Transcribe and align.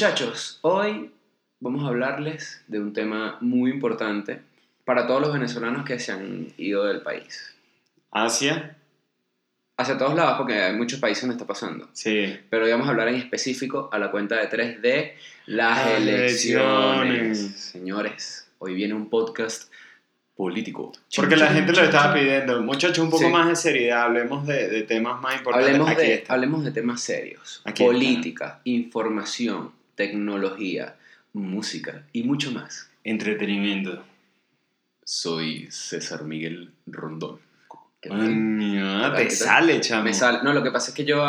Muchachos, 0.00 0.60
hoy 0.62 1.10
vamos 1.58 1.82
a 1.82 1.88
hablarles 1.88 2.62
de 2.68 2.78
un 2.78 2.92
tema 2.92 3.36
muy 3.40 3.68
importante 3.72 4.40
para 4.84 5.08
todos 5.08 5.20
los 5.20 5.32
venezolanos 5.32 5.84
que 5.84 5.98
se 5.98 6.12
han 6.12 6.52
ido 6.56 6.84
del 6.84 7.00
país. 7.02 7.52
Asia, 8.12 8.76
Hacia 9.76 9.98
todos 9.98 10.14
lados, 10.14 10.36
porque 10.38 10.54
hay 10.54 10.76
muchos 10.76 11.00
países 11.00 11.22
donde 11.22 11.34
está 11.34 11.48
pasando. 11.48 11.88
sí. 11.94 12.32
Pero 12.48 12.64
hoy 12.66 12.70
vamos 12.70 12.86
a 12.86 12.90
hablar 12.90 13.08
en 13.08 13.16
específico 13.16 13.88
a 13.92 13.98
la 13.98 14.12
cuenta 14.12 14.36
de 14.36 14.46
3 14.46 14.80
de 14.82 15.16
las 15.46 15.84
Las 15.84 15.96
elecciones. 16.00 17.10
elecciones. 17.10 17.38
Señores, 17.60 18.48
hoy 18.60 18.74
viene 18.74 18.94
un 18.94 19.10
podcast 19.10 19.68
político. 20.36 20.92
Porque 21.16 21.34
la 21.34 21.48
gente 21.48 21.72
lo 21.72 21.82
estaba 21.82 22.14
pidiendo. 22.14 22.62
Muchachos, 22.62 22.98
un 22.98 23.10
poco 23.10 23.24
Sí. 23.24 23.32
más 23.32 23.48
de 23.48 23.56
seriedad. 23.56 24.02
Hablemos 24.04 24.46
de, 24.46 24.68
de 24.68 24.82
temas 24.84 25.20
más 25.20 25.38
importantes. 25.38 25.70
Hablemos 25.72 25.90
Aquí 25.90 26.02
de, 26.06 26.14
está. 26.14 26.34
hablemos 26.34 26.64
de 26.64 26.70
temas 26.70 27.00
serios. 27.00 27.62
Aquí 27.64 27.82
está. 27.82 27.92
Política, 27.92 28.60
información, 28.62 29.72
tecnología, 29.98 30.94
música 31.32 32.04
y 32.12 32.22
mucho 32.22 32.52
más. 32.52 32.88
Entretenimiento. 33.02 34.04
Soy 35.04 35.68
César 35.72 36.22
Miguel 36.22 36.70
Rondón. 36.86 37.40
¿Qué 38.00 38.08
tal? 38.08 38.18
Coño, 38.20 39.14
¿Qué 39.16 39.24
te 39.24 39.30
sale, 39.30 39.80
chamo. 39.80 40.04
Me 40.04 40.14
sale- 40.14 40.38
No, 40.44 40.52
lo 40.52 40.62
que 40.62 40.70
pasa 40.70 40.90
es 40.90 40.94
que 40.94 41.04
yo, 41.04 41.20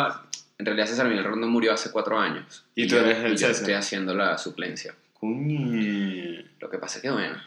en 0.56 0.64
realidad 0.66 0.86
César 0.86 1.08
Miguel 1.08 1.24
Rondón 1.24 1.50
murió 1.50 1.72
hace 1.72 1.90
cuatro 1.90 2.16
años. 2.20 2.64
Y 2.76 2.86
tú 2.86 2.94
yo- 2.94 3.00
eres 3.00 3.18
el 3.24 3.32
yo 3.32 3.38
César. 3.38 3.50
estoy 3.50 3.74
haciendo 3.74 4.14
la 4.14 4.38
suplencia. 4.38 4.94
Coño. 5.14 6.44
Lo 6.60 6.70
que 6.70 6.78
pasa 6.78 6.98
es 6.98 7.02
que, 7.02 7.10
bueno, 7.10 7.42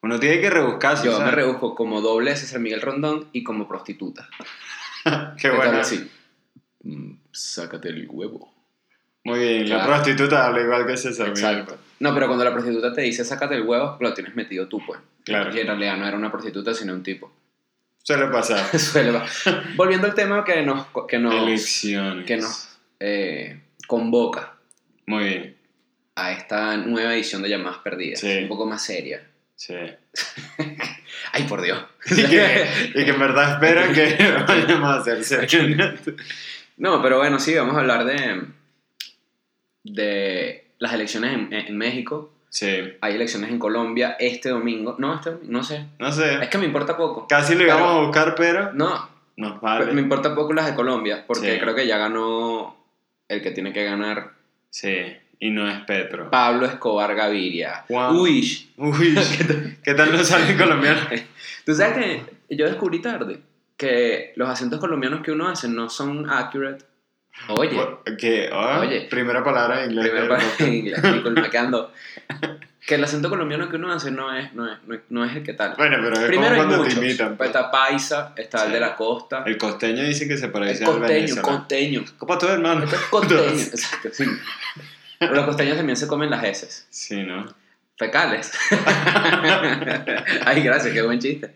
Uno 0.00 0.18
tiene 0.18 0.40
que 0.40 0.48
rebuscarse. 0.48 1.04
yo 1.04 1.20
me 1.20 1.30
rebusco 1.30 1.74
como 1.74 2.00
doble 2.00 2.34
César 2.36 2.60
Miguel 2.60 2.80
Rondón 2.80 3.28
y 3.32 3.44
como 3.44 3.68
prostituta. 3.68 4.30
Qué 5.04 5.10
¿Qué 5.42 5.48
tal 5.48 5.56
bueno. 5.58 5.78
así? 5.80 6.10
Mm, 6.84 7.12
sácate 7.32 7.90
el 7.90 8.06
huevo. 8.08 8.54
Muy 9.28 9.38
bien. 9.38 9.68
La 9.68 9.76
Claro. 9.76 9.90
prostituta 9.92 10.46
habla 10.46 10.62
igual 10.62 10.86
que 10.86 10.96
César. 10.96 11.28
Exacto. 11.28 11.78
No, 12.00 12.14
pero 12.14 12.26
cuando 12.26 12.44
la 12.44 12.52
prostituta 12.52 12.92
te 12.92 13.02
dice 13.02 13.24
sácate 13.24 13.54
el 13.56 13.62
huevo, 13.62 13.96
lo 14.00 14.14
tienes 14.14 14.34
metido 14.36 14.68
tú, 14.68 14.80
pues. 14.86 15.00
Claro. 15.24 15.54
Y 15.54 15.60
en 15.60 15.66
realidad 15.66 15.96
no 15.96 16.06
era 16.06 16.16
una 16.16 16.30
prostituta, 16.30 16.72
sino 16.74 16.92
un 16.94 17.02
tipo. 17.02 17.32
Suele 18.02 18.26
pasar. 18.28 18.64
Suele 18.78 19.10
va- 19.10 19.26
Volviendo 19.76 20.06
al 20.06 20.14
tema 20.14 20.44
que 20.44 20.62
nos, 20.62 20.86
que 21.08 21.18
nos, 21.18 21.34
Elecciones. 21.34 22.24
que 22.26 22.36
nos 22.38 22.68
eh, 23.00 23.60
convoca 23.86 24.54
Muy 25.06 25.24
bien. 25.24 25.56
a 26.16 26.32
esta 26.32 26.76
nueva 26.78 27.14
edición 27.14 27.42
de 27.42 27.50
Llamadas 27.50 27.78
Perdidas. 27.78 28.20
Sí. 28.20 28.38
Un 28.42 28.48
poco 28.48 28.64
más 28.66 28.82
seria. 28.82 29.22
Sí. 29.56 29.74
Ay, 31.32 31.42
por 31.48 31.60
Dios. 31.62 31.78
Y 32.10 32.24
que, 32.24 32.66
y 32.94 33.04
que 33.04 33.10
en 33.10 33.18
verdad 33.18 33.54
esperan 33.54 33.92
que 33.92 34.16
vayamos 34.46 35.08
a 35.08 35.12
hacer. 35.12 35.48
No, 36.76 37.02
pero 37.02 37.18
bueno, 37.18 37.38
sí, 37.40 37.54
vamos 37.54 37.76
a 37.76 37.80
hablar 37.80 38.04
de, 38.04 38.42
de 39.92 40.66
las 40.78 40.92
elecciones 40.92 41.32
en, 41.34 41.52
en 41.52 41.76
México. 41.76 42.32
Sí. 42.50 42.94
Hay 43.00 43.14
elecciones 43.14 43.50
en 43.50 43.58
Colombia 43.58 44.16
este 44.18 44.48
domingo. 44.48 44.96
No, 44.98 45.14
este 45.14 45.30
domingo, 45.30 45.52
no 45.52 45.62
sé. 45.64 45.86
No 45.98 46.12
sé. 46.12 46.42
Es 46.42 46.48
que 46.48 46.58
me 46.58 46.64
importa 46.66 46.96
poco. 46.96 47.26
Casi 47.28 47.54
lo 47.54 47.64
íbamos 47.64 47.90
a 47.90 48.00
buscar, 48.06 48.34
pero 48.34 48.72
No, 48.72 49.08
nos 49.36 49.60
vale. 49.60 49.92
me 49.92 50.00
importa 50.00 50.34
poco 50.34 50.52
las 50.54 50.66
de 50.66 50.74
Colombia, 50.74 51.24
porque 51.26 51.54
Sí. 51.54 51.60
creo 51.60 51.74
que 51.74 51.86
ya 51.86 51.98
ganó 51.98 52.76
el 53.28 53.42
que 53.42 53.50
tiene 53.50 53.72
que 53.72 53.84
ganar 53.84 54.32
Sí, 54.70 54.94
y 55.40 55.50
no 55.50 55.68
es 55.68 55.80
Petro. 55.80 56.30
Pablo 56.30 56.66
Escobar 56.66 57.14
Gaviria. 57.14 57.84
Wow. 57.88 58.20
Uy, 58.22 58.70
Uy, 58.76 59.14
¿qué 59.84 59.94
tal 59.94 60.12
nos 60.12 60.26
sale 60.26 60.50
en 60.52 60.58
colombiano? 60.58 61.00
tú 61.66 61.74
sabes 61.74 62.24
que 62.48 62.56
yo 62.56 62.66
descubrí 62.66 63.00
tarde 63.00 63.40
que 63.76 64.32
los 64.36 64.48
acentos 64.48 64.80
colombianos 64.80 65.20
que 65.22 65.30
uno 65.32 65.48
hace 65.48 65.68
no 65.68 65.88
son 65.88 66.28
accurate. 66.30 66.84
Oye, 67.48 67.80
Que, 68.18 68.50
ah, 68.52 68.80
Oye. 68.80 69.06
primera 69.08 69.42
palabra 69.44 69.84
en 69.84 69.92
inglés. 69.92 70.10
primero 70.10 70.28
para 70.28 70.42
en 70.58 70.74
inglés. 70.74 71.00
Que 72.86 72.94
el 72.94 73.04
acento 73.04 73.28
colombiano 73.28 73.68
que 73.68 73.76
uno 73.76 73.92
hace 73.92 74.10
no 74.10 74.34
es, 74.34 74.54
no 74.54 74.66
es, 74.72 74.78
no 74.86 74.94
es, 74.94 75.00
no 75.10 75.22
es 75.22 75.36
el 75.36 75.42
que 75.42 75.52
tal. 75.52 75.74
Bueno, 75.76 75.98
pero 76.02 76.14
es 76.14 76.20
Primero 76.26 76.48
como 76.56 76.56
cuando 76.56 76.76
muchos. 76.78 76.94
te 76.98 77.04
imitan. 77.04 77.36
Pues 77.36 77.48
está 77.50 77.70
Paisa, 77.70 78.32
está 78.34 78.64
el 78.64 78.72
de 78.72 78.80
la 78.80 78.96
costa. 78.96 79.42
El 79.44 79.58
costeño 79.58 80.02
dice 80.04 80.26
que 80.26 80.38
se 80.38 80.46
El 80.46 80.52
parece 80.52 80.84
al 80.84 80.92
costeño, 80.92 81.06
venezolano. 81.12 81.48
costeño. 81.58 82.04
¿Cómo 82.16 82.38
todo, 82.38 82.54
hermano? 82.54 82.84
Esto 82.84 82.96
es 82.96 83.02
costeño. 83.02 83.40
Exacto, 83.50 84.08
sí. 84.12 84.24
Pero 85.18 85.34
los 85.34 85.44
costeños 85.44 85.76
también 85.76 85.98
se 85.98 86.06
comen 86.06 86.30
las 86.30 86.42
heces. 86.44 86.86
Sí, 86.88 87.22
¿no? 87.24 87.44
Fecales. 87.98 88.52
Ay, 90.46 90.62
gracias, 90.62 90.92
qué 90.94 91.02
buen 91.02 91.18
chiste. 91.18 91.52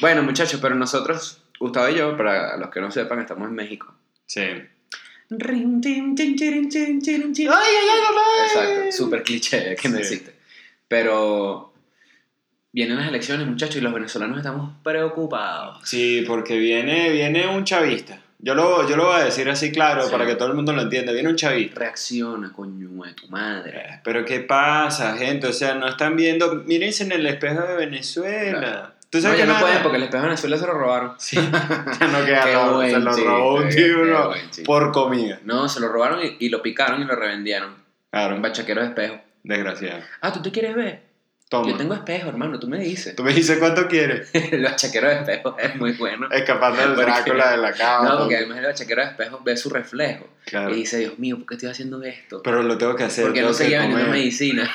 Bueno, 0.00 0.22
muchachos, 0.22 0.60
pero 0.62 0.76
nosotros, 0.76 1.42
Gustavo 1.58 1.88
y 1.88 1.96
yo, 1.96 2.16
para 2.16 2.56
los 2.58 2.70
que 2.70 2.80
no 2.80 2.92
sepan, 2.92 3.18
estamos 3.18 3.48
en 3.48 3.54
México. 3.56 3.92
Sí. 4.26 4.62
¡Ay, 7.48 7.48
ay, 7.48 7.88
ay, 7.92 8.00
ay! 8.16 8.46
Exacto, 8.46 8.92
súper 8.92 9.22
cliché 9.22 9.74
que 9.76 9.88
no 9.88 9.96
Sí. 9.96 10.02
existe. 10.02 10.34
Pero 10.88 11.72
vienen 12.72 12.96
las 12.98 13.08
elecciones, 13.08 13.46
muchachos, 13.46 13.76
y 13.76 13.80
los 13.80 13.92
venezolanos 13.92 14.36
estamos 14.38 14.72
preocupados. 14.82 15.78
Sí, 15.88 16.24
porque 16.26 16.58
viene, 16.58 17.10
viene 17.10 17.46
un 17.46 17.64
chavista. 17.64 18.20
Yo 18.38 18.54
lo, 18.54 18.86
yo 18.86 18.96
lo 18.96 19.06
voy 19.06 19.20
a 19.20 19.24
decir 19.24 19.48
así 19.48 19.72
claro 19.72 20.04
Sí. 20.04 20.10
para 20.12 20.26
que 20.26 20.34
todo 20.34 20.48
el 20.48 20.54
mundo 20.54 20.72
lo 20.74 20.82
entienda. 20.82 21.12
Viene 21.12 21.30
un 21.30 21.36
chavista. 21.36 21.80
Reacciona, 21.80 22.52
coño 22.52 22.90
de 23.04 23.14
tu 23.14 23.26
madre. 23.28 24.00
Pero 24.04 24.22
¿qué 24.26 24.40
pasa, 24.40 25.16
gente? 25.16 25.46
O 25.46 25.52
sea, 25.52 25.74
no 25.76 25.88
están 25.88 26.14
viendo... 26.14 26.56
Mírense 26.56 27.04
en 27.04 27.12
el 27.12 27.24
espejo 27.26 27.62
de 27.62 27.74
Venezuela. 27.76 28.58
Claro. 28.58 28.93
¿Tú 29.14 29.18
No, 29.18 29.22
sabes 29.22 29.38
ya 29.38 29.44
que 29.44 29.46
no 29.46 29.52
nada- 29.54 29.64
pueden 29.66 29.82
porque 29.84 29.96
el 29.98 30.02
espejo 30.02 30.22
de 30.22 30.28
Venezuela 30.30 30.58
se 30.58 30.66
lo 30.66 30.72
robaron. 30.72 31.12
Sí, 31.18 31.36
ya 32.00 32.06
no 32.08 32.24
queda 32.24 32.44
nada, 32.52 32.88
se 32.88 32.98
lo 32.98 33.12
robó 33.12 33.54
un 33.58 33.68
tío 33.68 34.32
por 34.64 34.90
comida. 34.90 35.38
No, 35.44 35.68
se 35.68 35.78
lo 35.78 35.86
robaron 35.86 36.18
y, 36.24 36.36
y 36.40 36.48
lo 36.48 36.62
picaron 36.62 37.00
y 37.00 37.04
lo 37.04 37.14
revendieron. 37.14 37.76
Claro, 38.10 38.34
Un 38.34 38.42
bachaquero 38.42 38.80
de 38.80 38.88
espejo. 38.88 39.20
desgraciado. 39.44 40.00
Ah, 40.20 40.32
¿tú 40.32 40.42
te 40.42 40.50
quieres 40.50 40.74
ver? 40.74 41.02
Toma. 41.48 41.70
Yo 41.70 41.76
tengo 41.76 41.94
espejo, 41.94 42.28
hermano, 42.30 42.58
tú 42.58 42.66
me 42.66 42.78
dices. 42.80 43.14
Tú 43.14 43.22
me 43.22 43.32
dices 43.32 43.58
cuánto 43.58 43.86
quieres. 43.86 44.30
el 44.52 44.64
bachaquero 44.64 45.06
de 45.08 45.14
espejo 45.14 45.56
es 45.60 45.76
muy 45.76 45.92
bueno. 45.92 46.26
Escapando 46.32 46.80
del 46.80 46.94
Porque- 46.94 47.04
Drácula 47.12 47.50
de 47.52 47.56
la 47.58 47.72
cama. 47.72 48.08
No, 48.08 48.18
porque 48.18 48.36
además 48.38 48.58
el 48.58 48.64
bachaquero 48.66 49.02
de 49.02 49.08
espejo 49.10 49.40
ve 49.44 49.56
su 49.56 49.70
reflejo 49.70 50.26
Claro. 50.46 50.70
y 50.72 50.74
dice, 50.78 50.98
Dios 50.98 51.20
mío, 51.20 51.36
¿por 51.38 51.46
qué 51.46 51.54
estoy 51.54 51.70
haciendo 51.70 52.02
esto? 52.02 52.42
Pero 52.42 52.64
lo 52.64 52.76
tengo 52.78 52.96
que 52.96 53.04
hacer. 53.04 53.26
Porque 53.26 53.42
no 53.42 53.52
seguía 53.52 53.80
vendiendo 53.80 54.10
medicina. 54.10 54.68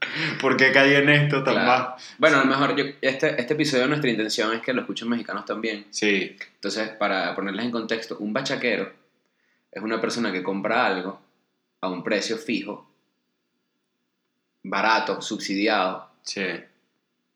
¿Por 0.40 0.56
qué 0.56 0.72
caí 0.72 0.94
en 0.94 1.08
esto 1.08 1.42
tan 1.42 1.54
Claro. 1.54 1.96
bueno, 2.18 2.38
a 2.38 2.44
lo 2.44 2.46
mejor 2.46 2.76
yo, 2.76 2.84
este, 3.00 3.40
este 3.40 3.54
episodio 3.54 3.86
nuestra 3.86 4.10
intención 4.10 4.52
es 4.54 4.60
que 4.62 4.72
lo 4.72 4.80
escuchen 4.82 5.08
mexicanos 5.08 5.44
también. 5.44 5.86
Sí, 5.90 6.36
Entonces, 6.54 6.90
para 6.90 7.34
ponerles 7.34 7.64
en 7.64 7.70
contexto, 7.70 8.16
un 8.18 8.32
bachaquero 8.32 8.92
es 9.72 9.82
una 9.82 10.00
persona 10.00 10.30
que 10.32 10.42
compra 10.42 10.86
algo 10.86 11.20
a 11.80 11.88
un 11.88 12.02
precio 12.02 12.36
fijo, 12.38 12.90
barato, 14.62 15.20
subsidiado. 15.22 16.10
sí. 16.22 16.42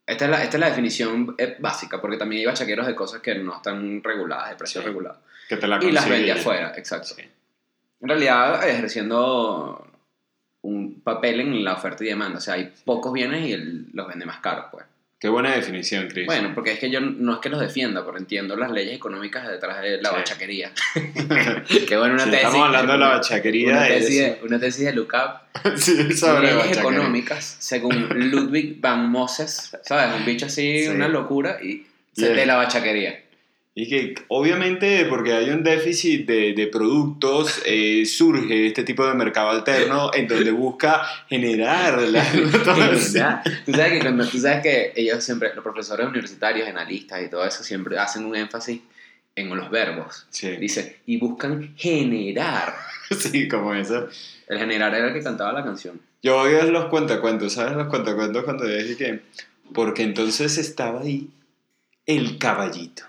Esta 0.03 0.25
es 0.25 0.31
la, 0.31 0.43
esta 0.43 0.57
es 0.57 0.61
la 0.61 0.67
definición 0.69 1.35
eh, 1.37 1.55
básica, 1.59 2.01
porque 2.01 2.17
también 2.17 2.39
hay 2.41 2.45
bachaqueros 2.47 2.85
de 2.85 2.95
cosas 2.95 3.21
que 3.21 3.35
no 3.35 3.55
están 3.55 4.03
reguladas, 4.03 4.49
de 4.49 4.55
precio 4.57 4.81
Sí. 4.81 4.87
regulado. 4.87 5.21
Que 5.47 5.55
te 5.55 5.67
la 5.67 5.81
Y 5.81 5.91
las 5.91 6.09
vende 6.09 6.31
afuera, 6.33 6.73
exacto. 6.75 7.13
Sí. 7.15 7.21
En 8.01 8.09
realidad, 8.09 8.67
ejerciendo 8.67 9.87
un 10.63 11.01
papel 11.01 11.39
en 11.39 11.63
la 11.63 11.73
oferta 11.73 12.03
y 12.03 12.07
demanda. 12.07 12.37
O 12.37 12.41
sea, 12.41 12.55
hay 12.55 12.71
pocos 12.85 13.11
bienes 13.13 13.47
y 13.47 13.53
él 13.53 13.85
los 13.93 14.07
vende 14.07 14.25
más 14.25 14.39
caros, 14.39 14.65
pues. 14.71 14.85
Qué 15.19 15.29
buena 15.29 15.51
definición, 15.55 16.07
Chris. 16.07 16.25
Bueno, 16.25 16.51
porque 16.55 16.71
es 16.71 16.79
que 16.79 16.89
yo 16.89 16.99
no 16.99 17.33
es 17.33 17.39
que 17.39 17.49
los 17.49 17.59
defienda, 17.59 18.03
pero 18.03 18.17
entiendo 18.17 18.55
las 18.55 18.71
leyes 18.71 18.95
económicas 18.95 19.47
detrás 19.47 19.79
de 19.83 20.01
la 20.01 20.09
Sí. 20.09 20.15
bachaquería. 20.15 20.71
Qué 21.87 21.95
bueno 21.97 22.15
una 22.15 22.23
Sí, 22.23 22.31
tesis. 22.31 22.45
estamos 22.47 22.65
hablando 22.67 22.93
de 22.93 22.97
la 22.97 23.07
bachaquería. 23.09 23.69
Una 23.71 23.87
tesis, 23.87 24.17
de, 24.19 24.39
una 24.43 24.59
tesis 24.59 24.85
de 24.85 24.93
Lucap. 24.93 25.43
sí, 25.77 26.11
sobre 26.13 26.41
leyes 26.41 26.55
bachaquería. 26.57 26.81
económicas, 26.81 27.55
según 27.59 28.07
Ludwig 28.31 28.81
van 28.81 29.09
Moses. 29.11 29.77
¿Sabes? 29.83 30.15
Un 30.19 30.25
bicho 30.25 30.47
así, 30.47 30.83
Sí. 30.83 30.87
una 30.87 31.07
locura. 31.07 31.59
Y 31.61 31.85
de 32.15 32.45
la 32.47 32.55
bachaquería. 32.55 33.21
Y 33.73 33.87
que 33.87 34.15
obviamente 34.27 35.05
porque 35.05 35.31
hay 35.33 35.49
un 35.49 35.63
déficit 35.63 36.27
de, 36.27 36.53
de 36.53 36.67
productos, 36.67 37.61
eh, 37.65 38.05
surge 38.05 38.67
este 38.67 38.83
tipo 38.83 39.05
de 39.05 39.13
mercado 39.13 39.49
alterno 39.49 40.11
en 40.13 40.27
donde 40.27 40.51
busca 40.51 41.03
generar 41.29 42.01
la... 42.01 42.23
Tú 43.65 43.71
sabes 43.73 43.93
que 43.93 43.99
cuando 43.99 44.27
tú 44.27 44.39
sabes 44.39 44.61
que 44.61 44.93
ellos 44.95 45.23
siempre, 45.23 45.53
los 45.55 45.63
profesores 45.63 46.05
universitarios, 46.07 46.67
analistas 46.67 47.21
y 47.23 47.29
todo 47.29 47.45
eso, 47.45 47.63
siempre 47.63 47.97
hacen 47.97 48.25
un 48.25 48.35
énfasis 48.35 48.81
en 49.35 49.55
los 49.55 49.69
verbos. 49.69 50.25
Sí, 50.29 50.49
Dice, 50.57 50.97
y 51.05 51.17
buscan 51.17 51.73
generar. 51.77 52.75
sí, 53.17 53.47
como 53.47 53.73
eso. 53.73 54.09
El 54.47 54.59
generar 54.59 54.93
era 54.93 55.07
el 55.07 55.13
que 55.13 55.23
cantaba 55.23 55.53
la 55.53 55.63
canción. 55.63 56.01
Yo 56.21 56.37
oigo 56.39 56.61
los 56.63 56.85
cuentacuentos, 56.85 57.53
¿sabes? 57.53 57.77
Los 57.77 57.87
cuentacuentos 57.87 58.43
cuando 58.43 58.65
dije 58.65 58.97
que... 58.97 59.21
Porque 59.73 60.03
entonces 60.03 60.57
estaba 60.57 61.01
ahí 61.01 61.29
el 62.05 62.37
caballito. 62.37 63.03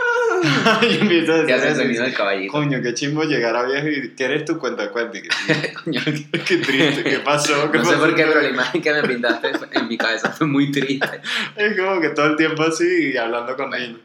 y 0.82 0.94
empieza 0.98 1.40
a 1.42 1.46
Que 1.46 1.52
hace 1.52 1.68
el 1.68 1.74
decir 1.74 1.86
sonido 1.86 2.04
del 2.04 2.14
caballito. 2.14 2.52
Coño, 2.52 2.80
qué 2.82 2.94
chimbo 2.94 3.24
llegar 3.24 3.56
a 3.56 3.64
viejo 3.64 3.88
y 3.88 4.14
¿qué 4.14 4.24
eres 4.24 4.44
tu 4.44 4.58
cuentacuento? 4.58 5.18
Y 5.18 5.22
que, 5.22 5.28
Coño, 5.84 6.00
qué 6.46 6.56
triste, 6.56 7.04
¿qué 7.04 7.18
pasó? 7.18 7.70
¿Qué 7.70 7.78
no 7.78 7.84
sé 7.84 7.92
pasó? 7.92 8.04
por 8.06 8.14
qué, 8.14 8.24
pero 8.24 8.40
la 8.40 8.48
imagen 8.48 8.80
que 8.82 8.92
me 8.92 9.02
pintaste 9.02 9.52
en 9.72 9.88
mi 9.88 9.98
cabeza 9.98 10.30
fue 10.30 10.46
muy 10.46 10.70
triste. 10.70 11.20
Es 11.56 11.78
como 11.78 12.00
que 12.00 12.10
todo 12.10 12.26
el 12.26 12.36
tiempo 12.36 12.62
así 12.62 13.12
y 13.12 13.16
hablando 13.16 13.56
con 13.56 13.70
Bueno. 13.70 13.86
niños. 13.86 14.00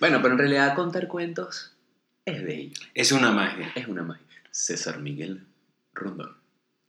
Bueno, 0.00 0.20
pero 0.22 0.34
en 0.34 0.38
realidad 0.38 0.74
contar 0.74 1.08
cuentos 1.08 1.72
es 2.24 2.42
bello. 2.44 2.72
Es 2.94 3.12
una 3.12 3.30
magia. 3.30 3.72
Es 3.74 3.86
una 3.88 4.02
magia. 4.02 4.26
César 4.50 4.98
Miguel 4.98 5.46
Rondón. 5.94 6.36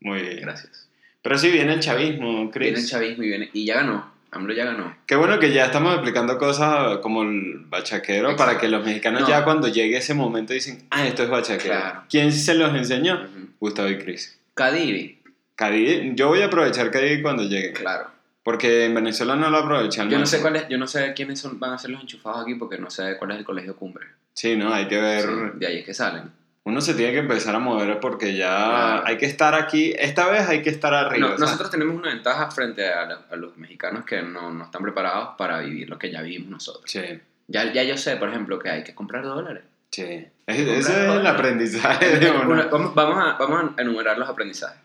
Muy 0.01 0.21
bien. 0.21 0.41
Gracias. 0.41 0.89
Pero 1.21 1.37
sí 1.37 1.49
viene 1.49 1.73
el 1.73 1.79
chavismo, 1.79 2.51
Chris. 2.51 2.67
Viene 2.67 2.79
el 2.81 2.87
chavismo 2.87 3.23
y 3.23 3.27
viene. 3.29 3.49
Y 3.53 3.65
ya 3.65 3.75
ganó. 3.75 4.12
AMLO 4.33 4.53
ya 4.53 4.65
ganó. 4.65 4.95
Qué 5.05 5.15
bueno 5.15 5.39
que 5.39 5.51
ya 5.53 5.65
estamos 5.65 5.93
explicando 5.93 6.37
cosas 6.37 6.97
como 6.99 7.23
el 7.23 7.65
bachaquero 7.67 8.31
Exacto. 8.31 8.37
para 8.45 8.59
que 8.59 8.67
los 8.67 8.83
mexicanos 8.85 9.21
No. 9.21 9.27
ya 9.29 9.43
cuando 9.43 9.67
llegue 9.67 9.97
ese 9.97 10.13
momento 10.13 10.53
dicen, 10.53 10.85
ah, 10.89 11.05
esto 11.07 11.23
es 11.23 11.29
bachaquero. 11.29 11.75
Claro. 11.75 12.03
¿Quién 12.09 12.31
se 12.31 12.55
los 12.55 12.73
enseñó? 12.75 13.27
Gustavo 13.59 13.89
y 13.89 13.97
Chris. 13.99 14.39
Cadivi. 14.55 15.19
Cadivi, 15.55 16.13
yo 16.15 16.27
voy 16.29 16.41
a 16.41 16.45
aprovechar 16.45 16.89
Cadivi 16.91 17.21
cuando 17.21 17.43
llegue. 17.43 17.73
Claro. 17.73 18.07
Porque 18.43 18.85
en 18.85 18.93
Venezuela 18.95 19.35
no 19.37 19.49
lo 19.49 19.57
aprovechan. 19.59 20.09
Yo 20.09 20.19
no 20.19 20.25
sé 20.25 20.41
cuáles, 20.41 20.67
yo 20.67 20.77
no 20.77 20.85
sé 20.87 21.13
quiénes 21.15 21.39
son, 21.39 21.59
van 21.59 21.71
a 21.73 21.77
ser 21.77 21.91
los 21.91 22.01
enchufados 22.01 22.41
aquí 22.41 22.55
porque 22.55 22.77
no 22.77 22.89
sé 22.89 23.15
cuál 23.17 23.31
es 23.31 23.37
el 23.37 23.45
colegio 23.45 23.75
cumbre. 23.75 24.05
Sí, 24.33 24.57
no, 24.57 24.73
hay 24.73 24.87
que 24.87 24.99
ver. 24.99 25.21
Sí, 25.21 25.29
de 25.55 25.67
ahí 25.67 25.77
es 25.77 25.85
que 25.85 25.93
salen. 25.93 26.23
Uno 26.65 26.79
se 26.79 26.93
tiene 26.93 27.11
que 27.11 27.19
empezar 27.19 27.53
a 27.55 27.59
mover 27.59 27.99
porque 27.99 28.35
ya 28.35 28.47
Claro. 28.69 29.03
hay 29.05 29.17
que 29.17 29.25
estar 29.25 29.53
aquí. 29.53 29.93
Esta 29.99 30.29
vez 30.29 30.47
hay 30.47 30.61
que 30.61 30.69
estar 30.69 30.93
arriba. 30.93 31.29
No, 31.31 31.37
nosotros 31.37 31.69
tenemos 31.69 31.95
una 31.95 32.09
ventaja 32.09 32.49
frente 32.51 32.87
a, 32.89 33.05
la- 33.05 33.21
a 33.29 33.35
los 33.35 33.57
mexicanos 33.57 34.05
que 34.05 34.21
no, 34.21 34.49
no 34.49 34.63
están 34.63 34.81
preparados 34.81 35.31
para 35.37 35.59
vivir 35.59 35.89
lo 35.89 35.99
que 35.99 36.09
ya 36.09 36.21
vivimos 36.21 36.49
nosotros. 36.49 36.89
Sí, 36.89 37.01
Ya, 37.47 37.71
ya 37.73 37.83
yo 37.83 37.97
sé, 37.97 38.15
por 38.15 38.29
ejemplo, 38.29 38.59
que 38.59 38.69
hay 38.69 38.83
que 38.83 38.95
comprar 38.95 39.23
dólares. 39.25 39.63
sí. 39.91 40.25
Es- 40.47 40.57
ese 40.59 40.77
es 40.79 41.09
el 41.11 41.25
aprendizaje 41.27 42.17
de 42.19 42.31
uno. 42.31 42.67
Vamos, 42.69 42.93
vamos 42.95 43.17
a, 43.17 43.33
vamos 43.37 43.71
a 43.77 43.81
enumerar 43.81 44.17
los 44.17 44.27
aprendizajes. 44.29 44.79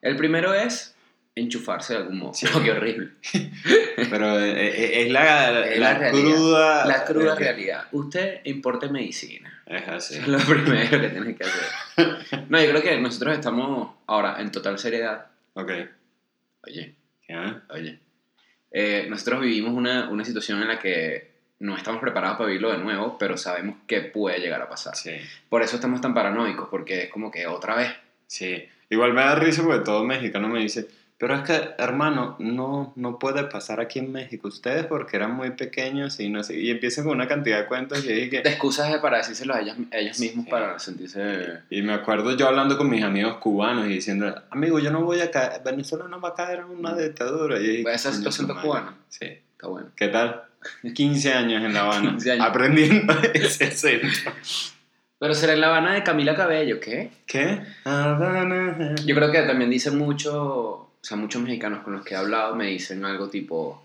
El 0.00 0.16
primero 0.16 0.54
es 0.54 0.94
enchufarse 1.34 1.94
de 1.94 1.98
algún 2.00 2.18
modo. 2.18 2.34
Sí. 2.34 2.46
Qué 2.64 2.70
horrible. 2.70 3.10
Pero 4.10 4.38
eh, 4.40 4.52
eh, 4.68 5.02
es 5.02 5.10
la, 5.12 5.50
la 5.50 5.66
la 5.76 5.94
realidad. 5.94 6.10
cruda. 6.34 6.86
La 6.86 7.04
cruda 7.04 7.34
realidad. 7.36 7.84
Usted 7.92 8.40
importe 8.44 8.88
medicina. 8.88 9.51
Es 9.66 9.88
así. 9.88 10.14
Eso 10.14 10.22
es 10.22 10.28
lo 10.28 10.38
primero 10.54 11.00
que 11.00 11.08
tienes 11.08 11.36
que 11.38 11.44
hacer. 11.44 12.46
No, 12.48 12.60
yo 12.62 12.70
creo 12.70 12.82
que 12.82 13.00
nosotros 13.00 13.34
estamos 13.34 13.94
ahora 14.06 14.40
en 14.40 14.50
total 14.50 14.78
seriedad. 14.78 15.26
Ok. 15.54 15.70
Oye, 16.66 16.94
¿Ya? 17.28 17.62
oye. 17.70 17.98
Eh, 18.70 19.06
nosotros 19.08 19.40
vivimos 19.42 19.72
una, 19.74 20.08
una 20.08 20.24
situación 20.24 20.62
en 20.62 20.68
la 20.68 20.78
que 20.78 21.32
no 21.58 21.76
estamos 21.76 22.00
preparados 22.00 22.38
para 22.38 22.48
vivirlo 22.48 22.72
de 22.72 22.78
nuevo, 22.78 23.16
pero 23.18 23.36
sabemos 23.36 23.76
que 23.86 24.00
puede 24.00 24.38
llegar 24.40 24.60
a 24.62 24.68
pasar. 24.68 24.96
Sí, 24.96 25.12
Por 25.48 25.62
eso 25.62 25.76
estamos 25.76 26.00
tan 26.00 26.14
paranoicos, 26.14 26.68
porque 26.68 27.04
es 27.04 27.10
como 27.10 27.30
que 27.30 27.46
otra 27.46 27.74
vez. 27.76 27.90
sí. 28.26 28.64
Igual 28.90 29.14
me 29.14 29.22
da 29.22 29.34
risa 29.36 29.62
porque 29.62 29.82
todo 29.86 30.04
mexicano 30.04 30.48
me 30.50 30.60
dice, 30.60 30.86
pero 31.18 31.36
es 31.36 31.42
que, 31.42 31.70
hermano, 31.78 32.34
no, 32.40 32.92
no 32.96 33.18
puede 33.18 33.44
pasar 33.44 33.80
aquí 33.80 34.00
en 34.00 34.10
México. 34.10 34.48
Ustedes 34.48 34.86
porque 34.86 35.16
eran 35.16 35.34
muy 35.34 35.50
pequeños 35.50 36.18
y 36.18 36.28
no 36.28 36.42
sé. 36.42 36.58
Y 36.58 36.70
empiezan 36.70 37.04
con 37.04 37.14
una 37.14 37.28
cantidad 37.28 37.58
de 37.60 37.66
cuentos 37.66 38.04
y 38.04 38.12
dije 38.12 38.42
De 38.42 38.50
excusas 38.50 38.90
de 38.92 38.98
para 38.98 39.18
decírselo 39.18 39.54
a 39.54 39.60
ellos, 39.60 39.76
ellos 39.92 40.18
mismos 40.18 40.44
Sí. 40.46 40.50
para 40.50 40.78
sentirse... 40.80 41.60
Y 41.70 41.82
me 41.82 41.92
acuerdo 41.92 42.36
yo 42.36 42.48
hablando 42.48 42.76
con 42.76 42.90
mis 42.90 43.04
amigos 43.04 43.36
cubanos 43.36 43.86
y 43.86 43.90
diciendo, 43.90 44.34
amigo, 44.50 44.80
yo 44.80 44.90
no 44.90 45.02
voy 45.04 45.20
a 45.20 45.30
caer, 45.30 45.62
Venezuela 45.64 46.06
no 46.08 46.20
va 46.20 46.30
a 46.30 46.34
caer 46.34 46.58
en 46.60 46.64
una 46.76 46.94
dictadura. 46.96 47.58
Y 47.60 47.66
dije, 47.68 47.82
Pues 47.84 48.04
ese 48.04 48.28
es 48.28 48.36
cubano. 48.60 48.94
Sí. 49.08 49.26
Está 49.26 49.68
bueno. 49.68 49.90
¿Qué 49.94 50.08
tal? 50.08 50.42
15 50.94 51.32
años 51.32 51.62
en 51.64 51.72
La 51.74 51.80
Habana, 51.82 52.10
15 52.10 52.32
años. 52.32 52.46
aprendiendo 52.46 53.14
ese 53.34 53.64
acento. 53.66 54.08
Pero 55.18 55.34
será 55.34 55.52
en 55.52 55.60
La 55.60 55.68
Habana 55.68 55.94
de 55.94 56.02
Camila 56.02 56.34
Cabello, 56.34 56.80
¿qué? 56.80 57.12
¿Qué? 57.26 57.60
Habana. 57.84 58.94
Yo 59.06 59.14
creo 59.14 59.30
que 59.30 59.42
también 59.42 59.70
dicen 59.70 59.96
mucho, 59.96 60.90
o 61.02 61.04
sea, 61.04 61.16
muchos 61.16 61.42
mexicanos 61.42 61.82
con 61.82 61.94
los 61.94 62.04
que 62.04 62.14
he 62.14 62.16
hablado 62.16 62.54
me 62.54 62.66
dicen 62.66 63.04
algo 63.04 63.28
tipo, 63.28 63.84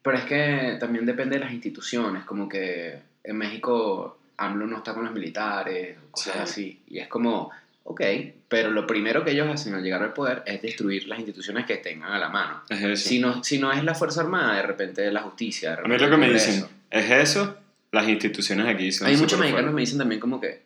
pero 0.00 0.16
es 0.16 0.24
que 0.24 0.76
también 0.80 1.04
depende 1.04 1.36
de 1.36 1.44
las 1.44 1.52
instituciones, 1.52 2.24
como 2.24 2.48
que 2.48 2.98
en 3.22 3.36
México 3.36 4.18
AMLO 4.38 4.66
no 4.66 4.78
está 4.78 4.94
con 4.94 5.04
los 5.04 5.12
militares, 5.12 5.98
cosas 6.10 6.32
Sí. 6.34 6.40
así, 6.40 6.82
y 6.88 6.98
es 7.00 7.08
como, 7.08 7.50
ok, 7.84 8.00
pero 8.48 8.70
lo 8.70 8.86
primero 8.86 9.24
que 9.24 9.32
ellos 9.32 9.46
hacen 9.48 9.74
al 9.74 9.82
llegar 9.82 10.02
al 10.02 10.14
poder 10.14 10.42
es 10.46 10.62
destruir 10.62 11.06
las 11.06 11.18
instituciones 11.18 11.66
que 11.66 11.76
tengan 11.76 12.12
a 12.12 12.18
la 12.18 12.30
mano. 12.30 12.62
Es 12.70 12.82
eso. 12.82 13.08
Si 13.10 13.18
no, 13.18 13.44
si 13.44 13.58
no 13.58 13.70
es 13.70 13.84
la 13.84 13.94
Fuerza 13.94 14.22
Armada, 14.22 14.56
de 14.56 14.62
repente 14.62 15.12
la 15.12 15.20
justicia, 15.20 15.76
de 15.76 15.82
A 15.82 15.88
mí 15.88 15.98
lo 15.98 16.08
que 16.08 16.16
me 16.16 16.30
dicen, 16.32 16.64
¿es 16.90 17.10
eso? 17.10 17.58
Las 17.92 18.08
instituciones 18.08 18.66
aquí 18.66 18.90
son 18.90 19.08
Hay 19.08 19.16
muchos 19.18 19.38
mexicanos 19.38 19.70
que 19.70 19.74
me 19.74 19.80
dicen 19.82 19.98
también 19.98 20.20
como 20.20 20.40
que, 20.40 20.62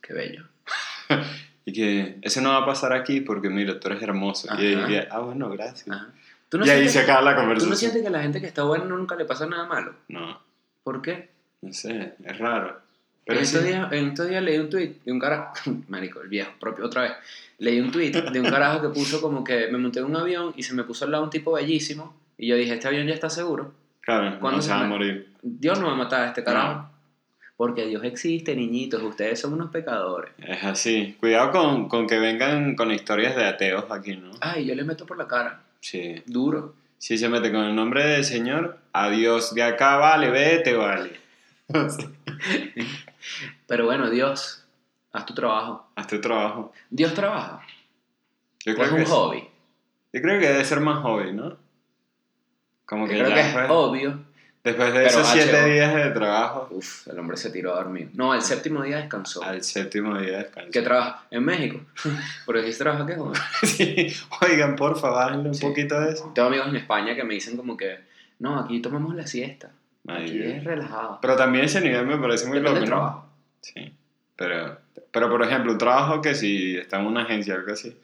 qué 0.00 0.12
bello. 0.12 0.44
Y 1.66 1.72
que 1.72 2.18
eso 2.22 2.40
no 2.40 2.50
va 2.50 2.58
a 2.58 2.66
pasar 2.66 2.92
aquí 2.94 3.20
porque, 3.20 3.50
mira, 3.50 3.78
tú 3.78 3.88
eres 3.88 4.00
hermoso. 4.02 4.48
Y, 4.58 4.74
Ajá. 4.74 4.90
y- 4.90 5.06
ah, 5.10 5.18
bueno, 5.18 5.50
gracias. 5.50 5.88
Ajá. 5.90 6.08
¿Tú 6.48 6.58
no 6.58 6.64
y 6.66 6.70
ahí 6.70 6.88
se 6.88 7.00
acaba 7.00 7.20
la 7.22 7.34
¿Tú 7.34 7.40
conversación. 7.40 7.70
no 7.70 7.76
sientes 7.76 8.02
que 8.02 8.08
a 8.08 8.10
la 8.12 8.22
gente 8.22 8.40
que 8.40 8.46
está 8.46 8.62
buena 8.62 8.84
nunca 8.84 9.16
le 9.16 9.24
pasa 9.24 9.46
nada 9.46 9.66
malo? 9.66 9.94
No, 10.08 10.40
¿Por 10.84 11.02
qué? 11.02 11.28
no 11.62 11.72
sé, 11.72 12.14
es 12.24 12.38
raro. 12.38 12.68
en, 12.68 12.74
Pero 13.24 13.40
estos 13.40 13.62
sí. 13.62 13.66
días, 13.68 13.92
en 13.92 14.06
estos 14.10 14.28
días 14.28 14.42
leí 14.44 14.56
un 14.58 14.70
tweet 14.70 14.94
de 15.04 15.10
un 15.12 15.18
carajo, 15.18 15.54
marico, 15.88 16.20
el 16.20 16.28
viejo 16.28 16.52
propio, 16.60 16.86
otra 16.86 17.02
vez. 17.02 17.12
Leí 17.58 17.80
un 17.80 17.90
tweet 17.90 18.12
de 18.12 18.40
un 18.40 18.48
carajo 18.48 18.80
que 18.82 18.88
puso 18.90 19.20
como 19.20 19.42
que 19.42 19.66
me 19.72 19.78
monté 19.78 19.98
en 19.98 20.04
un 20.04 20.14
avión 20.16 20.52
y 20.56 20.62
se 20.62 20.72
me 20.74 20.84
puso 20.84 21.04
al 21.04 21.10
lado 21.10 21.24
un 21.24 21.30
tipo 21.30 21.50
bellísimo 21.52 22.14
y 22.38 22.46
yo 22.46 22.54
dije, 22.54 22.74
este 22.74 22.86
avión 22.86 23.08
ya 23.08 23.14
está 23.14 23.28
seguro. 23.28 23.72
Claro, 24.02 24.38
¿Cuándo 24.38 24.58
no 24.58 24.62
se 24.62 24.70
va 24.70 24.82
a 24.82 24.86
morir. 24.86 25.32
Dios 25.42 25.80
no 25.80 25.86
va 25.86 25.92
a 25.94 25.96
matar 25.96 26.20
a 26.22 26.26
este 26.28 26.44
carajo. 26.44 26.74
No. 26.74 26.90
Porque 27.56 27.86
Dios 27.86 28.04
existe, 28.04 28.54
niñitos, 28.54 29.02
ustedes 29.02 29.40
son 29.40 29.54
unos 29.54 29.70
pecadores. 29.70 30.30
Es 30.38 30.62
así. 30.62 31.16
Cuidado 31.18 31.52
con, 31.52 31.88
con 31.88 32.06
que 32.06 32.18
vengan 32.18 32.76
con 32.76 32.90
historias 32.92 33.34
de 33.34 33.46
ateos 33.46 33.86
aquí, 33.90 34.16
¿no? 34.16 34.30
Ay, 34.40 34.66
yo 34.66 34.74
le 34.74 34.84
meto 34.84 35.06
por 35.06 35.16
la 35.16 35.26
cara, 35.26 35.62
Sí. 35.80 36.22
duro. 36.26 36.74
Si 36.98 37.16
se 37.18 37.28
mete 37.28 37.50
con 37.52 37.64
el 37.64 37.74
nombre 37.74 38.04
del 38.06 38.24
Señor, 38.24 38.78
adiós 38.92 39.54
de 39.54 39.62
acá, 39.62 39.96
vale, 39.96 40.30
vete, 40.30 40.74
vale. 40.74 41.18
Pero 43.66 43.86
bueno, 43.86 44.10
Dios, 44.10 44.64
haz 45.12 45.26
tu 45.26 45.34
trabajo. 45.34 45.88
Haz 45.96 46.06
tu 46.06 46.20
trabajo. 46.20 46.72
Dios 46.90 47.14
trabaja. 47.14 47.62
Yo 48.64 48.72
¿O 48.72 48.76
es 48.76 48.88
creo, 48.88 48.94
un 48.96 49.00
es- 49.02 49.08
hobby? 49.10 49.48
yo 50.12 50.22
creo 50.22 50.40
que 50.40 50.46
debe 50.48 50.64
ser 50.64 50.80
más 50.80 51.02
hobby, 51.02 51.32
¿no? 51.32 51.56
Como 52.84 53.06
Yo 53.06 53.12
que 53.12 53.18
creo 53.18 53.28
ya 53.30 53.34
que 53.34 53.40
es 53.64 53.70
obvio. 53.70 54.20
Después 54.66 54.92
de 54.92 54.98
Pero 54.98 55.08
esos 55.08 55.28
siete 55.28 55.52
HBO. 55.62 55.66
días 55.66 55.94
de 55.94 56.10
trabajo, 56.10 56.68
Uf, 56.70 57.08
el 57.08 57.18
hombre 57.18 57.36
se 57.36 57.50
tiró 57.50 57.72
a 57.74 57.76
dormir. 57.76 58.10
No, 58.14 58.34
el 58.34 58.42
séptimo 58.42 58.82
día 58.82 58.98
descansó. 58.98 59.42
al 59.42 59.62
séptimo 59.62 60.18
día 60.18 60.38
descanso. 60.38 60.70
¿Qué 60.72 60.82
trabaja? 60.82 61.24
En 61.30 61.44
México. 61.44 61.80
Aquí 62.48 62.72
se 62.72 62.78
trabaja 62.78 63.06
qué 63.06 63.14
joder. 63.14 63.40
Sí. 63.62 64.06
Oigan, 64.42 64.76
porfa, 64.76 65.08
bájenle 65.10 65.48
un 65.48 65.54
Sí. 65.54 65.64
poquito 65.66 65.98
de 66.00 66.12
eso. 66.12 66.30
Tengo 66.34 66.48
amigos 66.48 66.68
en 66.68 66.76
España 66.76 67.14
que 67.14 67.24
me 67.24 67.34
dicen 67.34 67.56
como 67.56 67.76
que, 67.76 67.98
no, 68.40 68.58
aquí 68.58 68.80
tomamos 68.80 69.14
la 69.14 69.26
siesta. 69.26 69.70
Aquí 70.08 70.30
Dios. 70.38 70.52
es 70.54 70.64
relajado. 70.64 71.18
Pero 71.22 71.36
también 71.36 71.64
ese 71.64 71.80
nivel 71.80 72.06
me 72.06 72.16
parece 72.18 72.46
muy 72.46 72.58
Depende 72.58 72.80
loco, 72.80 72.90
trabajo. 72.90 73.26
Sí. 73.60 73.92
Pero, 74.36 74.78
pero, 75.10 75.30
por 75.30 75.42
ejemplo, 75.42 75.72
un 75.72 75.78
trabajo 75.78 76.20
que 76.20 76.34
si 76.34 76.76
está 76.76 77.00
en 77.00 77.06
una 77.06 77.22
agencia 77.22 77.54
o 77.54 77.58
algo 77.58 77.72
así, 77.72 77.96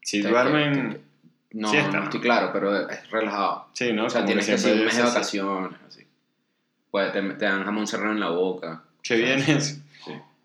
si 0.00 0.22
Que- 0.22 0.28
duermen... 0.28 1.07
que- 1.48 1.56
que- 1.56 1.60
No, 1.62 1.68
Siesta, 1.70 1.90
no 1.92 1.98
¿no? 1.98 2.04
estoy 2.04 2.20
claro, 2.20 2.50
pero 2.52 2.88
es 2.88 3.10
relajado. 3.10 3.66
Sí, 3.72 3.92
¿no? 3.92 4.06
o 4.06 4.10
sea, 4.10 4.20
Como 4.20 4.26
tienes 4.28 4.46
que 4.46 4.58
siempre 4.58 4.74
ir 4.74 4.80
un 4.80 4.86
mes 4.86 4.96
de 4.96 5.02
es 5.02 5.08
vacaciones, 5.14 5.78
así. 5.86 6.06
Pues 6.90 7.12
te, 7.12 7.22
te 7.22 7.44
dan 7.44 7.64
jamón 7.64 7.86
serrano 7.86 8.12
en 8.12 8.20
la 8.20 8.30
boca. 8.30 8.82
Qué 9.02 9.16
bien. 9.16 9.60
Sí. 9.60 9.82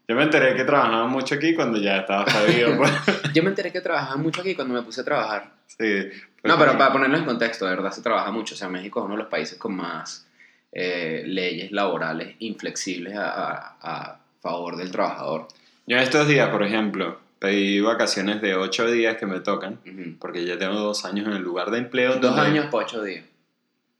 Yo 0.08 0.16
me 0.18 0.24
enteré 0.24 0.54
que 0.56 0.66
trabajaban 0.66 1.10
mucho 1.10 1.36
aquí 1.36 1.56
cuando 1.56 1.80
ya 1.80 1.98
estaba 2.00 2.26
jodido. 2.30 2.76
pues. 2.78 2.92
Yo 3.34 3.42
me 3.44 3.50
enteré 3.50 3.72
que 3.72 3.80
trabajaban 3.80 4.22
mucho 4.22 4.42
aquí 4.42 4.54
cuando 4.54 4.74
me 4.74 4.82
puse 4.82 5.00
a 5.02 5.04
trabajar. 5.06 5.52
Sí. 5.68 6.10
Fue 6.42 6.50
No, 6.50 6.58
pero 6.60 6.78
para 6.78 6.92
ponerlo 6.92 7.18
en 7.18 7.24
contexto, 7.26 7.66
de 7.66 7.72
verdad 7.76 7.92
se 7.92 8.02
trabaja 8.02 8.30
mucho. 8.30 8.54
O 8.56 8.58
sea, 8.58 8.68
México 8.68 9.00
es 9.00 9.06
uno 9.06 9.16
de 9.16 9.20
los 9.24 9.30
países 9.32 9.58
con 9.58 9.76
más 9.78 10.28
eh, 10.74 11.24
leyes 11.26 11.72
laborales 11.72 12.36
inflexibles 12.40 13.16
a, 13.16 13.30
a- 13.30 13.78
a 13.82 14.20
favor 14.42 14.76
del 14.76 14.92
trabajador. 14.92 15.48
Yo 15.88 15.98
estos 15.98 16.28
días, 16.28 16.50
por 16.50 16.64
ejemplo, 16.64 17.20
pedí 17.44 17.82
vacaciones 17.82 18.42
de 18.42 18.56
ocho 18.56 18.90
días 18.90 19.18
que 19.18 19.26
me 19.26 19.42
tocan, 19.42 19.80
Ujú. 19.86 20.16
porque 20.18 20.46
ya 20.46 20.58
tengo 20.58 20.76
dos 20.76 21.04
años 21.04 21.28
en 21.28 21.34
el 21.34 21.42
lugar 21.44 21.72
de 21.72 21.80
empleo. 21.80 22.16
Dos 22.16 22.38
años 22.38 22.68
por 22.68 22.84
ocho 22.86 23.04
días. 23.04 23.26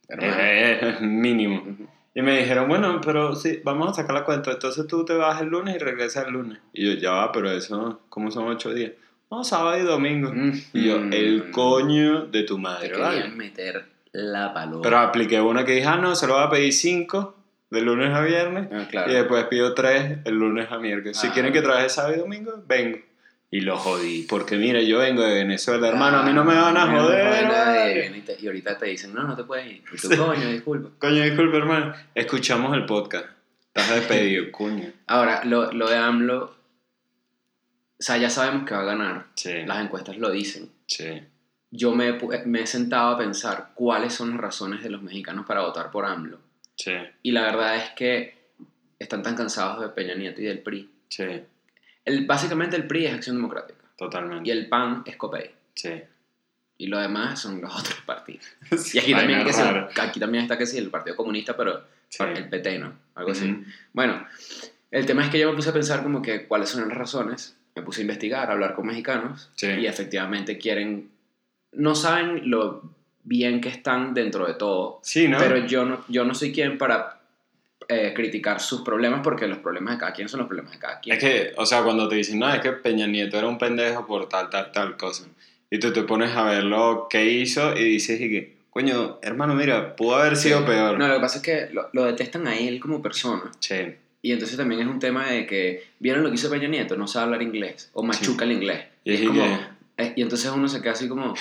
Hermano. 0.08 0.34
Eh, 0.40 0.98
mínimo. 1.02 1.58
Ujú. 1.62 1.88
Y 2.16 2.22
me 2.22 2.38
dijeron, 2.40 2.70
bueno, 2.70 3.02
pero 3.04 3.36
sí, 3.36 3.60
vamos 3.66 3.90
a 3.90 3.94
sacar 3.96 4.16
la 4.16 4.24
cuenta. 4.24 4.52
Entonces 4.52 4.88
tú 4.88 5.04
te 5.04 5.14
vas 5.14 5.42
el 5.42 5.50
lunes 5.50 5.76
y 5.76 5.80
regresas 5.80 6.26
el 6.28 6.34
lunes. 6.34 6.60
Y 6.72 6.86
yo, 6.86 6.94
ya 6.94 7.12
va, 7.12 7.32
pero 7.34 7.52
eso, 7.52 8.00
¿cómo 8.08 8.32
son 8.32 8.48
ocho 8.48 8.74
días? 8.74 8.94
No, 9.30 9.44
sábado 9.44 9.78
y 9.78 9.82
domingo. 9.82 10.32
Y 10.72 10.86
yo, 10.88 10.98
el 11.12 11.52
coño 11.52 12.28
de 12.28 12.44
tu 12.44 12.56
Te 12.56 12.62
madre. 12.62 12.90
querían 12.92 13.04
¿vale? 13.10 13.28
meter 13.30 13.86
la 14.14 14.54
paloma. 14.54 14.84
Pero 14.84 15.00
apliqué 15.00 15.42
una 15.42 15.66
que 15.66 15.74
dije, 15.74 15.88
ah, 15.88 15.98
no, 15.98 16.16
se 16.16 16.28
lo 16.28 16.36
voy 16.36 16.44
a 16.44 16.50
pedir 16.50 16.72
cinco 16.72 17.36
de 17.72 17.82
lunes 17.82 18.14
a 18.14 18.22
viernes. 18.22 18.70
Ah, 18.72 18.88
claro. 18.90 19.12
Y 19.12 19.16
después 19.16 19.44
pido 19.46 19.74
tres 19.74 20.20
el 20.24 20.36
lunes 20.36 20.72
a 20.72 20.78
miércoles. 20.80 21.18
Si 21.18 21.28
Ah. 21.28 21.32
quieren 21.34 21.52
que 21.52 21.62
trabaje 21.62 21.90
sábado 21.90 22.16
y 22.16 22.20
domingo, 22.20 22.64
vengo. 22.68 23.00
Y 23.56 23.62
lo 23.62 23.78
jodí. 23.78 24.24
Porque 24.28 24.56
mira, 24.58 24.82
yo 24.82 24.98
vengo 24.98 25.22
de 25.22 25.36
Venezuela, 25.36 25.88
hermano. 25.88 26.18
A 26.18 26.24
mí 26.24 26.34
no 26.34 26.44
me 26.44 26.56
van 26.56 26.76
a 26.76 26.84
Ah, 26.86 27.02
joder. 27.04 27.44
nadie. 27.48 28.24
Y 28.40 28.48
ahorita 28.48 28.78
te 28.80 28.88
dicen, 28.88 29.14
no, 29.14 29.24
no 29.24 29.36
te 29.36 29.44
puedes 29.44 29.68
ir. 29.68 29.84
Y 29.94 29.98
tú, 29.98 30.08
Sí. 30.10 30.18
coño, 30.18 30.48
disculpa. 30.50 30.90
Coño, 30.98 31.22
disculpe, 31.24 31.58
hermano. 31.58 31.94
Escuchamos 32.16 32.76
el 32.76 32.86
podcast. 32.88 33.28
Estás 33.68 33.90
despedido, 33.96 34.46
coño. 34.52 34.92
Ahora, 35.06 35.44
lo, 35.44 35.72
lo 35.72 35.88
de 35.88 35.98
AMLO, 35.98 36.46
o 36.46 36.56
sea, 38.00 38.18
ya 38.18 38.30
sabemos 38.32 38.68
que 38.68 38.74
va 38.74 38.82
a 38.82 38.86
ganar. 38.86 39.26
Sí, 39.36 39.54
Las 39.68 39.84
encuestas 39.84 40.18
lo 40.18 40.32
dicen. 40.32 40.70
sí. 40.88 41.22
Yo 41.76 41.92
me, 41.96 42.20
me 42.46 42.62
he 42.62 42.68
sentado 42.68 43.16
a 43.16 43.18
pensar 43.18 43.72
cuáles 43.74 44.14
son 44.14 44.30
las 44.32 44.40
razones 44.40 44.84
de 44.84 44.92
los 44.92 45.02
mexicanos 45.02 45.46
para 45.48 45.62
votar 45.62 45.90
por 45.90 46.06
AMLO. 46.06 46.38
Sí, 46.76 46.92
Y 47.24 47.32
la 47.32 47.42
verdad 47.44 47.78
es 47.78 47.90
que 47.96 48.52
están 49.00 49.24
tan 49.24 49.36
cansados 49.36 49.82
de 49.82 49.90
Peña 49.90 50.14
Nieto 50.14 50.40
y 50.42 50.46
del 50.46 50.60
PRI. 50.60 50.90
sí. 51.10 51.24
El, 52.06 52.26
básicamente 52.26 52.76
el 52.76 52.88
PRI 52.88 53.06
es 53.08 53.14
Acción 53.14 53.36
Democrática. 53.38 53.80
Totalmente. 53.98 54.48
Y 54.48 54.52
el 54.52 54.68
PAN 54.68 55.04
es 55.06 55.16
COPEI. 55.16 55.52
Sí. 55.74 56.02
Y 56.78 56.88
lo 56.88 57.00
demás 57.00 57.40
son 57.40 57.62
los 57.62 57.74
otros 57.80 58.02
partidos. 58.06 58.46
Sí, 58.78 58.98
Y 58.98 59.02
aquí 59.02 59.14
también, 59.14 59.40
hay 59.40 59.46
que 59.46 59.54
ser- 59.54 59.88
aquí 60.02 60.20
también 60.20 60.44
está 60.44 60.58
que 60.58 60.66
sí, 60.66 60.78
el 60.78 60.90
Partido 60.90 61.16
Comunista, 61.16 61.56
pero 61.56 61.84
Sí. 62.10 62.24
el 62.24 62.48
PT, 62.50 62.78
¿no? 62.80 62.94
Algo 63.16 63.32
así. 63.32 63.50
Ujú. 63.52 63.64
Bueno, 63.94 64.28
el 64.92 65.06
tema 65.06 65.24
es 65.24 65.30
que 65.32 65.40
yo 65.40 65.50
me 65.50 65.56
puse 65.56 65.70
a 65.70 65.74
pensar 65.74 66.04
como 66.04 66.22
que 66.22 66.46
cuáles 66.48 66.70
son 66.70 66.88
las 66.88 66.96
razones. 66.98 67.56
Me 67.76 67.82
puse 67.82 68.02
a 68.02 68.04
investigar, 68.04 68.50
a 68.50 68.54
hablar 68.54 68.76
con 68.76 68.86
mexicanos. 68.86 69.50
Sí. 69.56 69.68
Y 69.68 69.88
efectivamente 69.88 70.58
quieren... 70.60 71.10
No 71.72 71.96
saben 71.96 72.52
lo 72.52 72.84
bien 73.24 73.62
que 73.62 73.70
están 73.70 74.14
dentro 74.14 74.46
de 74.46 74.54
todo. 74.54 75.00
Sí, 75.02 75.28
¿no? 75.28 75.40
Pero 75.40 75.66
yo 75.66 75.86
no, 75.86 76.06
yo 76.08 76.24
no 76.24 76.36
soy 76.36 76.52
quien 76.54 76.78
para 76.78 77.20
eh, 77.90 78.14
criticar 78.16 78.60
sus 78.60 78.82
problemas 78.82 79.22
porque 79.24 79.48
los 79.48 79.58
problemas 79.60 79.96
de 79.96 80.00
cada 80.00 80.14
quien 80.14 80.30
son 80.30 80.40
los 80.40 80.48
problemas 80.48 80.74
de 80.74 80.80
cada 80.80 81.00
quien. 81.00 81.16
Es 81.18 81.24
que, 81.24 81.54
o 81.58 81.66
sea, 81.66 81.84
cuando 81.84 82.08
te 82.08 82.16
dicen, 82.16 82.40
no, 82.40 82.54
es 82.54 82.62
que 82.62 82.72
Peña 82.72 83.08
Nieto 83.08 83.38
era 83.38 83.48
un 83.48 83.58
pendejo 83.58 84.06
por 84.06 84.28
tal, 84.30 84.50
tal, 84.50 84.72
tal 84.72 84.98
cosa. 84.98 85.26
Y 85.70 85.80
tú 85.80 85.92
te 85.92 86.04
pones 86.04 86.36
a 86.36 86.44
ver 86.44 86.64
lo 86.64 87.08
que 87.10 87.26
hizo 87.26 87.76
y 87.76 87.84
dices, 87.84 88.20
y 88.22 88.30
que, 88.30 88.56
coño, 88.70 89.20
hermano, 89.22 89.56
mira, 89.56 89.96
pudo 89.96 90.16
haber 90.16 90.36
sido 90.36 90.60
Sí. 90.60 90.66
peor. 90.66 90.98
No, 91.00 91.08
lo 91.08 91.16
que 91.16 91.20
pasa 91.22 91.38
es 91.38 91.44
que 91.44 91.70
lo, 91.74 91.90
lo 91.94 92.06
detestan 92.06 92.48
a 92.48 92.56
él 92.58 92.80
como 92.80 93.02
persona. 93.02 93.52
Sí. 93.60 93.96
Y 94.22 94.32
entonces 94.32 94.56
también 94.56 94.80
es 94.82 94.88
un 94.88 95.00
tema 95.00 95.28
de 95.30 95.46
que, 95.46 95.84
¿vieron 96.00 96.24
lo 96.24 96.30
que 96.30 96.36
hizo 96.36 96.50
Peña 96.50 96.68
Nieto? 96.70 96.96
No 96.96 97.08
sabe 97.08 97.26
hablar 97.26 97.42
inglés. 97.42 97.90
O 97.94 98.04
machuca 98.04 98.46
el 98.46 98.54
inglés. 98.54 98.86
Y 99.04 99.12
Y, 99.12 99.14
es 99.16 99.22
es 99.22 99.28
como, 99.28 99.42
que- 99.44 99.58
y 100.16 100.22
entonces 100.22 100.52
uno 100.54 100.68
se 100.68 100.82
queda 100.82 100.94
así 100.94 101.08
como... 101.08 101.34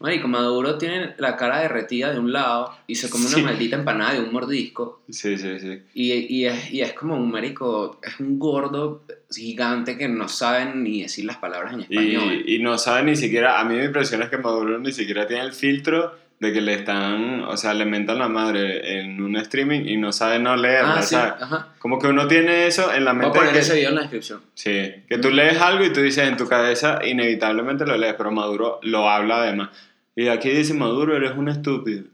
Marico, 0.00 0.26
Maduro 0.26 0.78
tiene 0.78 1.14
la 1.18 1.36
cara 1.36 1.60
derretida 1.60 2.12
de 2.12 2.18
un 2.18 2.32
lado 2.32 2.74
y 2.88 2.96
se 2.96 3.08
come 3.08 3.26
una 3.26 3.36
Sí. 3.36 3.42
maldita 3.42 3.76
empanada 3.76 4.14
de 4.14 4.20
un 4.20 4.32
mordisco. 4.32 5.02
Sí, 5.08 5.38
sí, 5.38 5.60
sí. 5.60 5.82
Y, 5.94 6.12
y, 6.12 6.46
es, 6.46 6.72
y 6.72 6.80
es 6.80 6.92
como 6.94 7.14
un 7.14 7.30
marico, 7.30 8.00
es 8.02 8.18
un 8.18 8.38
gordo 8.40 9.04
gigante 9.30 9.96
que 9.96 10.08
no 10.08 10.26
sabe 10.28 10.74
ni 10.74 11.02
decir 11.02 11.24
las 11.24 11.36
palabras 11.36 11.74
en 11.74 11.80
español. 11.82 12.42
Y, 12.46 12.56
y 12.56 12.58
no 12.62 12.78
sabe 12.78 13.04
ni 13.04 13.14
siquiera, 13.14 13.60
a 13.60 13.64
mí 13.64 13.76
me 13.76 13.84
impresiona 13.84 14.24
es 14.24 14.30
que 14.30 14.38
Maduro 14.38 14.78
ni 14.80 14.90
siquiera 14.90 15.28
tiene 15.28 15.44
el 15.44 15.52
filtro 15.52 16.16
de 16.40 16.52
que 16.54 16.60
le 16.62 16.72
están, 16.74 17.42
o 17.42 17.56
sea, 17.58 17.74
le 17.74 17.84
mentan 17.84 18.18
la 18.18 18.28
madre 18.28 18.98
en 19.00 19.22
un 19.22 19.36
streaming 19.36 19.82
y 19.86 19.98
no 19.98 20.10
sabe 20.10 20.38
no 20.38 20.56
leerla, 20.56 20.94
ah, 20.96 21.02
sí, 21.02 21.14
¿sabes? 21.14 21.34
ajá. 21.38 21.68
Como 21.78 21.98
que 21.98 22.06
uno 22.08 22.26
tiene 22.26 22.66
eso 22.66 22.92
en 22.92 23.04
la 23.04 23.12
Voy 23.12 23.20
a 23.20 23.22
mente. 23.24 23.38
poner 23.38 23.52
que- 23.52 23.58
ese 23.60 23.74
video 23.74 23.90
en 23.90 23.94
la 23.96 24.00
descripción. 24.00 24.40
Sí, 24.54 24.94
que 25.06 25.18
tú 25.18 25.30
lees 25.30 25.60
algo 25.60 25.84
y 25.84 25.92
tú 25.92 26.00
dices 26.00 26.26
en 26.26 26.36
tu 26.38 26.48
cabeza, 26.48 26.98
inevitablemente 27.04 27.84
lo 27.86 27.96
lees, 27.98 28.14
pero 28.14 28.30
Maduro 28.32 28.78
lo 28.82 29.08
habla 29.08 29.42
además. 29.42 29.68
Y 30.16 30.28
aquí 30.28 30.48
dice 30.50 30.72
Maduro, 30.74 31.14
eres 31.14 31.32
un 31.32 31.48
estúpido. 31.50 32.04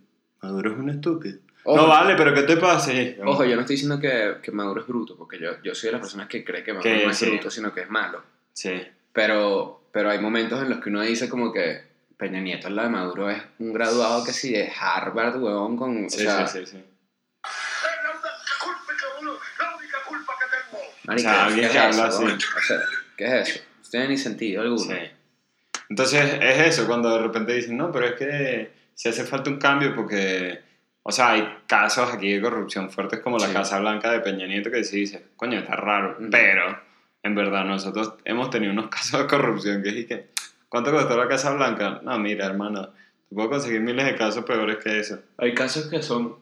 Maduro 0.43 0.73
es 0.73 0.77
un 0.79 0.91
estúpido. 0.91 1.39
Ojo, 1.63 1.77
No 1.77 1.87
vale, 1.89 2.15
pero 2.17 2.35
¿qué 2.35 2.43
te 2.43 2.57
pasa? 2.57 2.93
Ojo, 3.25 3.45
yo 3.45 3.55
no 3.55 3.61
estoy 3.63 3.75
diciendo 3.75 4.01
que, 4.01 4.37
que 4.43 4.51
Maduro 4.53 4.81
es 4.81 4.87
bruto, 4.89 5.17
porque 5.17 5.39
yo, 5.39 5.51
yo 5.63 5.75
soy 5.75 5.89
de 5.89 5.93
las 5.93 6.01
personas 6.01 6.27
que 6.29 6.45
cree 6.45 6.63
que 6.65 6.73
Maduro 6.73 6.93
Que 6.95 7.05
no 7.05 7.11
es 7.11 7.17
sí. 7.17 7.27
bruto, 7.31 7.49
sino 7.51 7.73
que 7.73 7.81
es 7.83 7.91
malo. 7.91 8.23
Sí, 8.53 8.73
Pero, 9.13 9.83
pero 9.93 10.11
hay 10.11 10.19
momentos 10.19 10.61
en 10.63 10.69
los 10.71 10.81
que 10.81 10.91
uno 10.91 11.01
dice 11.03 11.29
como 11.29 11.53
que 11.53 11.81
Peña 12.17 12.41
Nieto, 12.41 12.69
al 12.69 12.77
lado 12.77 12.89
de 12.89 12.95
Maduro, 12.95 13.31
es 13.31 13.43
un 13.59 13.73
graduado 13.73 14.25
que 14.25 14.33
sí 14.33 14.53
de 14.53 14.73
Harvard, 14.81 15.37
huevón, 15.43 15.77
con... 15.77 16.09
sí, 16.09 16.27
o 16.27 16.31
sea, 16.31 16.47
sí, 16.47 16.61
sí, 16.61 16.67
sí. 16.67 16.77
Es 16.77 18.03
la 18.03 18.11
única 18.11 18.53
culpa 18.65 18.93
que 18.99 19.23
uno, 19.23 19.33
la 19.61 19.77
única 19.77 19.99
culpa 20.09 20.33
que 20.41 20.57
tengo. 20.57 20.85
marica, 21.05 21.31
O 21.31 21.35
sea, 21.35 21.45
alguien 21.45 21.67
¿qué 21.67 21.73
que 21.73 21.79
es 21.79 21.85
habla 21.85 22.09
eso, 22.09 22.27
así. 22.27 22.37
O 22.57 22.61
sea, 22.63 22.79
¿qué 23.17 23.25
es 23.27 23.49
eso? 23.49 23.61
No 23.85 23.91
tiene 23.91 24.09
ni 24.09 24.19
sentido 24.19 24.63
alguno. 24.63 24.83
Sí. 24.95 25.01
Entonces 25.89 26.39
es 26.41 26.59
eso, 26.67 26.87
cuando 26.87 27.11
de 27.11 27.19
repente 27.23 27.53
dicen, 27.53 27.77
no, 27.77 27.93
pero 27.93 28.07
es 28.07 28.15
que 28.15 28.73
si 28.95 29.09
hace 29.09 29.25
falta 29.25 29.51
un 29.51 29.59
cambio 29.59 29.95
porque, 29.95 30.61
o 31.03 31.13
sea, 31.13 31.33
hay 31.33 31.59
casos 31.67 32.13
aquí 32.13 32.33
de 32.33 32.41
corrupción 32.41 32.91
fuertes 32.91 33.21
como 33.21 33.39
la 33.39 33.47
Sí. 33.47 33.53
Casa 33.53 33.79
Blanca 33.79 34.11
de 34.11 34.21
Peña 34.21 34.47
Nieto 34.47 34.71
que 34.71 34.83
sí 34.85 35.01
dice, 35.01 35.27
coño, 35.37 35.59
está 35.61 35.77
raro, 35.77 36.17
pero 36.31 36.81
en 37.23 37.35
verdad 37.35 37.65
nosotros 37.65 38.15
hemos 38.25 38.51
tenido 38.51 38.73
unos 38.73 38.89
casos 38.91 39.21
de 39.21 39.27
corrupción 39.29 39.83
que 39.83 40.01
es 40.01 40.07
que, 40.07 40.31
¿cuánto 40.69 40.91
costó 40.93 41.17
la 41.17 41.29
Casa 41.29 41.53
Blanca? 41.55 42.01
No, 42.03 42.19
mira, 42.19 42.47
hermano, 42.47 42.89
te 43.29 43.35
puedo 43.35 43.51
conseguir 43.51 43.81
miles 43.81 44.07
de 44.07 44.17
casos 44.17 44.45
peores 44.45 44.79
que 44.79 44.99
eso. 45.01 45.19
Hay 45.39 45.55
casos 45.55 45.89
que 45.89 46.03
son, 46.03 46.37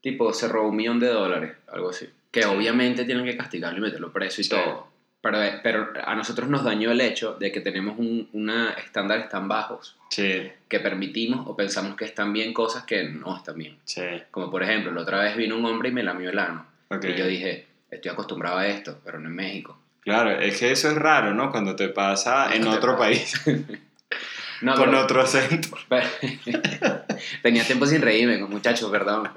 tipo, 0.00 0.32
se 0.32 0.48
robó 0.48 0.68
un 0.68 0.76
millón 0.76 1.00
de 1.00 1.08
dólares, 1.08 1.56
algo 1.68 1.90
así. 1.90 2.08
Que 2.30 2.42
Sí. 2.42 2.48
obviamente 2.48 3.04
tienen 3.04 3.24
que 3.24 3.36
castigarlo 3.36 3.78
y 3.78 3.82
meterlo 3.82 4.12
preso 4.12 4.40
y 4.40 4.44
Sí. 4.44 4.50
todo. 4.50 4.88
Pero, 5.22 5.38
pero 5.62 5.88
a 6.04 6.14
nosotros 6.14 6.48
nos 6.48 6.62
dañó 6.62 6.92
el 6.92 7.00
hecho 7.00 7.34
de 7.34 7.50
que 7.50 7.60
tenemos 7.60 7.98
un, 7.98 8.28
una 8.32 8.70
estándares 8.74 9.28
tan 9.28 9.48
bajos 9.48 9.96
Sí, 10.10 10.48
que 10.68 10.78
permitimos 10.78 11.48
o 11.48 11.56
pensamos 11.56 11.96
que 11.96 12.04
están 12.04 12.32
bien 12.32 12.52
cosas 12.54 12.84
que 12.84 13.02
no 13.08 13.36
están 13.36 13.56
bien. 13.56 13.76
sí, 13.84 14.02
Como 14.30 14.50
por 14.52 14.62
ejemplo, 14.62 14.92
la 14.92 15.00
otra 15.00 15.20
vez 15.20 15.36
vino 15.36 15.56
un 15.56 15.64
hombre 15.64 15.88
y 15.88 15.92
me 15.92 16.04
lamió 16.04 16.30
el 16.30 16.38
ano. 16.38 16.64
ok. 16.90 17.04
Y 17.06 17.14
yo 17.16 17.26
dije, 17.26 17.66
estoy 17.90 18.10
acostumbrado 18.12 18.58
a 18.58 18.68
esto, 18.68 19.00
pero 19.04 19.18
no 19.18 19.28
en 19.28 19.34
México. 19.34 19.76
Claro, 20.06 20.30
es 20.30 20.58
que 20.58 20.70
eso 20.70 20.88
es 20.88 20.94
raro, 20.96 21.34
¿no? 21.34 21.50
Cuando 21.50 21.74
te 21.76 21.88
pasa 21.90 22.54
en 22.54 22.66
otro 22.66 22.92
pasa. 22.96 22.98
país, 22.98 23.34
No, 24.62 24.74
con 24.76 24.86
pero- 24.86 25.02
otro 25.02 25.20
acento. 25.20 25.76
Tenía 27.42 27.64
tiempo 27.66 27.84
sin 27.86 28.00
reírme, 28.00 28.38
muchachos, 28.46 28.90
perdón. 28.90 29.28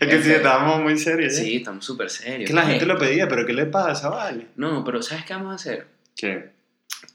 Es 0.00 0.08
que 0.08 0.14
sí, 0.16 0.28
Ese- 0.30 0.36
estábamos 0.36 0.80
muy 0.80 0.98
serios. 0.98 1.34
¿eh? 1.34 1.42
Sí, 1.44 1.56
estamos 1.58 1.84
súper 1.84 2.10
serios. 2.10 2.48
Que 2.48 2.54
la 2.54 2.62
gente 2.62 2.84
lo 2.86 2.98
pedía, 2.98 3.28
pero 3.28 3.46
¿qué 3.46 3.52
le 3.52 3.66
pasa, 3.66 4.08
vale? 4.08 4.48
No, 4.56 4.82
pero 4.84 5.02
¿sabes 5.02 5.24
qué 5.24 5.34
vamos 5.34 5.52
a 5.52 5.54
hacer? 5.56 5.86
¿Qué? 6.16 6.50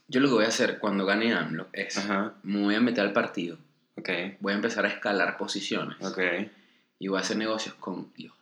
Yo 0.08 0.22
lo 0.22 0.28
que 0.30 0.34
voy 0.36 0.46
a 0.46 0.50
hacer 0.50 0.78
cuando 0.80 1.06
gane 1.06 1.34
AMLO 1.34 1.68
es, 1.74 1.98
Ajá, 1.98 2.34
me 2.44 2.62
voy 2.62 2.76
a 2.76 2.80
meter 2.80 3.04
al 3.04 3.14
partido, 3.14 3.58
ok, 3.98 4.10
voy 4.40 4.54
a 4.54 4.56
empezar 4.58 4.86
a 4.86 4.90
escalar 4.90 5.38
posiciones 5.38 5.98
ok. 6.02 6.20
y 7.00 7.08
voy 7.08 7.18
a 7.18 7.22
hacer 7.22 7.36
negocios 7.38 7.74
con 7.76 8.14
Diosdado. 8.14 8.38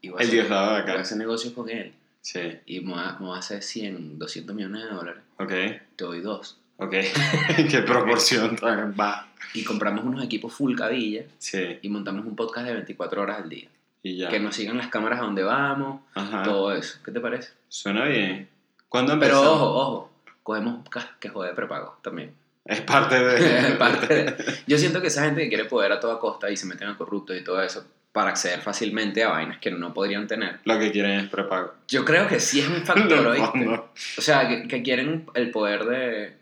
Y 0.00 0.08
voy 0.08 0.18
a 0.18 0.22
El 0.22 0.28
hacer- 0.28 0.40
Diosdado 0.40 0.66
de 0.74 0.80
Voy 0.82 0.90
a 0.90 0.92
acá. 0.94 1.00
hacer 1.02 1.18
negocios 1.18 1.52
con 1.52 1.68
él 1.68 1.94
Sí, 2.24 2.40
y 2.64 2.80
me 2.80 2.94
hacer 3.36 3.62
100, 3.62 4.18
200 4.18 4.56
millones 4.56 4.84
de 4.84 4.88
dólares. 4.88 5.22
ok, 5.38 5.48
Te 5.96 6.04
doy 6.04 6.20
dos. 6.22 6.58
ok. 6.78 6.90
¿Qué 7.70 7.82
proporción 7.86 8.56
tan 8.56 8.96
baja? 8.96 9.28
Y 9.52 9.62
compramos 9.62 10.04
unos 10.06 10.24
equipos 10.24 10.52
full 10.54 10.74
cabilla 10.74 11.24
Sí, 11.38 11.78
y 11.82 11.88
montamos 11.90 12.24
un 12.24 12.34
podcast 12.34 12.66
de 12.66 12.72
24 12.72 13.20
horas 13.22 13.42
al 13.42 13.48
día. 13.50 13.68
y 14.02 14.16
ya. 14.16 14.28
Que 14.30 14.40
nos 14.40 14.56
sigan 14.56 14.78
las 14.78 14.88
cámaras 14.88 15.20
a 15.20 15.24
donde 15.24 15.42
vamos, 15.42 16.00
Ajá, 16.14 16.42
todo 16.44 16.72
eso. 16.74 16.98
¿Qué 17.04 17.12
te 17.12 17.20
parece? 17.20 17.52
suena 17.68 18.06
bien. 18.06 18.48
¿Cuándo 18.88 19.12
Pero 19.20 19.34
empezamos? 19.36 19.60
ojo, 19.60 19.74
ojo, 19.74 20.12
cogemos 20.42 20.88
que 21.20 21.28
joder 21.28 21.54
prepago 21.54 21.98
también. 22.02 22.32
Es 22.64 22.80
parte 22.80 23.18
de... 23.22 23.72
Parte 23.78 24.14
de- 24.24 24.44
Yo 24.66 24.78
siento 24.78 25.02
que 25.02 25.08
esa 25.08 25.24
gente 25.26 25.42
que 25.42 25.48
quiere 25.50 25.66
poder 25.66 25.92
a 25.92 26.00
toda 26.00 26.18
costa 26.18 26.50
y 26.50 26.56
se 26.56 26.64
meten 26.66 26.88
a 26.88 26.96
corruptos 26.96 27.36
y 27.36 27.44
todo 27.44 27.62
eso 27.62 27.84
para 28.14 28.30
acceder 28.30 28.60
fácilmente 28.60 29.24
a 29.24 29.28
vainas 29.30 29.58
que 29.58 29.72
no 29.72 29.92
podrían 29.92 30.28
tener. 30.28 30.60
Lo 30.64 30.78
que 30.78 30.92
quieren 30.92 31.18
es 31.18 31.28
prepago. 31.28 31.74
Yo 31.88 32.04
creo 32.04 32.28
que 32.28 32.38
sí 32.38 32.60
es 32.60 32.68
un 32.68 32.82
factor, 32.86 33.26
¿oíste? 33.26 33.66
O 33.68 34.22
sea, 34.22 34.46
que, 34.48 34.68
que 34.68 34.82
quieren 34.84 35.26
el 35.34 35.50
poder 35.50 35.84
de... 35.84 36.32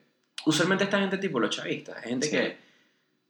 Usualmente 0.45 0.85
esta 0.85 1.01
gente 1.01 1.17
tipo 1.17 1.41
los 1.41 1.49
chavistas, 1.57 1.97
es 1.97 2.05
gente 2.05 2.27
Sí. 2.27 2.33
que... 2.37 2.57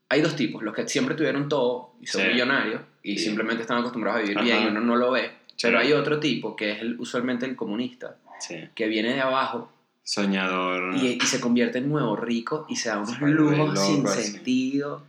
Hay 0.09 0.19
dos 0.21 0.35
tipos, 0.35 0.61
los 0.61 0.75
que 0.75 0.85
siempre 0.89 1.15
tuvieron 1.15 1.47
todo 1.47 1.93
y 2.01 2.05
son 2.07 2.21
Sí. 2.21 2.27
millonarios 2.27 2.81
y 3.01 3.17
Sí. 3.17 3.23
simplemente 3.27 3.61
están 3.61 3.77
acostumbrados 3.79 4.19
a 4.19 4.21
vivir 4.23 4.37
Ajá. 4.37 4.45
bien 4.45 4.63
y 4.63 4.67
uno 4.67 4.81
no 4.81 4.97
lo 4.97 5.11
ve. 5.11 5.31
Pero 5.61 5.79
hay 5.79 5.93
otro 5.93 6.19
tipo 6.19 6.53
que 6.57 6.73
es 6.73 6.81
el- 6.81 6.99
usualmente 6.99 7.45
el 7.45 7.55
comunista, 7.55 8.17
Sí, 8.41 8.67
que 8.75 8.87
viene 8.87 9.13
de 9.13 9.21
abajo 9.21 9.71
soñador. 10.03 10.95
y, 10.97 11.17
y 11.23 11.25
se 11.25 11.39
convierte 11.39 11.77
en 11.77 11.87
nuevo 11.89 12.15
rico 12.17 12.65
y 12.69 12.75
se 12.75 12.89
da 12.89 12.97
unos 12.97 13.19
lujos 13.21 13.79
sin 13.79 14.05
sentido. 14.05 15.03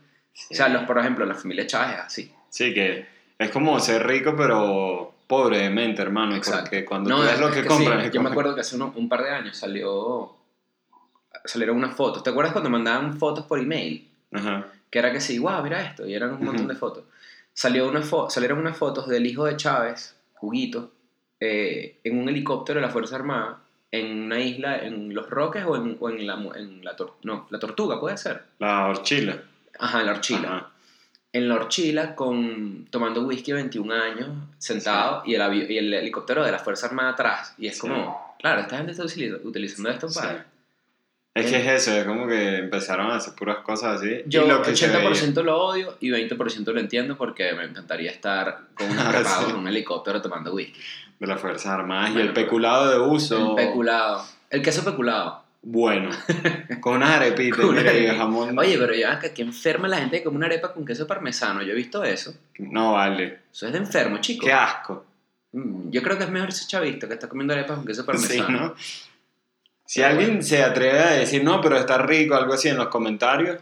O 0.51 0.55
sea, 0.55 0.69
los, 0.69 0.85
por 0.85 0.99
ejemplo, 0.99 1.27
la 1.27 1.35
familia 1.35 1.67
Chávez 1.67 1.97
es 1.97 2.01
así. 2.01 2.33
Sí, 2.49 2.73
que 2.73 3.07
es 3.45 3.51
como 3.51 3.79
ser 3.81 4.07
rico, 4.07 4.35
pero 4.37 5.13
pobre 5.27 5.59
de 5.59 5.71
mente, 5.71 6.03
hermano. 6.03 6.35
Exacto. 6.37 6.63
Porque 6.65 6.85
cuando 6.85 7.11
No, 7.11 7.17
tú 7.19 7.23
ves 7.23 7.41
lo 7.41 7.51
que 7.51 7.63
que 7.63 7.69
compran, 7.69 8.05
sí, 8.05 8.11
yo 8.13 8.23
me 8.23 8.31
acuerdo 8.31 8.55
que 8.55 8.61
hace 8.61 8.77
uno- 8.77 8.93
un 8.97 9.09
par 9.09 9.23
de 9.23 9.31
años 9.31 9.57
salió 9.57 10.33
salieron 11.45 11.77
unas 11.77 11.95
fotos. 11.95 12.23
¿Te 12.23 12.31
acuerdas 12.31 12.53
cuando 12.53 12.71
mandaban 12.71 13.19
fotos 13.19 13.45
por 13.47 13.59
email? 13.59 14.09
Ajá, 14.33 14.67
Que 14.91 14.99
era 14.99 15.13
que 15.13 15.21
sí, 15.21 15.39
wow, 15.39 15.63
mira 15.63 15.83
esto, 15.83 16.07
y 16.07 16.15
eran 16.15 16.33
un 16.35 16.45
montón 16.45 16.69
de 16.69 16.75
fotos. 16.75 17.05
Salió 17.53 17.89
una 17.89 18.01
fo- 18.03 18.31
salieron 18.31 18.59
unas 18.59 18.77
fotos 18.77 19.09
del 19.09 19.27
hijo 19.27 19.45
de 19.45 19.57
Chávez, 19.57 20.17
Juguito, 20.35 20.91
eh, 21.41 21.99
en 22.05 22.19
un 22.19 22.29
helicóptero 22.29 22.81
de 22.81 22.87
la 22.87 22.93
Fuerza 22.93 23.17
Armada, 23.17 23.59
en 23.91 24.23
una 24.25 24.41
isla, 24.41 24.79
en 24.79 25.15
Los 25.15 25.29
Roques 25.31 25.65
o 25.67 25.77
en, 25.77 25.97
o 26.01 26.09
en 26.09 26.27
la, 26.27 26.35
en 26.57 26.85
la, 26.85 26.97
tor- 26.97 27.13
no, 27.23 27.47
la 27.51 27.59
Tortuga, 27.59 28.01
puede 28.01 28.17
ser. 28.17 28.43
la 28.59 28.87
horchila. 28.89 29.37
Ajá, 29.79 30.03
la 30.03 30.13
Orchila. 30.13 30.49
Ajá. 30.49 30.71
En 31.35 31.49
la 31.49 31.57
Orchila, 31.57 32.15
con, 32.15 32.87
tomando 32.91 33.23
whisky 33.27 33.53
21 33.53 33.93
años, 33.93 34.29
sentado, 34.59 35.23
y, 35.27 35.35
el 35.35 35.43
avi- 35.43 35.69
y 35.69 35.79
el 35.79 35.93
helicóptero 35.93 36.45
de 36.45 36.53
la 36.53 36.59
Fuerza 36.61 36.87
Armada 36.87 37.11
atrás. 37.11 37.55
Y 37.59 37.67
es 37.67 37.75
Sí. 37.75 37.81
como, 37.81 38.37
claro, 38.41 38.61
esta 38.61 38.77
gente 38.77 38.93
está 38.93 39.03
utiliza- 39.05 39.39
utilizando 39.43 39.91
esto 39.91 40.09
Sí. 40.09 40.21
para... 40.21 40.47
Es 41.35 41.51
que 41.51 41.57
es 41.57 41.67
eso, 41.83 41.91
es 41.99 42.05
como 42.05 42.29
que 42.29 42.59
empezaron 42.59 43.11
a 43.11 43.17
hacer 43.17 43.35
puras 43.35 43.59
cosas 43.65 44.01
así. 44.01 44.23
Yo 44.27 44.45
y 44.45 44.49
lo 44.49 44.63
que 44.63 44.77
se 44.77 44.87
80% 44.89 45.43
lo 45.43 45.59
odio 45.61 45.97
y 46.01 46.11
20% 46.11 46.73
lo 46.73 46.79
entiendo 46.79 47.17
porque 47.17 47.53
me 47.55 47.65
encantaría 47.65 48.13
estar 48.13 48.61
con 48.75 48.89
un 48.89 48.97
Ah, 49.01 49.11
prepago 49.11 49.45
sí. 49.47 49.51
en 49.51 49.57
un 49.57 49.67
helicóptero 49.69 50.23
tomando 50.23 50.55
whisky. 50.55 50.81
de 51.19 51.27
las 51.29 51.41
Fuerzas 51.41 51.67
Armadas 51.67 52.11
y 52.11 52.13
Bueno, 52.15 52.29
el 52.29 52.35
peculado 52.35 52.91
de 52.91 52.99
uso. 53.01 53.59
El 53.59 53.67
peculado. 53.67 54.25
El 54.51 54.63
queso 54.63 54.85
peculado. 54.85 55.44
Bueno, 55.67 56.11
con 56.81 56.97
unas 56.97 57.11
arepitas 57.11 57.59
Con 57.59 57.71
una 57.71 57.93
y 57.93 58.07
jamón. 58.07 58.59
Oye, 58.59 58.77
pero 58.77 58.95
ya 58.95 59.19
que, 59.19 59.33
enferma 59.41 59.89
la 59.89 59.97
gente 59.97 60.19
que 60.19 60.25
come 60.25 60.37
una 60.37 60.47
arepa 60.47 60.75
con 60.75 60.85
queso 60.85 61.07
parmesano. 61.07 61.63
Yo 61.63 61.73
he 61.73 61.77
visto 61.77 62.05
eso. 62.05 62.35
No 62.59 62.93
vale. 62.93 63.41
Eso 63.51 63.67
es 63.67 63.73
de 63.73 63.79
enfermo, 63.79 64.19
chico. 64.19 64.45
Qué 64.45 64.53
asco. 64.53 65.07
Mm, 65.53 65.91
Yo 65.91 66.03
creo 66.03 66.19
que 66.19 66.25
es 66.25 66.31
mejor 66.31 66.51
ese 66.51 66.67
chavista 66.67 67.09
que 67.09 67.15
está 67.15 67.31
comiendo 67.31 67.55
arepas 67.55 67.77
con 67.77 67.87
queso 67.87 68.03
Sí, 68.03 68.07
parmesano. 68.07 68.61
¿no? 68.61 68.75
Si 69.87 70.03
alguien 70.03 70.43
se 70.43 70.63
atreve 70.63 70.99
a 70.99 71.11
decir, 71.13 71.43
no, 71.43 71.63
pero 71.63 71.79
está 71.79 71.97
rico, 71.99 72.35
algo 72.35 72.53
así 72.53 72.69
en 72.69 72.77
los 72.77 72.89
comentarios, 72.89 73.59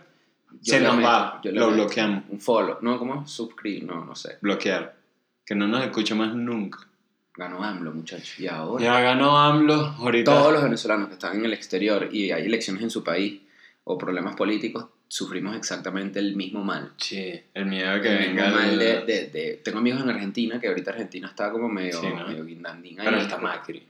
Yo 0.61 0.75
se 0.75 0.81
nos 0.81 0.97
meto, 0.97 1.09
va, 1.09 1.41
yo 1.45 1.53
lo 1.53 1.71
bloqueamos. 1.71 2.25
Un 2.31 2.41
follow. 2.41 2.79
No, 2.81 2.99
¿cómo? 2.99 3.27
Subscribe, 3.29 3.87
no, 3.87 4.05
no 4.05 4.17
sé. 4.17 4.39
Bloquear. 4.41 4.97
Que 5.47 5.55
no 5.55 5.69
nos 5.69 5.85
escuche 5.85 6.17
más 6.17 6.35
nunca. 6.35 6.79
Ganó 7.35 7.63
AMLO, 7.65 7.93
muchachos. 7.93 8.39
Y 8.39 8.47
ahora. 8.47 8.85
Ya 8.85 9.01
ganó 9.01 9.39
AMLO, 9.39 9.75
ahorita. 9.99 10.31
Todos 10.33 10.53
los 10.53 10.63
venezolanos 10.63 11.09
que 11.09 11.15
están 11.15 11.37
en 11.39 11.45
el 11.47 11.53
exterior 11.55 12.09
y 12.13 12.31
hay 12.31 12.45
elecciones 12.45 12.83
en 12.83 12.91
su 12.91 13.03
país 13.03 13.41
o 13.85 13.97
problemas 13.99 14.37
políticos, 14.37 14.87
sufrimos 15.09 15.57
exactamente 15.57 16.19
el 16.19 16.37
mismo 16.37 16.63
mal. 16.63 16.93
Sí, 16.99 17.41
el 17.55 17.67
miedo 17.67 18.01
que 18.01 18.09
el 18.09 18.19
venga. 18.29 18.45
mismo 18.47 18.57
mal 18.61 18.79
de, 18.79 19.01
de- 19.05 19.27
de- 19.29 19.61
Tengo 19.65 19.79
amigos 19.79 20.03
en 20.03 20.11
Argentina 20.11 20.61
que 20.61 20.69
ahorita 20.69 20.91
Argentina 20.93 21.27
está 21.29 21.51
como 21.51 21.69
medio, 21.69 22.01
Sí, 22.01 22.07
¿no? 22.07 22.29
medio 22.29 22.45
guindandín 22.45 23.01
ahí. 23.01 23.07
Pero 23.07 23.19
está 23.21 23.39
Macri. 23.39 23.89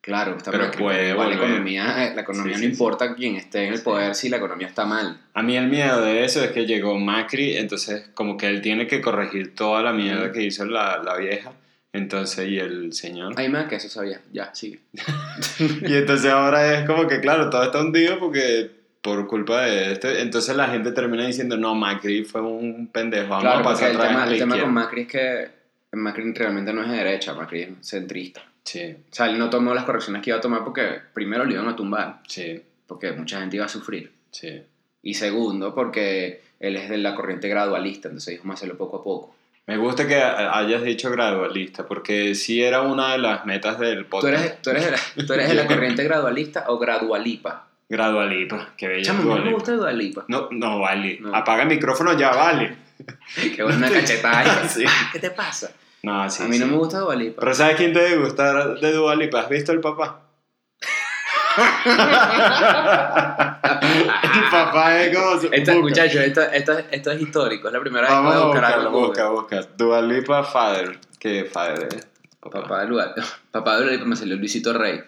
Claro, 0.00 0.36
está 0.36 0.52
Pero 0.52 0.64
Macri, 0.66 0.82
puede 0.82 1.10
igual 1.10 1.30
la 1.30 1.34
economía, 1.36 2.12
la 2.14 2.20
economía 2.20 2.54
Sí, 2.56 2.62
no 2.62 2.66
sí, 2.68 2.72
importa 2.72 3.14
quién 3.16 3.34
esté 3.34 3.66
en 3.66 3.74
el 3.74 3.82
poder 3.82 4.14
si 4.14 4.28
la 4.28 4.36
economía 4.36 4.68
está 4.68 4.84
mal. 4.86 5.20
A 5.34 5.42
mí 5.42 5.56
el 5.56 5.66
miedo 5.66 6.00
de 6.02 6.24
eso 6.24 6.42
es 6.44 6.52
que 6.52 6.64
llegó 6.66 6.96
Macri, 6.98 7.56
entonces 7.56 8.08
como 8.14 8.36
que 8.36 8.46
él 8.46 8.60
tiene 8.62 8.86
que 8.86 9.00
corregir 9.00 9.54
toda 9.56 9.82
la 9.82 9.92
mierda 9.92 10.30
que 10.30 10.42
hizo 10.44 10.64
la, 10.64 11.02
la 11.02 11.16
vieja. 11.16 11.52
Entonces, 11.96 12.48
y 12.48 12.58
el 12.58 12.92
señor. 12.92 13.34
Ay, 13.36 13.48
me 13.48 13.58
da 13.58 13.68
que 13.68 13.76
eso 13.76 13.88
sabía. 13.88 14.20
Ya, 14.32 14.54
sigue. 14.54 14.80
Y 15.82 15.94
entonces 15.94 16.30
ahora 16.30 16.78
es 16.78 16.86
como 16.86 17.06
que, 17.06 17.20
claro, 17.20 17.50
todo 17.50 17.62
está 17.64 17.80
hundido 17.80 18.18
porque 18.18 18.70
por 19.02 19.26
culpa 19.26 19.62
de 19.62 19.92
este. 19.92 20.20
Entonces 20.22 20.56
la 20.56 20.68
gente 20.68 20.92
termina 20.92 21.26
diciendo, 21.26 21.56
no, 21.56 21.74
Macri 21.74 22.24
fue 22.24 22.40
un 22.42 22.88
pendejo, 22.88 23.28
vamos 23.28 23.42
Claro, 23.44 23.60
a 23.60 23.62
pasar 23.62 23.90
el 23.90 23.96
otra 23.96 24.08
vez 24.08 24.12
tema, 24.14 24.22
a 24.22 24.26
la 24.26 24.32
el 24.32 24.38
tema 24.38 24.50
con 24.50 24.58
izquierda". 24.58 24.72
Macri 24.72 25.00
es 25.02 25.08
que 25.08 25.48
Macri 25.92 26.32
realmente 26.32 26.72
no 26.72 26.82
es 26.82 26.90
de 26.90 26.96
derecha, 26.96 27.34
Macri 27.34 27.62
es 27.62 27.68
centrista. 27.82 28.42
Sí, 28.64 28.82
O 29.10 29.14
sea, 29.14 29.26
él 29.26 29.38
no 29.38 29.48
tomó 29.48 29.72
las 29.74 29.84
correcciones 29.84 30.22
que 30.22 30.30
iba 30.30 30.38
a 30.38 30.40
tomar 30.40 30.64
porque 30.64 30.82
primero 31.14 31.44
lo 31.44 31.52
iban 31.52 31.68
a 31.68 31.76
tumbar, 31.76 32.18
sí, 32.26 32.60
porque 32.88 33.12
mucha 33.12 33.38
gente 33.38 33.56
iba 33.56 33.64
a 33.64 33.68
sufrir. 33.68 34.10
sí. 34.30 34.62
Y 35.02 35.14
segundo, 35.14 35.72
porque 35.72 36.40
él 36.58 36.74
es 36.74 36.88
de 36.88 36.98
la 36.98 37.14
corriente 37.14 37.48
gradualista, 37.48 38.08
entonces 38.08 38.32
dijo 38.34 38.44
más 38.48 38.58
hacerlo 38.58 38.76
poco 38.76 38.96
a 38.96 39.04
poco. 39.04 39.36
Me 39.66 39.76
gusta 39.78 40.06
que 40.06 40.14
hayas 40.22 40.82
dicho 40.82 41.10
gradualista, 41.10 41.86
porque 41.86 42.36
sí 42.36 42.62
era 42.62 42.82
una 42.82 43.12
de 43.12 43.18
las 43.18 43.44
metas 43.46 43.80
del 43.80 44.04
¿Tú 44.04 44.10
podcast. 44.10 44.38
eres, 44.44 44.62
tú 44.62 44.70
eres, 44.70 44.84
de, 44.84 44.90
la, 44.92 45.26
tú 45.26 45.32
eres 45.32 45.48
de 45.48 45.54
la 45.54 45.66
corriente 45.68 46.04
gradualista 46.04 46.64
o 46.68 46.78
gradualipa? 46.78 47.66
Gradualipa, 47.88 48.74
qué 48.76 48.86
bella 48.88 49.04
Chamo, 49.04 49.36
no 49.36 49.44
me 49.44 49.52
gusta 49.52 49.72
gradualipa. 49.72 50.24
No, 50.28 50.48
no 50.52 50.78
vale. 50.80 51.18
No. 51.20 51.34
Apaga 51.34 51.62
el 51.62 51.68
micrófono 51.68 52.16
ya, 52.16 52.30
vale. 52.30 52.76
Qué 53.56 53.62
buena 53.62 53.90
cachetada. 53.90 54.66
Sí. 54.68 54.84
¿Qué 55.12 55.18
te 55.18 55.30
pasa? 55.30 55.70
No, 56.02 56.28
sí. 56.30 56.44
a 56.44 56.46
mí 56.46 56.58
no 56.58 56.66
me 56.66 56.76
gusta 56.76 57.00
Dualipa. 57.00 57.40
Pero 57.40 57.54
¿sabes 57.54 57.76
quién 57.76 57.92
te 57.92 58.00
debe 58.00 58.22
gustar 58.22 58.78
de 58.78 58.92
Dualipa? 58.92 59.40
¿Has 59.40 59.48
visto 59.48 59.72
el 59.72 59.80
papá? 59.80 60.20
Papá 64.50 65.00
es 65.02 65.16
como 65.16 65.30
busca. 65.36 65.74
muchachos, 65.80 66.20
esto, 66.22 66.40
esto, 66.42 66.78
esto 66.90 67.10
es 67.12 67.20
histórico. 67.20 67.68
Es 67.68 67.74
la 67.74 67.80
primera 67.80 68.02
vez 68.02 68.10
que 68.10 68.14
Vamos 68.16 68.34
voy 68.34 68.42
a 68.42 68.46
buscar 68.46 68.64
algo 68.64 69.00
busca, 69.00 69.28
busca. 69.30 69.60
Dualipa 69.76 70.44
Father. 70.44 70.98
¿Qué 71.18 71.44
Father 71.44 71.88
es? 71.94 72.08
Papá 72.40 72.80
de 72.82 72.86
Dualipa. 72.86 73.22
Papá 73.50 73.76
de 73.76 73.82
Dualipa 73.84 74.04
me 74.04 74.16
salió 74.16 74.36
Luisito 74.36 74.72
Rey. 74.72 75.02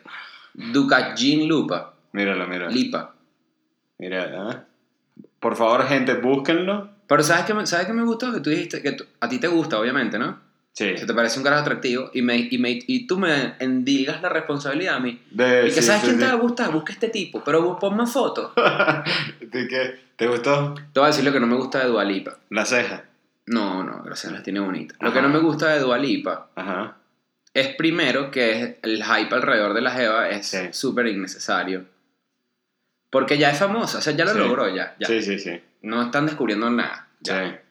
Ducajin 0.54 1.46
Lupa. 1.48 1.94
Míralo, 2.12 2.46
míralo. 2.48 2.70
Lipa. 2.70 3.14
Mira, 3.98 4.24
¿eh? 4.52 4.56
Por 5.40 5.54
favor, 5.56 5.86
gente, 5.86 6.14
búsquenlo. 6.14 6.90
Pero 7.06 7.22
¿sabes 7.22 7.44
qué, 7.44 7.54
me- 7.54 7.66
¿sabes 7.66 7.87
qué 7.87 7.92
me 7.92 8.02
gustó? 8.02 8.32
Que 8.32 8.40
tú 8.40 8.50
dijiste 8.50 8.82
que 8.82 8.92
tú- 8.92 9.04
a 9.20 9.28
ti 9.28 9.38
te 9.38 9.46
gusta, 9.48 9.78
obviamente, 9.78 10.18
¿no? 10.18 10.40
Sí. 10.78 10.96
Se 10.96 11.06
te 11.06 11.12
parece 11.12 11.40
un 11.40 11.42
carajo 11.44 11.62
atractivo 11.62 12.08
y, 12.14 12.22
me, 12.22 12.36
y, 12.36 12.56
me, 12.58 12.78
y 12.86 13.08
tú 13.08 13.18
me 13.18 13.54
endilgas 13.58 14.22
la 14.22 14.28
responsabilidad 14.28 14.94
a 14.94 15.00
mí. 15.00 15.20
De, 15.32 15.62
Y 15.66 15.74
que 15.74 15.82
sí, 15.82 15.82
¿sabes 15.82 16.02
sí, 16.02 16.06
quién 16.06 16.20
te 16.20 16.26
va 16.26 16.30
a 16.30 16.36
gustar? 16.36 16.70
Busca 16.70 16.92
este 16.92 17.08
tipo, 17.08 17.42
pero 17.42 17.76
pon 17.80 17.96
más 17.96 18.12
fotos. 18.12 18.52
¿De 19.40 19.66
qué? 19.66 19.98
¿Te 20.14 20.28
gustó? 20.28 20.74
Te 20.92 21.00
voy 21.00 21.06
a 21.06 21.06
decir 21.08 21.24
lo 21.24 21.32
que 21.32 21.40
no 21.40 21.48
me 21.48 21.56
gusta 21.56 21.80
de 21.80 21.86
Dualipa. 21.86 22.38
La 22.50 22.64
ceja. 22.64 23.02
No, 23.46 23.82
no, 23.82 24.04
gracias, 24.04 24.32
las 24.32 24.44
tiene 24.44 24.60
bonitas. 24.60 24.96
Lo 25.00 25.12
que 25.12 25.20
no 25.20 25.28
me 25.28 25.40
gusta 25.40 25.68
de 25.70 25.80
Dualipa 25.80 26.50
Ajá. 26.54 26.98
es 27.54 27.74
primero 27.74 28.30
que 28.30 28.78
el 28.80 29.02
hype 29.02 29.34
alrededor 29.34 29.74
de 29.74 29.80
la 29.80 29.90
Jeva 29.90 30.28
es 30.30 30.56
súper 30.70 31.08
innecesario. 31.08 31.86
Porque 33.10 33.36
ya 33.36 33.50
es 33.50 33.58
famosa, 33.58 33.98
o 33.98 34.00
sea, 34.00 34.12
ya 34.12 34.24
lo 34.26 34.34
logró, 34.34 34.68
ya. 34.68 34.94
ya. 35.00 35.08
Sí, 35.08 35.22
sí, 35.22 35.40
sí. 35.40 35.60
No 35.82 36.02
están 36.02 36.26
descubriendo 36.26 36.70
nada. 36.70 37.08
ya. 37.18 37.62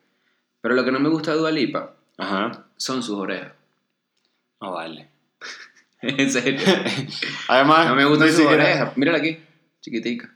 Pero 0.59 0.75
lo 0.75 0.83
que 0.83 0.91
no 0.91 0.99
me 0.99 1.07
gusta 1.07 1.31
de 1.31 1.37
Dualipa 1.37 1.93
Ajá. 2.17 2.65
son 2.77 3.03
sus 3.03 3.15
orejas. 3.17 3.53
No 4.61 4.71
vale. 4.73 5.07
en 6.01 6.31
serio. 6.31 6.59
Además, 7.47 7.87
No 7.87 7.95
me 7.95 8.05
gustan 8.05 8.27
ni 8.27 8.33
sus 8.33 8.41
siquiera- 8.41 8.63
orejas. 8.63 8.97
Mírala 8.97 9.17
aquí, 9.19 9.39
chiquitica. 9.81 10.33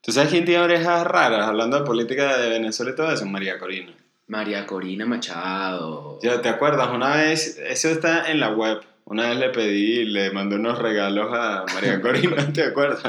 ¿Tú 0.00 0.12
sabes 0.12 0.30
quién 0.30 0.44
tiene 0.44 0.62
orejas 0.62 1.04
raras? 1.06 1.46
Hablando 1.48 1.78
de 1.78 1.84
política 1.86 2.36
de 2.36 2.50
Venezuela 2.50 2.92
y 2.92 2.94
todo 2.94 3.10
eso, 3.10 3.24
María 3.26 3.58
Corina. 3.58 3.92
María 4.26 4.66
Corina 4.66 5.06
Machado. 5.06 6.18
Ya, 6.22 6.40
¿Te 6.42 6.48
acuerdas? 6.48 6.90
Una 6.90 7.16
vez, 7.16 7.58
eso 7.58 7.88
está 7.88 8.30
en 8.30 8.38
la 8.40 8.50
web. 8.50 8.80
Una 9.06 9.28
vez 9.28 9.38
le 9.38 9.50
pedí, 9.50 10.04
le 10.04 10.30
mandé 10.30 10.56
unos 10.56 10.78
regalos 10.78 11.28
a 11.32 11.64
María 11.74 12.00
Corina, 12.02 12.52
¿te 12.52 12.64
acuerdas? 12.64 13.02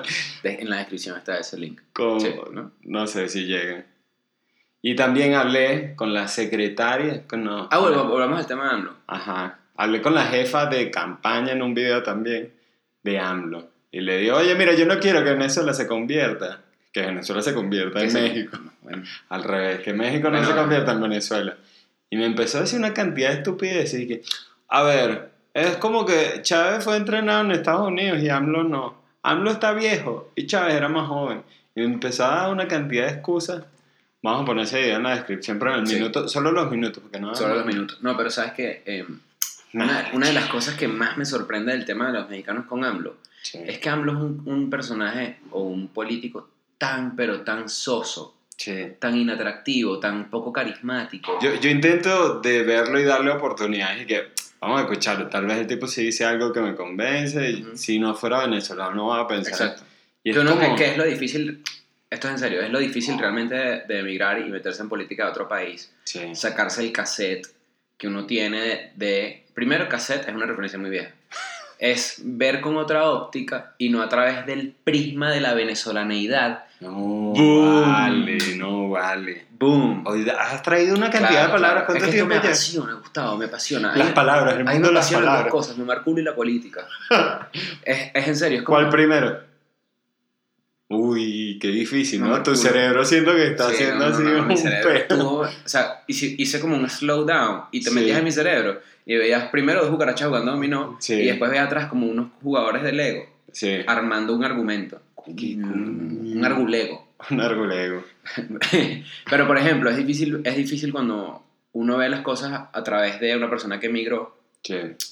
De- 0.43 0.55
en 0.61 0.69
la 0.69 0.77
descripción 0.77 1.17
está 1.17 1.37
ese 1.37 1.57
link. 1.57 1.81
Con, 1.93 2.19
Sí, 2.21 2.33
¿no? 2.51 2.71
¿no? 2.83 3.07
sé 3.07 3.27
si 3.29 3.45
llegan. 3.45 3.85
Y 4.87 4.95
también 4.95 5.33
hablé 5.33 5.95
con 5.95 6.13
la 6.13 6.27
secretaria. 6.27 7.23
Con, 7.27 7.43
no, 7.43 7.67
Ah, 7.71 7.79
bueno, 7.79 8.07
volvamos 8.07 8.37
al 8.37 8.45
tema 8.45 8.65
de 8.65 8.69
AMLO. 8.75 8.93
Ajá. 9.07 9.57
Hablé 9.75 9.99
con 9.99 10.13
la 10.13 10.25
jefa 10.25 10.67
de 10.67 10.91
campaña 10.91 11.53
en 11.53 11.63
un 11.63 11.73
video 11.73 12.03
también 12.03 12.53
de 13.01 13.17
AMLO. 13.17 13.67
Y 13.91 14.01
le 14.01 14.19
digo, 14.19 14.37
oye, 14.37 14.53
mira, 14.53 14.75
yo 14.75 14.85
no 14.85 14.99
quiero 14.99 15.23
que 15.23 15.31
Venezuela 15.31 15.73
se 15.73 15.87
convierta. 15.87 16.59
Que 16.93 17.01
Venezuela 17.01 17.41
se 17.41 17.55
convierta 17.55 17.99
en 18.03 18.13
México. 18.13 18.59
Bueno, 18.83 19.01
Al 19.29 19.43
revés, 19.43 19.79
que 19.79 19.91
México 19.91 20.29
no 20.29 20.45
se 20.45 20.53
convierta 20.53 20.91
en 20.91 21.01
Venezuela. 21.01 21.57
Y 22.11 22.17
me 22.17 22.27
empezó 22.27 22.59
a 22.59 22.61
decir 22.61 22.77
una 22.77 22.93
cantidad 22.93 23.29
de 23.29 23.37
estupideces. 23.37 23.99
Y 23.99 24.07
que, 24.07 24.21
a 24.67 24.83
ver, 24.83 25.31
es 25.55 25.77
como 25.77 26.05
que 26.05 26.43
Chávez 26.43 26.83
fue 26.83 26.97
entrenado 26.97 27.43
en 27.43 27.53
Estados 27.53 27.87
Unidos 27.87 28.21
y 28.21 28.29
AMLO 28.29 28.63
no. 28.63 29.01
AMLO 29.23 29.49
está 29.49 29.73
viejo 29.73 30.31
y 30.35 30.45
Chávez 30.45 30.75
era 30.75 30.89
más 30.89 31.07
joven. 31.07 31.41
Y 31.73 31.79
me 31.79 31.87
empezó 31.87 32.25
a 32.25 32.35
dar 32.35 32.51
una 32.51 32.67
cantidad 32.67 33.07
de 33.07 33.13
excusas. 33.13 33.63
Vamos 34.25 34.41
a 34.41 34.45
poner 34.45 34.63
ese 34.65 34.81
video 34.81 34.97
en 34.97 35.03
la 35.03 35.11
descripción, 35.15 35.59
pero 35.59 35.73
en 35.75 35.81
el 35.81 35.87
Sí. 35.87 35.95
minuto, 35.95 36.27
solo 36.27 36.51
los 36.51 36.69
minutos, 36.71 37.01
porque 37.03 37.19
no. 37.19 37.35
solo 37.35 37.55
los 37.55 37.65
minutos. 37.65 38.01
No, 38.01 38.17
pero 38.17 38.29
sabes 38.31 38.53
que 38.53 39.05
una, 39.73 40.09
una 40.13 40.27
de 40.27 40.33
las 40.33 40.47
cosas 40.47 40.75
que 40.75 40.87
más 40.87 41.17
me 41.17 41.25
sorprende 41.25 41.71
del 41.73 41.85
tema 41.85 42.07
de 42.07 42.13
los 42.19 42.29
mexicanos 42.29 42.65
con 42.65 42.83
AMLO 42.83 43.17
Sí, 43.41 43.59
es 43.67 43.77
que 43.77 43.89
AMLO 43.89 44.11
es 44.13 44.17
un, 44.17 44.41
un 44.45 44.69
personaje 44.71 45.37
o 45.51 45.61
un 45.63 45.89
político 45.89 46.49
tan, 46.79 47.15
pero 47.15 47.41
tan 47.41 47.69
soso, 47.69 48.35
sí. 48.57 48.73
tan 48.97 49.15
inatractivo, 49.15 49.99
tan 49.99 50.29
poco 50.31 50.51
carismático. 50.51 51.37
Yo, 51.41 51.53
yo 51.59 51.69
intento 51.69 52.39
de 52.39 52.63
verlo 52.63 52.99
y 52.99 53.03
darle 53.03 53.29
oportunidades 53.31 54.01
y 54.01 54.05
que 54.07 54.23
vamos 54.59 54.79
a 54.79 54.83
escucharlo. 54.85 55.27
Tal 55.27 55.45
vez 55.45 55.57
el 55.59 55.67
tipo 55.67 55.85
sí 55.85 56.03
dice 56.05 56.25
algo 56.25 56.51
que 56.51 56.61
me 56.61 56.73
convence 56.73 57.51
y 57.51 57.61
Ujú. 57.61 57.77
si 57.77 57.99
no 57.99 58.15
fuera 58.15 58.39
venezolano 58.39 58.95
no 58.95 59.07
va 59.07 59.19
a 59.19 59.27
pensar. 59.27 59.53
Exacto. 59.53 59.83
Y 60.23 60.31
es 60.31 60.37
uno- 60.37 60.55
como- 60.57 60.75
que- 60.75 60.83
que 60.83 60.91
es 60.91 60.97
lo 60.97 61.03
difícil, 61.03 61.61
esto 62.15 62.27
es 62.27 62.33
en 62.33 62.39
serio, 62.39 62.61
es 62.61 62.69
lo 62.71 62.79
difícil 62.79 63.17
realmente 63.19 63.55
de, 63.55 63.81
de 63.87 63.99
emigrar 63.99 64.39
y 64.39 64.45
meterse 64.45 64.81
en 64.81 64.89
política 64.89 65.25
de 65.25 65.29
otro 65.31 65.47
país. 65.47 65.91
Sí. 66.03 66.35
Sacarse 66.35 66.81
el 66.81 66.91
cassette 66.91 67.47
que 67.97 68.07
uno 68.07 68.25
tiene 68.25 68.91
de, 68.95 69.43
Primero, 69.53 69.87
cassette 69.87 70.27
es 70.27 70.35
una 70.35 70.45
referencia 70.45 70.77
muy 70.79 70.89
vieja. 70.89 71.11
Es 71.77 72.21
ver 72.23 72.61
con 72.61 72.77
otra 72.77 73.09
óptica 73.09 73.73
y 73.77 73.89
no 73.89 74.01
a 74.01 74.07
través 74.07 74.45
del 74.45 74.73
prisma 74.81 75.29
de 75.29 75.41
la 75.41 75.53
venezolaneidad. 75.53 76.63
No 76.79 76.91
Boom. 76.91 77.81
vale, 77.91 78.37
no 78.55 78.89
vale. 78.91 79.45
¡Boom! 79.59 80.03
Hoy 80.07 80.25
has 80.29 80.63
traído 80.63 80.95
una 80.95 81.09
cantidad 81.09 81.31
Claro, 81.31 81.47
de 81.47 81.51
palabras. 81.53 81.59
claro. 81.61 81.79
Es 81.79 81.85
¿Cuánto 81.85 81.99
que 81.99 82.05
esto 82.05 82.11
tiempo 82.15 82.29
me 82.29 82.35
ya? 82.35 82.39
apasiona, 82.47 82.93
Gustavo, 82.93 83.37
me 83.37 83.45
apasiona. 83.45 83.93
Las 83.95 84.07
mí- 84.07 84.13
palabras, 84.13 84.55
el 84.55 84.63
mundo 84.63 84.79
me 84.79 84.87
de 84.87 84.93
las 84.93 85.01
apasionan 85.03 85.25
las 85.25 85.31
palabras. 85.33 85.51
cosas, 85.51 85.77
me 85.77 85.83
marculo 85.83 86.19
y 86.21 86.23
la 86.23 86.33
política. 86.33 86.87
es, 87.83 88.11
es 88.13 88.27
en 88.29 88.35
serio, 88.37 88.59
es 88.59 88.63
como... 88.63 88.77
¿Cuál 88.77 88.89
primero? 88.89 89.39
Uy, 90.87 91.57
qué 91.59 91.69
difícil, 91.69 92.21
No, 92.21 92.27
¿no? 92.27 92.43
tu 92.43 92.55
cerebro 92.55 93.03
siento 93.03 93.33
que 93.33 93.47
está 93.47 93.69
Sí, 93.69 93.75
haciendo 93.75 93.95
no, 93.95 94.09
no, 94.09 94.15
así 94.15 94.23
mi 94.23 94.31
un 94.31 94.47
pedo. 94.81 94.89
estuvo- 94.91 95.39
o 95.41 95.49
sea, 95.65 96.03
hice, 96.07 96.35
hice 96.37 96.59
como 96.59 96.75
un 96.77 96.87
slowdown 96.89 97.63
y 97.71 97.81
te 97.83 97.89
Sí. 97.89 97.95
metías 97.95 98.19
en 98.19 98.23
mi 98.23 98.31
cerebro 98.31 98.79
y 99.05 99.15
veías 99.15 99.49
primero 99.49 99.81
dos 99.81 99.89
cucarachas 99.89 100.27
jugando 100.27 100.51
dominó 100.51 100.97
Sí. 100.99 101.13
y 101.15 101.25
después 101.25 101.49
veías 101.49 101.65
atrás 101.67 101.87
como 101.87 102.05
unos 102.07 102.27
jugadores 102.43 102.83
de 102.83 102.91
Lego 102.91 103.25
armando 103.87 104.35
un 104.35 104.43
argumento. 104.43 105.01
Qué 105.35 105.55
Un, 105.55 106.41
argulego. 106.45 107.07
un 107.31 107.41
argulego. 107.41 108.03
Pero 109.29 109.47
por 109.47 109.57
ejemplo, 109.57 109.89
es 109.89 109.97
difícil, 109.97 110.41
es 110.43 110.55
difícil 110.55 110.91
cuando 110.91 111.43
uno 111.73 111.97
ve 111.97 112.09
las 112.09 112.21
cosas 112.21 112.67
a, 112.71 112.83
través 112.83 113.19
de 113.19 113.35
una 113.35 113.49
persona 113.49 113.79
que 113.79 113.87
emigró. 113.87 114.37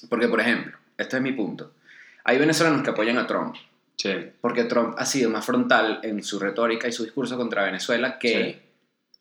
Porque, 0.09 0.27
por 0.27 0.39
ejemplo, 0.39 0.77
este 0.97 1.17
es 1.17 1.21
mi 1.23 1.31
punto. 1.31 1.71
Hay 2.25 2.38
venezolanos 2.38 2.83
que 2.83 2.91
apoyan 2.91 3.17
a 3.17 3.25
Trump. 3.27 3.55
Sí, 3.97 4.12
Porque 4.41 4.65
Trump 4.65 4.95
ha 4.97 5.06
sido 5.06 5.29
más 5.29 5.45
frontal 5.45 5.99
en 6.03 6.23
su 6.23 6.39
retórica 6.39 6.88
y 6.88 6.91
su 6.91 7.03
discurso 7.03 7.38
contra 7.38 7.63
Venezuela 7.63 8.19
que 8.19 8.62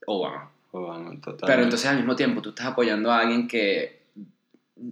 Obama. 0.07 0.51
Obama, 0.73 1.21
total. 1.21 1.47
Pero 1.47 1.63
entonces 1.63 1.89
al 1.89 1.97
mismo 1.97 2.17
tiempo 2.17 2.41
tú 2.43 2.51
estás 2.51 2.67
apoyando 2.67 3.11
a 3.11 3.21
alguien 3.21 3.47
que, 3.47 4.01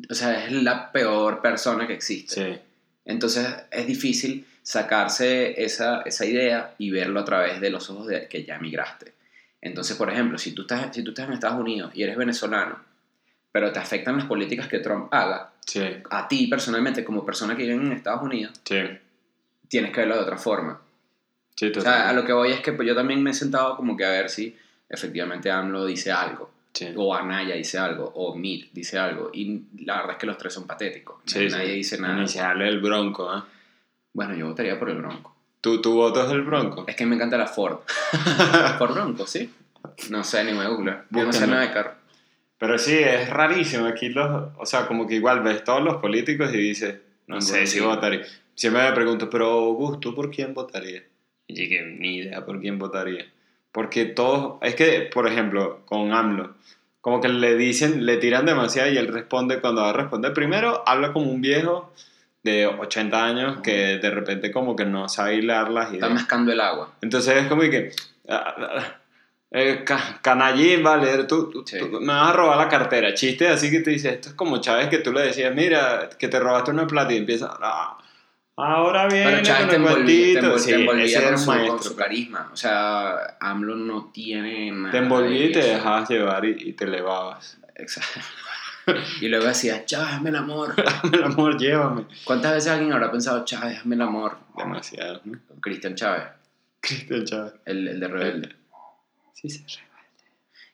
o 0.08 0.14
sea, 0.14 0.44
es 0.44 0.52
la 0.52 0.92
peor 0.92 1.40
persona 1.40 1.86
que 1.86 1.94
existe. 1.94 2.34
Sí, 2.34 2.60
Entonces 3.04 3.48
es 3.70 3.86
difícil 3.86 4.46
sacarse 4.62 5.62
esa, 5.62 6.02
esa 6.02 6.26
idea 6.26 6.74
y 6.78 6.90
verlo 6.90 7.20
a 7.20 7.24
través 7.24 7.60
de 7.60 7.70
los 7.70 7.88
ojos 7.90 8.06
de 8.06 8.28
que 8.28 8.44
ya 8.44 8.56
emigraste. 8.56 9.14
Entonces, 9.60 9.96
por 9.96 10.10
ejemplo, 10.10 10.38
si 10.38 10.52
tú, 10.52 10.62
estás, 10.62 10.94
si 10.94 11.02
tú 11.02 11.10
estás 11.10 11.26
en 11.26 11.34
Estados 11.34 11.60
Unidos 11.60 11.92
y 11.94 12.02
eres 12.02 12.16
venezolano, 12.16 12.78
pero 13.52 13.72
te 13.72 13.78
afectan 13.78 14.16
las 14.16 14.26
políticas 14.26 14.68
que 14.68 14.78
Trump 14.78 15.12
haga, 15.12 15.52
Sí, 15.66 15.80
a 16.10 16.26
ti 16.26 16.48
personalmente, 16.48 17.04
como 17.04 17.24
persona 17.24 17.56
que 17.56 17.62
vive 17.62 17.74
en 17.74 17.92
Estados 17.92 18.22
Unidos, 18.22 18.60
sí, 18.64 18.80
tienes 19.70 19.92
que 19.92 20.00
verlo 20.00 20.16
de 20.16 20.20
otra 20.22 20.36
forma. 20.36 20.78
sí, 21.56 21.72
O 21.74 21.80
sea, 21.80 22.10
a 22.10 22.12
lo 22.12 22.24
que 22.26 22.34
voy 22.34 22.52
es 22.52 22.60
que 22.60 22.72
pues, 22.72 22.86
yo 22.86 22.94
también 22.94 23.22
me 23.22 23.30
he 23.30 23.34
sentado 23.34 23.76
como 23.76 23.96
que 23.96 24.04
a 24.04 24.10
ver 24.10 24.28
si 24.28 24.54
efectivamente 24.88 25.50
AMLO 25.50 25.86
dice 25.86 26.12
algo, 26.12 26.50
Sí. 26.72 26.88
o 26.96 27.14
Anaya 27.14 27.54
dice 27.56 27.78
algo, 27.78 28.12
o 28.14 28.36
Mir 28.36 28.68
dice 28.72 28.98
algo, 28.98 29.30
y 29.32 29.62
la 29.84 29.96
verdad 29.96 30.12
es 30.12 30.18
que 30.18 30.26
los 30.26 30.36
tres 30.38 30.52
son 30.54 30.66
patéticos. 30.66 31.16
Sí, 31.24 31.48
Nadie 31.48 31.72
dice 31.72 31.98
nada. 31.98 32.18
Iniciarle 32.18 32.68
el 32.68 32.80
Bronco, 32.80 33.28
¿ah? 33.30 33.46
Bueno, 34.12 34.34
yo 34.34 34.46
votaría 34.48 34.78
por 34.78 34.90
el 34.90 34.98
Bronco. 34.98 35.34
¿Tú, 35.60 35.80
¿Tu 35.80 35.92
voto 35.92 36.24
es 36.24 36.30
el 36.30 36.42
Bronco? 36.42 36.84
Es 36.86 36.94
que 36.96 37.06
me 37.06 37.16
encanta 37.16 37.36
la 37.38 37.46
Ford. 37.46 37.78
Ford 38.78 38.92
Bronco, 38.94 39.26
¿sí? 39.26 39.50
No 40.10 40.22
sé, 40.24 40.44
ni 40.44 40.52
me 40.52 40.66
googlear. 40.66 41.04
Yo 41.10 41.24
no 41.24 41.32
sé 41.32 41.46
nada 41.46 41.62
de 41.62 41.72
carro. 41.72 41.92
Pero 42.58 42.78
sí, 42.78 42.96
es 42.98 43.28
rarísimo. 43.30 43.86
Aquí 43.86 44.08
los. 44.08 44.50
O 44.58 44.66
sea, 44.66 44.86
como 44.86 45.06
que 45.06 45.14
igual 45.16 45.42
ves 45.42 45.64
todos 45.64 45.82
los 45.82 45.96
políticos 45.96 46.52
y 46.54 46.58
dices, 46.58 46.96
no 47.26 47.40
sé 47.40 47.66
si 47.66 47.80
votaría. 47.80 48.22
Siempre 48.60 48.82
me 48.82 48.92
pregunto, 48.92 49.30
pero 49.30 49.46
Augusto, 49.48 50.14
¿por 50.14 50.30
quién 50.30 50.52
votaría? 50.52 51.02
Y 51.46 51.66
que 51.66 51.80
ni 51.80 52.16
idea 52.18 52.44
por 52.44 52.60
quién 52.60 52.78
votaría. 52.78 53.24
Porque 53.72 54.04
todos. 54.04 54.58
Es 54.60 54.74
que, 54.74 55.08
por 55.10 55.26
ejemplo, 55.26 55.80
con 55.86 56.12
AMLO, 56.12 56.56
como 57.00 57.22
que 57.22 57.30
le 57.30 57.56
dicen, 57.56 58.04
le 58.04 58.18
tiran 58.18 58.44
demasiado 58.44 58.90
y 58.92 58.98
él 58.98 59.08
responde 59.08 59.60
cuando 59.62 59.80
va 59.80 59.88
a 59.88 59.92
responder. 59.94 60.34
Primero, 60.34 60.82
habla 60.86 61.14
como 61.14 61.30
un 61.30 61.40
viejo 61.40 61.90
de 62.42 62.66
80 62.66 63.24
años 63.24 63.60
que 63.62 63.96
de 63.96 64.10
repente, 64.10 64.50
como 64.52 64.76
que 64.76 64.84
no 64.84 65.08
sabe 65.08 65.36
hilar 65.36 65.70
las 65.70 65.86
Está 65.86 65.96
ideas. 65.96 66.12
mascando 66.12 66.52
el 66.52 66.60
agua. 66.60 66.92
Entonces 67.00 67.36
es 67.38 67.46
como 67.46 67.62
que. 67.62 67.92
ah, 68.28 68.54
ah, 68.58 68.96
eh, 69.52 69.84
ca- 69.86 70.18
canallín, 70.20 70.82
vale, 70.82 71.24
tú, 71.24 71.48
tú- 71.50 71.64
Sí. 71.66 71.78
tú 71.78 71.88
me 71.98 72.12
vas 72.12 72.28
a 72.28 72.32
robar 72.34 72.58
la 72.58 72.68
cartera. 72.68 73.14
Chiste 73.14 73.48
así 73.48 73.70
que 73.70 73.80
te 73.80 73.90
dice, 73.90 74.10
esto 74.10 74.28
es 74.28 74.34
como 74.34 74.60
Chávez 74.60 74.88
que 74.88 74.98
tú 74.98 75.14
le 75.14 75.22
decías, 75.22 75.54
mira, 75.54 76.10
que 76.18 76.28
te 76.28 76.38
robaste 76.38 76.70
una 76.72 76.86
plata 76.86 77.14
y 77.14 77.16
empieza, 77.16 77.50
"Ah, 77.58 77.96
ahora 78.64 79.06
viene 79.08 79.24
Pero 79.30 79.42
Chávez 79.42 79.68
te 79.68 79.76
envolvía, 79.76 80.40
te 80.40 80.40
cuentito". 80.40 80.46
envol- 80.54 80.58
Sí, 80.58 80.70
te 80.70 80.74
envolvía 80.80 81.24
con, 81.30 81.38
su, 81.38 81.66
con 81.66 81.82
su 81.82 81.96
carisma. 81.96 82.50
O 82.52 82.56
sea, 82.56 83.36
AMLO 83.40 83.76
no 83.76 84.10
tiene 84.12 84.70
nada. 84.72 84.90
Te 84.92 84.98
envolvía 84.98 85.46
y 85.46 85.52
te 85.52 85.62
dejabas 85.62 86.08
llevar 86.08 86.44
y, 86.44 86.56
y 86.68 86.72
te 86.72 86.84
elevabas. 86.84 87.58
Exacto. 87.76 88.20
Y 89.20 89.28
luego 89.28 89.46
decía, 89.46 89.84
Chávez, 89.84 90.08
hazme 90.14 90.30
el 90.30 90.36
amor. 90.36 90.74
el 91.12 91.22
amor, 91.22 91.56
llévame. 91.58 92.06
¿Cuántas 92.24 92.54
veces 92.54 92.70
alguien 92.72 92.92
habrá 92.92 93.10
pensado, 93.10 93.44
Chávez, 93.44 93.78
hazme 93.78 93.94
el 93.94 94.02
amor? 94.02 94.38
Demasiado, 94.56 95.20
¿no? 95.24 95.38
Cristian 95.60 95.94
Chávez, 95.94 96.24
Cristian 96.80 97.24
Chávez. 97.24 97.52
el, 97.66 97.86
el 97.88 98.00
de 98.00 98.08
Rebelde. 98.08 98.56
Sí, 99.34 99.48
sí. 99.48 99.64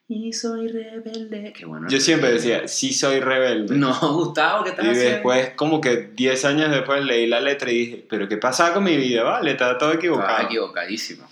Y 0.08 0.32
soy 0.32 0.68
rebelde. 0.68 1.52
Qué 1.56 1.64
bueno. 1.64 1.88
Yo 1.88 1.98
siempre 1.98 2.32
decía, 2.32 2.68
sí 2.68 2.92
soy 2.92 3.18
rebelde. 3.20 3.74
No, 3.76 3.92
Gustavo, 4.14 4.62
¿qué 4.62 4.70
estás 4.70 4.84
Y 4.84 4.88
haciendo? 4.90 5.12
después, 5.14 5.50
como 5.56 5.80
que 5.80 6.10
10 6.14 6.44
años 6.44 6.70
después, 6.70 7.04
leí 7.04 7.26
la 7.26 7.40
letra 7.40 7.72
y 7.72 7.78
dije, 7.78 8.06
¿pero 8.08 8.28
qué 8.28 8.36
pasa 8.36 8.72
con 8.72 8.84
mi 8.84 8.96
vida? 8.96 9.24
Vale, 9.24 9.50
está 9.50 9.76
todo 9.78 9.92
equivocado. 9.92 10.28
Estaba 10.30 10.46
equivocadísimo. 10.48 11.28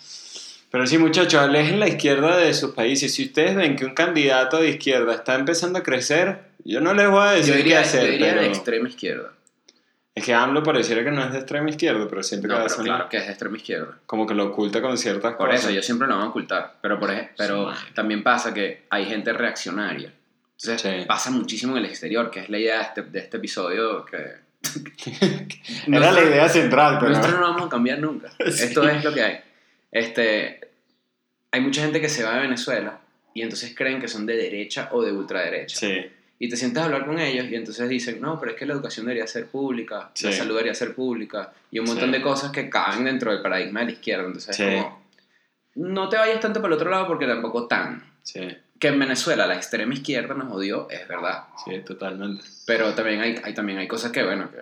Pero 0.71 0.87
sí, 0.89 0.99
muchachos, 0.99 1.41
alejen 1.41 1.79
la 1.79 1.87
izquierda 1.87 2.37
de 2.37 2.53
sus 2.53 2.73
países. 2.73 3.15
Si 3.15 3.27
ustedes 3.27 3.55
ven 3.55 3.77
que 3.77 3.85
un 3.85 3.95
candidato 3.95 4.61
de 4.61 4.71
izquierda 4.71 5.15
está 5.15 5.37
empezando 5.37 5.79
a 5.79 5.83
crecer, 5.85 6.39
yo 6.65 6.81
no 6.81 6.95
les 6.95 7.09
voy 7.09 7.29
a 7.29 7.31
decir 7.31 7.53
Yo 7.53 7.59
diría, 7.59 7.77
qué 7.77 7.85
hacer. 7.85 8.05
yo 8.07 8.11
diría 8.11 8.29
pero 8.31 8.41
de 8.43 8.49
extrema 8.49 8.89
izquierda. 8.89 9.31
Es 10.15 10.25
que 10.25 10.33
AMLO 10.33 10.63
pareciera 10.63 11.03
que 11.03 11.11
no 11.11 11.25
es 11.25 11.33
de 11.33 11.39
extrema 11.39 11.69
izquierda, 11.71 12.07
pero 12.09 12.23
siento 12.23 12.47
No, 12.47 12.55
que 12.59 12.63
pero 12.69 12.83
claro 12.85 13.09
que 13.09 13.17
es 13.17 13.25
de 13.25 13.31
extrema 13.31 13.57
izquierda. 13.57 13.99
como 14.07 14.27
que 14.27 14.35
lo 14.35 14.45
oculta 14.47 14.81
con 14.81 14.97
ciertas 14.97 15.35
Por 15.35 15.49
cosas. 15.49 15.65
eso, 15.65 15.73
yo 15.73 15.83
siempre 15.83 16.07
lo 16.07 16.15
van 16.17 16.27
a 16.27 16.29
ocultar. 16.29 16.77
Pero, 16.81 17.01
por 17.01 17.11
pero 17.37 17.75
Sí. 17.75 17.85
también 17.95 18.23
pasa 18.23 18.55
que 18.55 18.85
hay 18.91 19.07
gente 19.07 19.33
reaccionaria. 19.33 20.13
Entonces, 20.61 20.81
Sí. 20.83 21.05
pasa 21.09 21.31
muchísimo 21.33 21.77
en 21.77 21.85
el 21.85 21.91
exterior, 21.91 22.31
que 22.31 22.41
es 22.41 22.49
la 22.49 22.59
idea 22.59 22.77
de 22.79 22.83
este, 22.85 23.03
de 23.03 23.19
este 23.19 23.37
episodio 23.39 24.05
que... 24.05 24.45
Era 25.89 26.13
la 26.13 26.23
idea 26.23 26.49
central, 26.49 26.99
pero... 27.01 27.11
Nosotros 27.11 27.35
no 27.41 27.41
vamos 27.49 27.67
a 27.67 27.69
cambiar 27.69 27.99
nunca. 27.99 28.31
Sí. 28.51 28.65
Esto 28.65 28.89
es 28.89 29.03
lo 29.05 29.13
que 29.13 29.23
hay. 29.23 29.41
Este, 29.91 30.61
hay 31.51 31.61
mucha 31.61 31.83
gente 31.83 32.01
que 32.01 32.09
se 32.09 32.23
va 32.23 32.35
de 32.35 32.41
Venezuela 32.43 33.01
y 33.35 33.43
entonces 33.43 33.75
creen 33.77 34.01
que 34.01 34.07
son 34.09 34.27
de 34.27 34.37
derecha 34.37 34.89
o 34.93 35.03
de 35.03 35.11
ultraderecha. 35.13 35.77
Sí, 35.77 36.07
Y 36.39 36.49
te 36.49 36.57
sientas 36.57 36.83
a 36.83 36.87
hablar 36.87 37.07
con 37.07 37.19
ellos 37.19 37.47
y 37.49 37.55
entonces 37.55 37.89
dicen, 37.89 38.21
no, 38.21 38.39
pero 38.41 38.53
es 38.53 38.59
que 38.59 38.67
la 38.67 38.75
educación 38.75 39.07
debería 39.07 39.27
ser 39.27 39.47
pública, 39.47 40.11
Sí. 40.15 40.27
la 40.27 40.33
salud 40.33 40.55
debería 40.55 40.75
ser 40.75 40.95
pública 40.95 41.53
y 41.71 41.79
un 41.79 41.87
montón 41.87 42.11
Sí. 42.11 42.17
de 42.17 42.23
cosas 42.23 42.51
que 42.51 42.69
caben 42.69 43.05
dentro 43.05 43.31
del 43.33 43.41
paradigma 43.41 43.81
de 43.81 43.87
la 43.87 43.93
izquierda. 43.93 44.25
Entonces 44.27 44.57
Sí. 44.57 44.63
es 44.65 44.83
como, 44.83 45.03
no 45.77 46.09
te 46.09 46.17
vayas 46.17 46.41
tanto 46.41 46.61
para 46.61 46.75
el 46.75 46.81
otro 46.81 46.91
lado 46.91 47.07
porque 47.07 47.27
tampoco 47.27 47.67
tan. 47.67 48.03
Que 48.81 48.89
en 48.89 48.99
Venezuela 48.99 49.47
la 49.47 49.55
extrema 49.55 49.95
izquierda 49.95 50.35
nos 50.35 50.53
odió, 50.53 50.89
es 50.91 51.07
verdad. 51.09 51.45
sí, 51.65 51.79
totalmente. 51.87 52.45
Pero 52.67 52.93
también 52.95 53.21
hay, 53.21 53.41
hay, 53.43 53.55
también 53.55 53.79
hay 53.79 53.87
cosas 53.89 54.11
que, 54.11 54.23
bueno, 54.25 54.51
que 54.51 54.59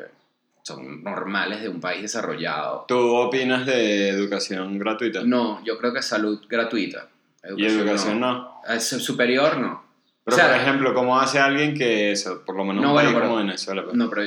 son 0.62 1.02
normales 1.02 1.62
de 1.62 1.68
un 1.68 1.80
país 1.80 2.02
desarrollado. 2.02 2.84
¿Tú 2.86 2.98
opinas 3.16 3.64
de 3.66 4.10
educación 4.10 4.78
gratuita? 4.78 5.22
No, 5.24 5.64
yo 5.64 5.78
creo 5.78 5.92
que 5.92 6.02
salud 6.02 6.40
gratuita. 6.48 7.08
¿Y 7.56 7.64
educación 7.66 8.20
no? 8.20 8.60
Eh, 8.68 8.78
su- 8.78 9.00
Superior 9.00 9.56
no. 9.58 9.81
Pero, 10.24 10.36
O 10.36 10.38
sea, 10.38 10.48
por 10.52 10.60
ejemplo, 10.60 10.94
¿cómo 10.94 11.18
hace 11.18 11.38
alguien 11.40 11.74
que, 11.74 12.12
eso, 12.12 12.42
por 12.44 12.56
lo 12.56 12.64
menos 12.64 12.82
No, 12.82 12.88
un 12.90 12.94
bueno, 12.94 13.08
país 13.08 13.16
pero- 13.18 13.28
como 13.28 13.38
Venezuela? 13.44 13.82
pues? 13.84 13.96
No, 13.96 14.08
pero 14.08 14.22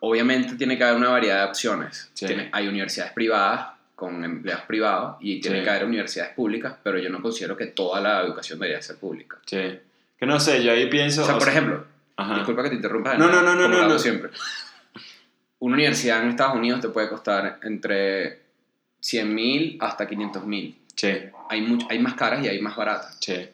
obviamente 0.00 0.56
tiene 0.56 0.76
que 0.76 0.84
haber 0.84 0.96
una 0.96 1.08
variedad 1.08 1.44
de 1.44 1.48
opciones. 1.48 2.10
Sí. 2.14 2.26
Tiene- 2.26 2.50
hay 2.52 2.68
universidades 2.68 3.12
privadas 3.12 3.68
con 3.94 4.22
empleados 4.24 4.64
privados 4.66 5.16
y 5.20 5.40
tiene 5.40 5.58
Sí. 5.58 5.64
que 5.64 5.70
haber 5.70 5.84
universidades 5.86 6.34
públicas, 6.34 6.74
pero 6.82 6.98
yo 6.98 7.08
no 7.10 7.20
considero 7.22 7.56
que 7.56 7.66
toda 7.66 8.00
la 8.00 8.20
educación 8.20 8.58
debería 8.60 8.80
ser 8.82 8.96
pública. 8.96 9.38
Sí. 9.46 9.80
Que 10.18 10.26
no 10.26 10.38
sé, 10.38 10.62
yo 10.62 10.70
ahí 10.72 10.86
pienso... 10.88 11.22
O 11.22 11.24
sea, 11.26 11.34
o 11.34 11.38
por 11.38 11.46
sea, 11.48 11.54
ejemplo, 11.56 11.84
Ajá. 12.16 12.34
disculpa 12.36 12.62
que 12.62 12.68
te 12.70 12.74
interrumpa. 12.76 13.14
No, 13.16 13.28
no, 13.28 13.42
no, 13.42 13.54
no, 13.54 13.66
no, 13.68 13.88
no. 13.88 13.98
siempre. 13.98 14.30
Una 15.60 15.74
universidad 15.74 16.22
en 16.22 16.28
Estados 16.30 16.54
Unidos 16.56 16.80
te 16.80 16.88
puede 16.90 17.08
costar 17.08 17.58
entre 17.64 18.42
100 19.00 19.34
mil 19.34 19.76
hasta 19.80 20.06
500 20.06 20.44
mil. 20.44 20.78
Sí, 20.94 21.08
Hay, 21.48 21.60
much- 21.66 21.86
hay 21.90 21.98
más 22.00 22.14
caras 22.14 22.44
y 22.44 22.48
hay 22.48 22.60
más 22.60 22.76
baratas. 22.76 23.16
sí. 23.20 23.48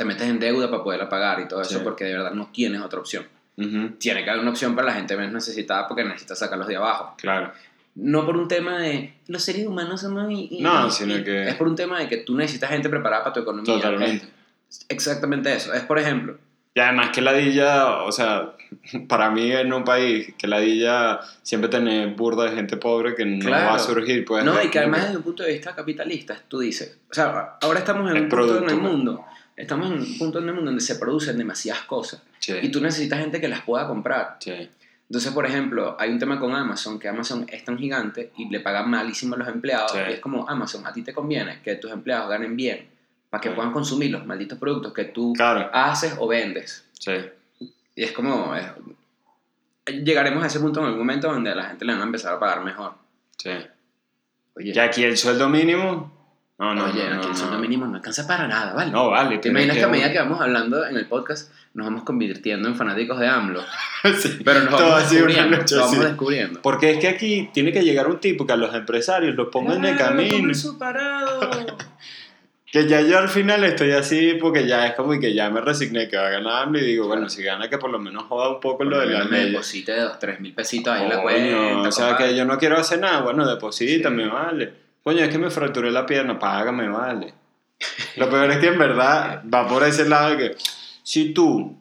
Te 0.00 0.06
metes 0.06 0.26
en 0.26 0.40
deuda 0.40 0.70
para 0.70 0.82
poderla 0.82 1.10
pagar 1.10 1.40
y 1.40 1.46
todo 1.46 1.60
eso 1.60 1.74
Sí. 1.76 1.80
porque 1.84 2.04
de 2.04 2.14
verdad 2.14 2.32
no 2.32 2.46
tienes 2.50 2.80
otra 2.80 3.00
opción. 3.00 3.26
Ujú, 3.58 3.90
Tiene 3.98 4.24
que 4.24 4.30
haber 4.30 4.40
una 4.40 4.50
opción 4.52 4.74
para 4.74 4.86
la 4.86 4.94
gente 4.94 5.14
menos 5.14 5.34
necesitada 5.34 5.86
porque 5.86 6.04
necesita 6.04 6.34
sacarlos 6.34 6.66
de 6.68 6.76
abajo. 6.76 7.14
Claro. 7.18 7.52
No 7.96 8.24
por 8.24 8.38
un 8.38 8.48
tema 8.48 8.78
de 8.78 9.12
los 9.28 9.42
seres 9.44 9.66
humanos 9.66 10.00
somos... 10.00 10.30
y- 10.32 10.48
y- 10.52 10.62
No, 10.62 10.88
y- 10.88 10.90
sino 10.90 11.18
y- 11.18 11.22
que- 11.22 11.48
Es 11.50 11.54
por 11.56 11.68
un 11.68 11.76
tema 11.76 11.98
de 11.98 12.08
que 12.08 12.16
tú 12.16 12.34
necesitas 12.34 12.70
gente 12.70 12.88
preparada 12.88 13.24
para 13.24 13.34
tu 13.34 13.40
economía. 13.40 13.74
Totalmente. 13.74 14.26
Es 14.70 14.86
exactamente 14.88 15.52
eso. 15.54 15.74
Es, 15.74 15.82
por 15.82 15.98
ejemplo, 15.98 16.38
Y 16.74 16.80
además 16.80 17.10
que 17.12 17.20
ladilla, 17.20 17.96
o 18.04 18.10
sea, 18.12 18.52
para 19.08 19.30
mí 19.30 19.52
en 19.52 19.70
un 19.70 19.84
país 19.84 20.32
que 20.38 20.46
ladilla 20.48 21.20
siempre 21.42 21.68
tener 21.68 22.14
burda 22.14 22.44
de 22.44 22.52
gente 22.56 22.78
pobre 22.78 23.14
que 23.14 23.26
no 23.26 23.44
Claro. 23.44 23.66
va 23.66 23.74
a 23.74 23.78
surgir, 23.78 24.24
pues... 24.24 24.44
no, 24.46 24.54
y 24.62 24.68
que 24.70 24.78
además 24.78 25.02
desde 25.02 25.18
un 25.18 25.24
punto 25.24 25.42
de 25.42 25.52
vista 25.52 25.74
capitalista, 25.74 26.40
tú 26.48 26.60
dices, 26.60 27.00
o 27.10 27.12
sea, 27.12 27.58
ahora 27.60 27.80
estamos 27.80 28.08
en 28.10 28.16
El 28.16 28.22
un 28.22 28.28
punto 28.30 28.56
en 28.58 28.62
el 28.70 28.70
pues. 28.70 28.76
mundo, 28.80 29.24
estamos 29.62 29.86
en 29.90 29.98
un 30.00 30.18
punto 30.18 30.38
en 30.38 30.48
el 30.48 30.54
mundo 30.54 30.70
donde 30.70 30.82
se 30.84 30.96
producen 30.96 31.36
demasiadas 31.38 31.82
cosas 31.84 32.22
Sí, 32.38 32.54
y 32.62 32.70
tú 32.70 32.80
necesitas 32.80 33.18
gente 33.20 33.40
que 33.40 33.48
las 33.48 33.62
pueda 33.62 33.86
comprar. 33.86 34.36
sí, 34.40 34.68
Entonces, 35.08 35.32
por 35.32 35.44
ejemplo, 35.46 35.96
hay 35.98 36.10
un 36.10 36.18
tema 36.18 36.38
con 36.40 36.54
Amazon, 36.54 36.98
que 36.98 37.08
Amazon 37.08 37.44
es 37.48 37.64
tan 37.64 37.76
gigante 37.76 38.30
y 38.36 38.48
le 38.48 38.60
pagan 38.60 38.88
malísimo 38.88 39.34
a 39.34 39.38
los 39.38 39.48
empleados. 39.48 39.92
Sí. 39.92 39.98
Y 40.08 40.12
es 40.14 40.20
como, 40.20 40.48
Amazon, 40.48 40.86
a 40.86 40.92
ti 40.92 41.02
te 41.02 41.12
conviene 41.12 41.60
que 41.62 41.74
tus 41.76 41.90
empleados 41.90 42.28
ganen 42.30 42.56
bien 42.56 42.88
para 43.28 43.40
que 43.40 43.48
Sí. 43.50 43.54
puedan 43.54 43.72
consumir 43.72 44.10
los 44.12 44.24
malditos 44.26 44.58
productos 44.58 44.92
que 44.92 45.04
tú 45.06 45.32
claro, 45.34 45.68
haces 45.72 46.14
o 46.18 46.26
vendes. 46.28 46.84
sí. 46.98 47.12
Y 47.96 48.04
es 48.04 48.12
como, 48.12 48.54
es- 48.56 48.66
llegaremos 50.04 50.42
a 50.42 50.46
ese 50.46 50.60
punto 50.60 50.80
en 50.80 50.86
algún 50.86 51.00
momento 51.00 51.30
donde 51.30 51.54
la 51.54 51.64
gente 51.64 51.84
le 51.84 51.92
van 51.92 52.02
a 52.02 52.04
empezar 52.04 52.34
a 52.34 52.38
pagar 52.40 52.62
mejor. 52.64 52.94
sí. 53.36 53.50
Oye, 54.56 54.72
Y 54.74 54.78
aquí 54.78 55.04
el 55.04 55.16
sueldo 55.16 55.48
mínimo... 55.48 56.19
No, 56.60 56.74
no, 56.74 56.84
oye 56.84 57.08
no, 57.08 57.16
aquí 57.16 57.24
no, 57.26 57.30
el 57.32 57.36
sueldo 57.36 57.56
no. 57.56 57.60
mínimo 57.62 57.86
no 57.86 57.96
alcanza 57.96 58.26
para 58.26 58.46
nada, 58.46 58.74
¿vale? 58.74 58.90
No, 58.92 59.08
vale. 59.10 59.38
¿Te 59.38 59.48
pero 59.50 59.52
imaginas 59.52 59.76
que 59.78 59.82
a 59.84 59.88
medida 59.88 60.12
que 60.12 60.18
vamos 60.18 60.40
hablando 60.40 60.86
en 60.86 60.96
el 60.96 61.06
podcast 61.06 61.50
nos 61.74 61.86
vamos 61.86 62.02
convirtiendo 62.04 62.68
en 62.68 62.76
fanáticos 62.76 63.18
de 63.18 63.26
AMLO? 63.28 63.64
Sí, 64.18 64.40
Pero 64.44 64.60
nos 64.64 64.72
vamos 64.72 65.10
descubriendo. 65.10 65.56
noche 65.58 65.74
Lo 65.74 65.80
vamos 65.82 65.96
así. 65.98 66.06
descubriendo. 66.06 66.60
Porque 66.62 66.90
es 66.90 66.98
que 66.98 67.08
aquí 67.08 67.50
tiene 67.52 67.72
que 67.72 67.82
llegar 67.82 68.08
un 68.08 68.18
tipo 68.20 68.46
que 68.46 68.52
a 68.52 68.56
los 68.56 68.74
empresarios 68.74 69.34
los 69.34 69.48
ponga 69.48 69.74
en 69.74 69.84
el 69.86 69.96
camino. 69.96 70.52
Que 72.72 72.86
ya 72.86 73.00
yo 73.00 73.18
al 73.18 73.28
final 73.28 73.64
estoy 73.64 73.90
así 73.90 74.34
porque 74.40 74.64
ya 74.64 74.86
es 74.86 74.94
como 74.94 75.18
que 75.18 75.34
ya 75.34 75.50
me 75.50 75.60
resigné 75.60 76.08
que 76.08 76.16
va 76.16 76.28
a 76.28 76.30
ganar 76.30 76.62
AMLO 76.62 76.78
y 76.78 76.82
digo, 76.84 77.08
bueno, 77.08 77.28
si 77.28 77.42
gana 77.42 77.68
que 77.68 77.78
por 77.78 77.90
lo 77.90 77.98
menos 77.98 78.24
joda 78.28 78.48
un 78.48 78.60
poco 78.60 78.84
lo 78.84 78.96
de 79.00 79.06
la 79.06 79.24
me 79.24 79.46
deposite 79.46 79.96
dos, 79.98 80.20
tres 80.20 80.38
mil 80.38 80.54
pesitos 80.54 80.92
ahí 80.94 81.02
en 81.02 81.08
la 81.08 81.20
cuenta. 81.20 81.88
o 81.88 81.90
sea 81.90 82.16
que 82.16 82.36
yo 82.36 82.44
no 82.44 82.58
quiero 82.58 82.76
hacer 82.78 83.00
nada, 83.00 83.22
bueno, 83.22 83.44
deposítame, 83.44 84.22
Sí. 84.22 84.28
vale. 84.30 84.72
Coño, 85.02 85.20
es 85.24 85.28
que 85.30 85.38
me 85.38 85.50
fracturé 85.50 85.90
la 85.90 86.04
pierna, 86.06 86.38
págame, 86.38 86.88
vale. 86.88 87.34
Lo 88.16 88.28
peor 88.28 88.50
es 88.50 88.58
que 88.58 88.66
en 88.68 88.78
verdad 88.78 89.42
va 89.52 89.66
por 89.66 89.82
ese 89.84 90.06
lado 90.08 90.30
de 90.30 90.36
que 90.36 90.56
si 91.02 91.32
tú 91.32 91.78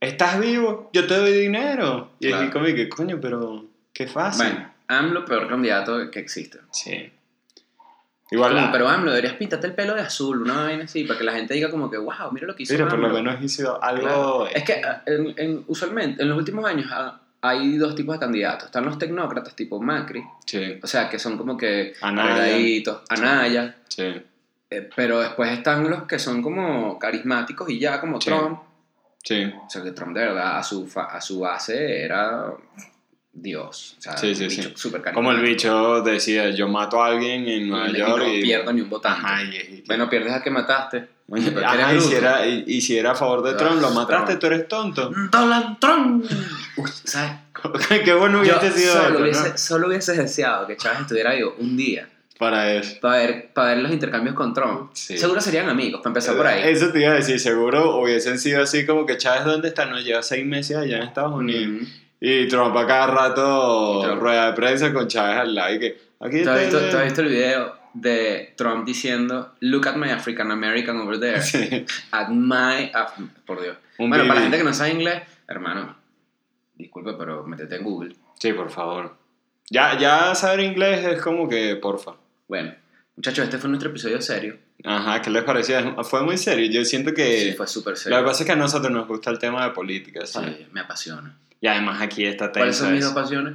estás 0.00 0.38
vivo, 0.40 0.90
yo 0.92 1.06
te 1.06 1.16
doy 1.18 1.32
dinero. 1.32 2.12
Y 2.20 2.28
Claro. 2.28 2.44
es 2.44 2.50
como 2.52 2.64
que, 2.66 2.88
coño, 2.88 3.18
pero 3.20 3.64
qué 3.92 4.06
fácil. 4.06 4.46
Bueno, 4.46 4.72
AMLO, 4.86 5.24
peor 5.24 5.48
candidato 5.48 6.10
que 6.10 6.20
existe. 6.20 6.60
Sí. 6.70 7.10
Igual, 8.30 8.54
Como, 8.54 8.72
pero 8.72 8.88
AMLO, 8.88 9.10
deberías 9.10 9.34
pintarte 9.34 9.66
el 9.66 9.74
pelo 9.74 9.94
de 9.94 10.00
azul, 10.00 10.42
una 10.42 10.64
vaina 10.64 10.84
así, 10.84 11.04
para 11.04 11.18
que 11.18 11.24
la 11.24 11.32
gente 11.32 11.54
diga 11.54 11.70
como 11.70 11.90
que, 11.90 11.98
wow, 11.98 12.30
mira 12.32 12.46
lo 12.46 12.54
que 12.56 12.62
hizo 12.62 12.72
mira, 12.74 12.88
por 12.88 12.98
lo 12.98 13.06
AMLO". 13.08 13.18
menos 13.22 13.42
hizo 13.44 13.82
algo... 13.82 14.02
Claro. 14.02 14.46
Es 14.48 14.64
que 14.64 14.74
ah, 14.84 15.02
en- 15.06 15.34
en- 15.36 15.64
usualmente, 15.66 16.22
en 16.22 16.28
los 16.30 16.38
últimos 16.38 16.64
años 16.64 16.86
ah, 16.92 17.20
hay 17.46 17.76
dos 17.76 17.94
tipos 17.94 18.14
de 18.16 18.20
candidatos. 18.20 18.66
Están 18.66 18.84
los 18.86 18.98
tecnócratas 18.98 19.54
tipo 19.54 19.80
Macri, 19.80 20.24
Sí, 20.46 20.78
o 20.82 20.86
sea, 20.86 21.08
que 21.10 21.18
son 21.18 21.36
como 21.36 21.56
que 21.56 21.92
Anaya. 22.00 22.94
Anaya, 23.10 23.76
sí, 23.88 24.02
eh, 24.70 24.88
pero 24.96 25.20
después 25.20 25.50
están 25.52 25.88
los 25.90 26.04
que 26.04 26.18
son 26.18 26.42
como 26.42 26.98
carismáticos 26.98 27.68
y 27.68 27.78
ya 27.78 28.00
como 28.00 28.20
Sí. 28.20 28.28
Trump. 28.30 28.60
sí. 29.22 29.44
O 29.66 29.68
sea, 29.70 29.82
que 29.82 29.92
Trump 29.92 30.14
de 30.16 30.20
verdad 30.26 30.58
a 30.58 30.62
su, 30.62 30.86
fa- 30.86 31.14
a 31.16 31.20
su 31.20 31.40
base 31.40 32.02
era 32.04 32.46
Dios. 33.34 33.96
O 33.98 34.02
sea, 34.02 34.16
Sí, 34.16 34.34
sí, 34.34 34.48
sí. 34.48 34.56
bicho 34.62 34.70
súper 34.76 35.02
Como 35.12 35.30
el 35.32 35.40
bicho 35.42 36.02
decía, 36.02 36.50
yo 36.50 36.68
mato 36.68 37.02
a 37.02 37.08
alguien 37.08 37.46
en 37.48 37.62
Y 37.66 37.68
Nueva 37.68 37.88
y 37.90 37.96
York 37.96 38.18
no 38.18 38.28
y... 38.34 38.42
pierdo 38.42 38.72
ni 38.72 38.80
un 38.80 38.88
y- 38.88 39.82
Bueno, 39.86 40.08
pierdes 40.08 40.32
a 40.32 40.42
que 40.42 40.50
mataste. 40.50 41.08
Que 41.26 41.64
Ajá, 41.64 41.94
y, 41.94 42.00
si 42.00 42.14
era, 42.14 42.46
y, 42.46 42.64
y 42.66 42.80
si 42.82 42.98
era 42.98 43.12
a 43.12 43.14
favor 43.14 43.42
de 43.42 43.54
Trump, 43.54 43.80
lo 43.80 43.90
mataste, 43.90 44.26
Trump. 44.36 44.40
tú 44.40 44.46
eres 44.46 44.68
tonto. 44.68 45.10
Donald 45.30 45.78
Trump. 45.80 46.24
Uy, 46.76 46.90
¿sabes? 47.04 47.32
Qué 48.04 48.12
bueno 48.12 48.40
hubiese 48.40 48.70
sido 48.72 48.92
solo, 48.92 49.08
eso, 49.08 49.22
hubiese, 49.22 49.48
¿no? 49.50 49.58
solo 49.58 49.86
hubiese 49.88 50.12
deseado 50.12 50.66
que 50.66 50.76
Chávez 50.76 51.00
estuviera 51.00 51.32
vivo 51.32 51.56
un 51.58 51.76
día 51.78 52.06
Para 52.38 52.74
eso. 52.74 52.96
para 53.00 53.16
ver, 53.16 53.50
para 53.54 53.68
ver 53.68 53.78
los 53.78 53.90
intercambios 53.90 54.34
con 54.34 54.52
Trump. 54.52 54.90
Sí. 54.92 55.16
Seguro 55.16 55.40
serían 55.40 55.68
amigos, 55.70 56.02
para 56.02 56.10
empezar 56.10 56.36
por 56.36 56.46
ahí. 56.46 56.60
Eso 56.70 56.90
te 56.92 57.00
iba 57.00 57.12
a 57.12 57.14
decir, 57.14 57.40
seguro 57.40 57.96
hubiesen 57.96 58.38
sido 58.38 58.62
así 58.62 58.84
como 58.84 59.06
que 59.06 59.16
Chávez, 59.16 59.44
¿dónde 59.46 59.68
está? 59.68 59.86
No 59.86 59.98
lleva 59.98 60.22
seis 60.22 60.44
meses 60.44 60.76
allá 60.76 60.98
en 60.98 61.02
Estados 61.04 61.32
Unidos. 61.32 61.82
Ujú. 61.82 61.90
Y 62.26 62.48
Trump 62.48 62.74
a 62.76 62.86
cada 62.86 63.06
rato 63.08 64.16
rueda 64.16 64.46
de 64.46 64.52
prensa 64.54 64.92
con 64.94 65.06
Chávez 65.08 65.36
al 65.36 65.54
lado 65.54 65.74
y 65.74 65.78
que 65.78 65.98
aquí 66.20 66.42
¿Tú 66.42 66.48
has, 66.50 66.60
visto, 66.60 66.78
tú 66.90 66.96
has 66.96 67.04
visto 67.04 67.20
el 67.20 67.28
video 67.28 67.76
de 67.92 68.54
Trump 68.56 68.86
diciendo, 68.86 69.54
look 69.60 69.86
at 69.86 69.96
my 69.96 70.08
African 70.10 70.50
American 70.50 70.98
over 71.00 71.20
there? 71.20 71.42
Sí. 71.42 71.84
At 72.12 72.28
my... 72.28 72.90
Af- 72.94 73.12
por 73.44 73.60
Dios. 73.60 73.76
Un 73.98 74.08
bueno, 74.08 74.24
para 74.26 74.36
la 74.36 74.40
gente 74.42 74.56
que 74.56 74.64
no 74.64 74.72
sabe 74.72 74.92
inglés, 74.92 75.22
hermano, 75.46 75.96
disculpe, 76.74 77.12
pero 77.18 77.44
métete 77.44 77.76
en 77.76 77.84
Google. 77.84 78.16
Sí, 78.38 78.54
por 78.54 78.70
favor. 78.70 79.14
Ya, 79.70 79.98
ya 79.98 80.34
saber 80.34 80.60
inglés 80.60 81.04
es 81.04 81.20
como 81.20 81.46
que, 81.46 81.76
porfa. 81.76 82.12
Bueno, 82.48 82.74
muchachos, 83.16 83.44
este 83.44 83.58
fue 83.58 83.68
nuestro 83.68 83.90
episodio 83.90 84.20
serio. 84.22 84.56
Ajá, 84.82 85.20
¿qué 85.22 85.30
les 85.30 85.44
parecía? 85.44 85.94
Fue 86.04 86.22
muy 86.22 86.36
serio. 86.38 86.70
Yo 86.70 86.84
siento 86.84 87.12
que... 87.14 87.38
Sí, 87.38 87.52
fue 87.52 87.66
súper 87.66 87.92
Lo 87.92 87.96
que 87.96 88.02
serio. 88.02 88.24
pasa 88.24 88.42
es 88.42 88.46
que 88.46 88.52
a 88.52 88.56
nosotros 88.56 88.90
nos 88.90 89.06
gusta 89.06 89.30
el 89.30 89.38
tema 89.38 89.64
de 89.64 89.70
política. 89.70 90.26
Sí, 90.26 90.66
me 90.72 90.80
apasiona. 90.80 91.36
Y 91.64 91.66
además 91.66 92.02
aquí 92.02 92.26
está 92.26 92.52
¿Cuáles 92.52 92.76
tenso 92.76 92.84
son 92.84 92.92
mis 92.92 93.04
dos 93.04 93.14
pasiones? 93.14 93.54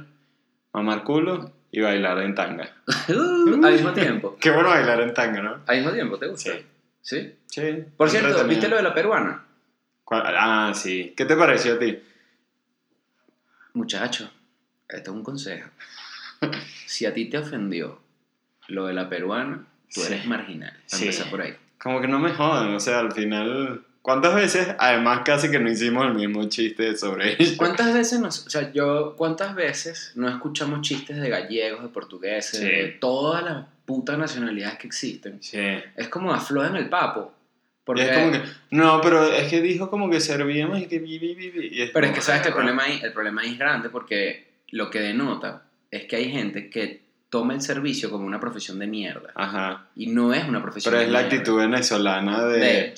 Mamar 0.72 1.04
culo 1.04 1.52
y 1.70 1.80
bailar 1.80 2.18
en 2.18 2.34
tanga. 2.34 2.68
Al 3.08 3.72
mismo 3.72 3.92
tiempo. 3.92 4.36
Qué 4.40 4.50
bueno 4.50 4.70
bailar 4.70 5.00
en 5.02 5.14
tanga, 5.14 5.40
¿no? 5.40 5.58
Al 5.64 5.76
mismo 5.76 5.92
tiempo, 5.92 6.18
¿te 6.18 6.26
gusta? 6.26 6.50
Sí. 6.50 6.66
¿Sí? 7.02 7.34
Sí. 7.46 7.84
Por 7.96 8.10
cierto. 8.10 8.44
¿viste 8.48 8.68
lo 8.68 8.74
de 8.78 8.82
la 8.82 8.92
peruana? 8.92 9.44
¿Cuál? 10.02 10.24
Ah, 10.36 10.72
sí. 10.74 11.14
¿Qué 11.16 11.24
te 11.24 11.36
pareció 11.36 11.74
a 11.74 11.78
ti? 11.78 12.00
Muchacho, 13.74 14.28
esto 14.88 15.10
es 15.12 15.16
un 15.16 15.22
consejo. 15.22 15.70
Si 16.86 17.06
a 17.06 17.14
ti 17.14 17.26
te 17.30 17.38
ofendió 17.38 18.00
lo 18.66 18.86
de 18.88 18.92
la 18.94 19.08
peruana, 19.08 19.66
tú 19.94 20.00
Sí. 20.00 20.12
eres 20.12 20.26
marginal. 20.26 20.72
Para 20.72 20.82
Sí. 20.88 21.04
empezar 21.04 21.30
por 21.30 21.42
ahí. 21.42 21.56
Como 21.80 22.00
que 22.00 22.08
no 22.08 22.18
me 22.18 22.32
jodan, 22.34 22.74
o 22.74 22.80
sea, 22.80 22.98
al 22.98 23.12
final... 23.12 23.84
¿Cuántas 24.02 24.34
veces? 24.34 24.68
Además, 24.78 25.20
casi 25.24 25.50
que 25.50 25.58
no 25.58 25.70
hicimos 25.70 26.06
el 26.06 26.14
mismo 26.14 26.48
chiste 26.48 26.96
sobre 26.96 27.34
ella. 27.38 27.52
¿Cuántas 27.58 27.92
veces 27.92 28.18
nos, 28.18 28.46
o 28.46 28.50
sea, 28.50 28.72
yo, 28.72 29.14
cuántas 29.16 29.54
veces 29.54 30.12
no 30.14 30.28
escuchamos 30.28 30.80
chistes 30.80 31.20
de 31.20 31.28
gallegos, 31.28 31.82
de 31.82 31.88
portugueses, 31.88 32.60
Sí. 32.60 32.64
de 32.66 32.96
todas 32.98 33.44
las 33.44 33.66
putas 33.84 34.16
nacionalidades 34.16 34.78
que 34.78 34.86
existen? 34.86 35.42
Sí. 35.42 35.58
Es 35.96 36.08
como 36.08 36.32
aflojan 36.32 36.76
el 36.76 36.88
papo. 36.88 37.32
Porque, 37.84 38.04
es 38.04 38.18
como 38.18 38.32
que... 38.32 38.42
No, 38.70 39.00
pero 39.02 39.24
es 39.24 39.48
que 39.48 39.60
dijo 39.60 39.90
como 39.90 40.08
que 40.08 40.20
servíamos 40.20 40.80
y 40.80 40.86
que... 40.86 40.98
vi, 40.98 41.18
vi, 41.18 41.34
vi, 41.34 41.68
y 41.72 41.82
es 41.82 41.90
pero 41.90 42.06
es 42.06 42.12
que 42.12 42.20
sabes 42.20 42.42
que 42.42 42.48
el 42.48 42.54
problema, 42.54 42.84
ahí, 42.84 43.00
el 43.02 43.12
problema 43.12 43.42
ahí 43.42 43.52
es 43.52 43.58
grande 43.58 43.90
porque 43.90 44.48
lo 44.68 44.90
que 44.90 45.00
denota 45.00 45.64
es 45.90 46.04
que 46.06 46.16
hay 46.16 46.30
gente 46.30 46.70
que 46.70 47.02
toma 47.30 47.54
el 47.54 47.60
servicio 47.62 48.10
como 48.10 48.26
una 48.26 48.40
profesión 48.40 48.80
de 48.80 48.88
mierda. 48.88 49.30
Ajá. 49.36 49.86
Y 49.94 50.08
no 50.08 50.34
es 50.34 50.44
una 50.48 50.60
profesión 50.60 50.90
Pero 50.90 50.98
de 51.00 51.06
es 51.06 51.12
la 51.12 51.20
mierda. 51.20 51.36
actitud 51.36 51.58
venezolana 51.60 52.44
de... 52.44 52.58
de 52.58 52.94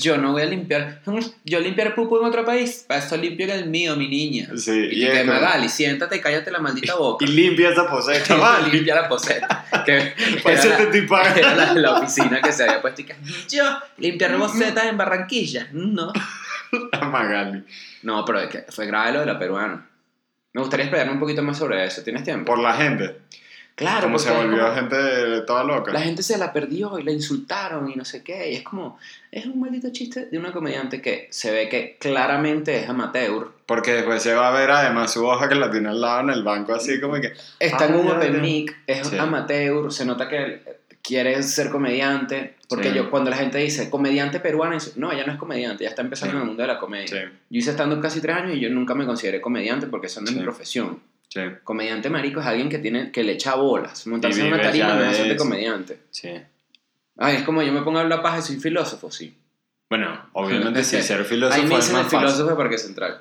yo 0.00 0.16
no 0.16 0.32
voy 0.32 0.40
a 0.40 0.46
limpiar 0.46 1.02
yo 1.44 1.60
limpiar 1.60 1.94
pupo 1.94 2.18
en 2.18 2.26
otro 2.26 2.46
país 2.46 2.86
para 2.88 3.00
esto 3.00 3.16
limpio 3.18 3.44
en 3.44 3.52
el 3.52 3.66
mío 3.68 3.94
mi 3.94 4.08
niña 4.08 4.48
Sí, 4.56 4.70
y, 4.72 5.02
y 5.02 5.06
que 5.06 5.12
es 5.12 5.20
como- 5.20 5.34
Magali 5.34 5.68
siéntate 5.68 6.16
y 6.16 6.20
cállate 6.20 6.50
la 6.50 6.60
maldita 6.60 6.94
boca 6.98 7.26
Y 7.26 7.28
limpia 7.28 7.68
esa 7.70 7.86
poseta, 7.90 8.34
vale. 8.36 8.72
limpia 8.72 8.94
la 8.94 9.06
poseta 9.06 9.66
que 9.84 10.14
este 10.46 10.68
la, 10.70 10.90
tipo 10.90 11.18
era 11.18 11.54
la, 11.54 11.74
la 11.74 11.92
oficina 11.98 12.40
que 12.40 12.52
se 12.52 12.62
había 12.64 12.80
puesto 12.80 13.02
y 13.02 13.04
que 13.04 13.14
yo 13.50 13.64
limpiar 13.98 14.34
bocetas 14.38 14.86
en 14.86 14.96
Barranquilla 14.96 15.68
no 15.72 16.10
Magali. 17.10 17.64
no 18.02 18.24
pero 18.24 18.40
es 18.40 18.48
que 18.48 18.64
fue 18.70 18.86
grave 18.86 19.12
lo 19.12 19.20
de 19.20 19.26
la 19.26 19.38
peruana 19.38 19.86
me 20.54 20.60
gustaría 20.60 20.84
explicarme 20.86 21.12
un 21.12 21.20
poquito 21.20 21.42
más 21.42 21.58
sobre 21.58 21.84
eso 21.84 22.02
¿tienes 22.02 22.24
tiempo? 22.24 22.46
Por 22.46 22.60
la 22.60 22.72
gente. 22.74 23.16
Claro 23.74 24.04
como 24.06 24.18
se 24.18 24.30
volvió 24.30 24.62
como- 24.62 24.74
gente 24.74 24.96
toda 25.46 25.64
loca. 25.64 25.92
La 25.92 26.00
gente 26.00 26.22
se 26.22 26.38
la 26.38 26.52
perdió 26.52 26.98
y 26.98 27.02
la 27.02 27.12
insultaron 27.12 27.90
y 27.90 27.96
no 27.96 28.04
sé 28.04 28.22
qué. 28.22 28.50
Y 28.52 28.56
es 28.56 28.62
como, 28.62 28.98
es 29.32 29.46
un 29.46 29.60
maldito 29.60 29.90
chiste 29.90 30.26
de 30.26 30.38
una 30.38 30.52
comediante 30.52 31.00
que 31.02 31.28
se 31.30 31.50
ve 31.50 31.68
que 31.68 31.96
claramente 31.98 32.76
es 32.82 32.88
amateur. 32.88 33.48
Porque 33.66 33.92
después 33.94 34.22
se 34.22 34.34
va 34.34 34.48
a 34.48 34.58
ver 34.58 34.70
además 34.70 35.12
su 35.12 35.24
hoja 35.26 35.48
que 35.48 35.54
la 35.54 35.70
tiene 35.70 35.88
al 35.88 36.00
lado 36.00 36.20
en 36.20 36.30
el 36.30 36.42
banco, 36.44 36.74
así 36.74 37.00
como 37.00 37.14
que. 37.20 37.32
Está 37.58 37.86
en 37.86 37.94
Ah, 37.94 37.96
un 37.96 38.08
open 38.10 38.40
mic, 38.40 38.76
es 38.86 39.06
Sí. 39.08 39.18
amateur, 39.18 39.90
se 39.92 40.04
nota 40.04 40.28
que 40.28 40.62
quiere 41.02 41.42
ser 41.42 41.70
comediante. 41.70 42.54
Porque 42.68 42.88
Sí. 42.90 42.94
yo, 42.96 43.10
cuando 43.10 43.28
la 43.30 43.36
gente 43.36 43.58
dice 43.58 43.90
comediante 43.90 44.40
peruana, 44.40 44.78
no, 44.96 45.12
ella 45.12 45.24
no 45.26 45.32
es 45.32 45.38
comediante, 45.38 45.84
ya 45.84 45.90
está 45.90 46.00
empezando 46.02 46.32
Sí. 46.32 46.36
en 46.36 46.40
el 46.42 46.46
mundo 46.48 46.62
de 46.62 46.68
la 46.68 46.78
comedia. 46.78 47.06
Yo 47.50 47.58
hice 47.58 47.72
stand-up 47.72 48.00
casi 48.00 48.20
tres 48.20 48.36
años 48.36 48.56
y 48.56 48.60
yo 48.60 48.70
nunca 48.70 48.94
me 48.94 49.04
consideré 49.04 49.40
comediante 49.40 49.86
porque 49.86 50.06
eso 50.06 50.20
no 50.22 50.28
es 50.30 50.34
mi 50.36 50.42
profesión. 50.42 51.00
Sí, 51.28 51.40
Comediante 51.62 52.10
marico 52.10 52.40
es 52.40 52.46
alguien 52.46 52.68
que 52.68 52.78
tiene 52.78 53.10
que 53.12 53.22
le 53.24 53.32
echa 53.32 53.54
bolas. 53.56 54.06
Montarse 54.06 54.40
en 54.40 54.52
una 54.52 54.62
tarima 54.62 54.94
no 54.94 55.04
es 55.04 55.28
de 55.28 55.36
comediante. 55.36 55.98
sí. 56.10 56.30
Ay, 57.16 57.36
es 57.36 57.42
como 57.44 57.62
yo 57.62 57.72
me 57.72 57.82
pongo 57.82 57.98
a 57.98 58.02
hablar 58.02 58.22
paja 58.22 58.38
y 58.38 58.42
soy 58.42 58.56
filósofo, 58.56 59.08
sí. 59.10 59.38
Bueno, 59.88 60.20
obviamente 60.32 60.82
sí, 60.82 61.00
ser 61.02 61.20
Ahí 61.20 61.24
filósofo 61.24 61.62
me 61.68 61.74
es 61.74 61.80
dicen 61.80 61.90
el 61.96 62.02
más 62.02 62.10
fácil. 62.10 62.18
filósofo 62.18 62.50
de 62.50 62.56
Parque 62.56 62.78
Central. 62.78 63.20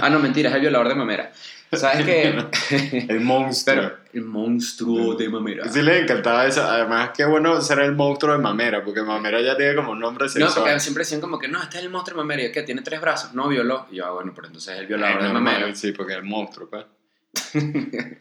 Ah, 0.00 0.10
no, 0.10 0.18
mentira, 0.18 0.48
es 0.48 0.56
el 0.56 0.62
violador 0.62 0.88
de 0.88 0.94
mamera. 0.96 1.32
¿Sabes 1.70 2.04
qué? 2.06 3.06
El 3.08 3.20
monstruo. 3.20 3.76
Pero 3.76 3.96
el 4.14 4.22
monstruo 4.22 5.14
de 5.16 5.28
mamera. 5.28 5.68
Sí 5.68 5.82
le 5.82 6.00
encantaba 6.00 6.46
eso. 6.46 6.62
Además, 6.64 7.10
qué 7.14 7.26
bueno 7.26 7.60
ser 7.60 7.80
el 7.80 7.94
monstruo 7.94 8.32
de 8.32 8.38
Mamera, 8.38 8.82
porque 8.82 9.02
Mamera 9.02 9.40
ya 9.42 9.54
tiene 9.54 9.74
como 9.74 9.92
un 9.92 10.00
nombre 10.00 10.24
No, 10.24 10.30
sexual. 10.30 10.54
porque 10.64 10.80
siempre 10.80 11.02
decían 11.02 11.20
como 11.20 11.38
que 11.38 11.46
no, 11.46 11.62
este 11.62 11.76
es 11.76 11.84
el 11.84 11.90
monstruo 11.90 12.16
de 12.16 12.24
mamera. 12.24 12.42
¿Y 12.42 12.46
es 12.46 12.52
que 12.52 12.62
tiene 12.62 12.80
tres 12.80 13.00
brazos? 13.02 13.34
No, 13.34 13.48
violó. 13.48 13.86
Y 13.90 13.96
yo, 13.96 14.06
ah, 14.06 14.12
bueno, 14.12 14.32
pero 14.34 14.46
entonces 14.46 14.74
es 14.74 14.80
el 14.80 14.86
violador 14.86 15.20
Eh, 15.20 15.24
de 15.26 15.32
normal, 15.34 15.42
mamera. 15.60 15.74
Sí, 15.76 15.92
porque 15.92 16.12
es 16.14 16.18
el 16.18 16.24
monstruo, 16.24 16.70
pues. 16.70 16.86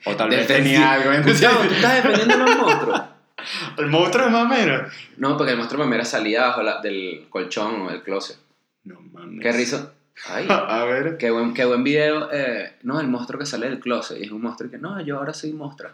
O 0.06 0.16
tal 0.16 0.30
vez 0.30 0.48
tenía 0.48 0.94
algo 0.94 1.12
en 1.12 1.24
Gustavo, 1.24 1.60
¿tú 1.68 1.74
estás 1.76 1.96
defendiendo 2.04 2.34
a 2.36 2.38
los 2.48 2.58
monstruos? 2.58 3.02
El 3.78 3.88
monstruo 3.88 4.26
de 4.26 4.32
Mamera. 4.32 4.90
No, 5.18 5.38
porque 5.38 5.52
el 5.52 5.58
monstruo 5.58 5.80
de 5.82 5.86
mamera 5.86 6.04
salía 6.04 6.44
abajo 6.46 6.64
la- 6.64 6.82
del 6.82 7.28
colchón 7.30 7.82
o 7.84 7.90
del 7.92 8.02
closet. 8.04 8.38
No 8.84 9.00
mames. 9.00 9.42
Qué 9.44 9.52
risa. 9.52 9.94
Ay, 10.28 10.48
A 10.50 10.84
ver. 10.86 11.18
qué 11.18 11.30
buen, 11.32 11.54
qué 11.54 11.64
buen 11.66 11.84
video. 11.84 12.30
eh, 12.34 12.78
no, 12.84 13.00
el 13.00 13.08
monstruo 13.08 13.40
que 13.40 13.46
sale 13.46 13.70
del 13.70 13.80
closet. 13.80 14.18
Y 14.20 14.24
es 14.26 14.32
un 14.32 14.42
monstruo 14.42 14.70
que, 14.72 14.78
no, 14.80 15.00
yo 15.02 15.18
ahora 15.18 15.34
soy 15.34 15.54
monstruo. 15.54 15.92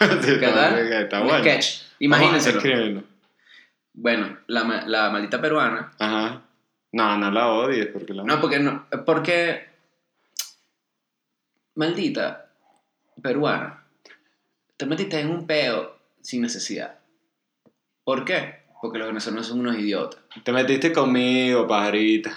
Sí, 0.00 0.06
¿Qué 0.40 0.46
tal? 0.48 0.78
está 0.78 1.20
bueno. 1.20 1.38
sketch. 1.40 1.82
Escríbelo. 2.00 3.02
Bueno, 3.92 4.38
la, 4.46 4.84
la 4.86 5.10
maldita 5.10 5.40
peruana 5.40 5.92
Ajá. 5.98 6.42
No, 6.92 7.18
no 7.18 7.30
la 7.30 7.48
odies 7.48 7.86
porque 7.88 8.14
la 8.14 8.22
No, 8.24 8.40
porque 8.40 8.58
no, 8.60 8.86
porque 9.04 9.66
maldita 11.74 12.47
peruana, 13.20 13.84
te 14.76 14.86
metiste 14.86 15.20
en 15.20 15.30
un 15.30 15.46
peo 15.46 15.98
sin 16.22 16.42
necesidad. 16.42 16.98
¿Por 18.04 18.24
qué? 18.24 18.64
Porque 18.80 18.98
los 18.98 19.08
venezolanos 19.08 19.46
son 19.46 19.60
unos 19.60 19.76
idiotas. 19.76 20.20
Te 20.44 20.52
metiste 20.52 20.92
conmigo, 20.92 21.66
pajarita. 21.66 22.32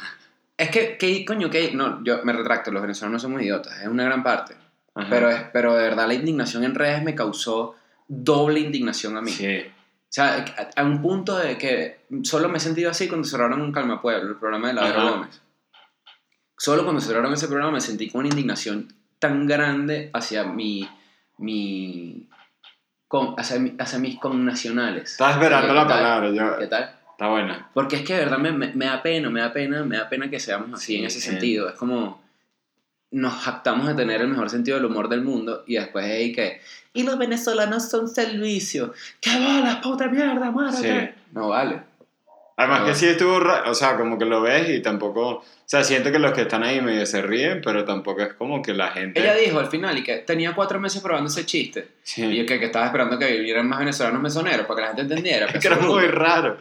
Es 0.57 0.69
que, 0.69 0.97
¿qué 0.97 1.23
coño? 1.25 1.49
¿qué? 1.49 1.71
No, 1.73 2.03
yo 2.03 2.23
me 2.23 2.33
retracto, 2.33 2.71
los 2.71 2.81
venezolanos 2.81 3.21
somos 3.21 3.41
idiotas, 3.41 3.81
es 3.81 3.87
una 3.87 4.03
gran 4.03 4.23
parte. 4.23 4.55
Ajá. 4.93 5.07
Pero, 5.09 5.29
es, 5.29 5.41
pero 5.53 5.75
de 5.75 5.83
verdad 5.83 6.07
la 6.07 6.13
indignación 6.13 6.63
en 6.63 6.75
redes 6.75 7.03
me 7.03 7.15
causó 7.15 7.75
doble 8.07 8.59
indignación 8.59 9.17
a 9.17 9.21
mí. 9.21 9.31
Sí. 9.31 9.59
O 9.65 10.13
sea, 10.13 10.43
a, 10.75 10.81
a 10.81 10.83
un 10.83 11.01
punto 11.01 11.37
de 11.37 11.57
que 11.57 12.01
solo 12.23 12.49
me 12.49 12.57
he 12.57 12.61
sentido 12.61 12.91
así 12.91 13.07
cuando 13.07 13.27
cerraron 13.27 13.61
un 13.61 13.71
Calma 13.71 14.01
Pueblo, 14.01 14.31
el 14.31 14.35
programa 14.35 14.67
de 14.67 14.73
Ladero. 14.73 15.11
Gómez. 15.11 15.41
Solo 16.57 16.83
cuando 16.83 17.01
cerraron 17.01 17.33
ese 17.33 17.47
programa 17.47 17.71
me 17.71 17.81
sentí 17.81 18.09
con 18.09 18.19
una 18.19 18.29
indignación 18.29 18.93
tan 19.21 19.47
grande 19.47 20.09
hacia 20.13 20.43
mi. 20.43 20.85
mi 21.37 22.27
con, 23.07 23.35
hacia, 23.37 23.59
mi- 23.59 23.75
hacia 23.77 23.99
mis 23.99 24.17
connacionales. 24.19 25.11
Estaba 25.11 25.31
esperando 25.31 25.67
¿Qué 25.67 25.73
la 25.73 25.87
palabra. 25.87 26.29
Yo... 26.31 26.57
¿Qué 26.59 26.67
tal? 26.67 26.95
Está 27.11 27.27
buena. 27.29 27.69
Porque 27.73 27.97
es 27.97 28.01
que 28.03 28.13
de 28.13 28.19
verdad 28.19 28.37
me, 28.39 28.51
me, 28.51 28.73
me 28.73 28.85
da 28.85 29.01
pena, 29.03 29.29
me 29.29 29.41
da 29.41 29.53
pena, 29.53 29.83
me 29.83 29.97
da 29.97 30.09
pena 30.09 30.29
que 30.29 30.39
seamos 30.39 30.73
así 30.73 30.97
en 30.97 31.05
ese 31.05 31.19
sentido. 31.21 31.69
Es 31.69 31.75
como. 31.75 32.21
nos 33.11 33.33
jactamos 33.33 33.87
de 33.87 33.93
tener 33.95 34.21
el 34.21 34.29
mejor 34.29 34.49
sentido 34.49 34.77
del 34.77 34.85
humor 34.85 35.07
del 35.09 35.21
mundo 35.21 35.63
y 35.67 35.75
después 35.75 36.05
hay 36.05 36.31
que, 36.31 36.61
y 36.93 37.03
los 37.03 37.17
venezolanos 37.17 37.89
son 37.89 38.07
servicio, 38.07 38.93
¡qué 39.19 39.31
bolas, 39.37 39.77
puta 39.83 40.07
mierda, 40.07 40.49
muérete! 40.49 41.11
Sí. 41.15 41.21
No 41.33 41.49
vale. 41.49 41.81
Además 42.57 42.81
Ah. 42.81 42.85
que 42.85 42.95
sí 42.95 43.07
estuvo, 43.07 43.37
o 43.37 43.73
sea, 43.73 43.97
como 43.97 44.17
que 44.17 44.25
lo 44.25 44.41
ves 44.41 44.69
y 44.69 44.81
tampoco, 44.81 45.29
o 45.29 45.43
sea, 45.65 45.83
siento 45.83 46.11
que 46.11 46.19
los 46.19 46.33
que 46.33 46.41
están 46.41 46.63
ahí 46.63 46.81
medio 46.81 47.05
se 47.05 47.21
ríen, 47.21 47.61
pero 47.63 47.85
tampoco 47.85 48.21
es 48.21 48.33
como 48.33 48.61
que 48.61 48.73
la 48.73 48.89
gente... 48.89 49.19
Ella 49.19 49.35
dijo 49.35 49.59
al 49.59 49.67
final 49.67 49.97
y 49.97 50.03
que 50.03 50.17
tenía 50.17 50.53
cuatro 50.53 50.79
meses 50.79 51.01
probando 51.01 51.29
ese 51.29 51.45
chiste. 51.45 51.87
Sí. 52.03 52.23
Y 52.23 52.37
yo 52.37 52.45
que, 52.45 52.59
que 52.59 52.65
estaba 52.65 52.85
esperando 52.85 53.17
que 53.17 53.31
vinieran 53.37 53.67
más 53.67 53.79
venezolanos 53.79 54.21
mesoneros 54.21 54.65
para 54.65 54.75
que 54.75 54.81
la 54.81 54.87
gente 54.87 55.01
entendiera. 55.01 55.45
Es 55.47 55.59
que 55.61 55.67
era 55.67 55.77
muy 55.77 56.07
raro. 56.07 56.57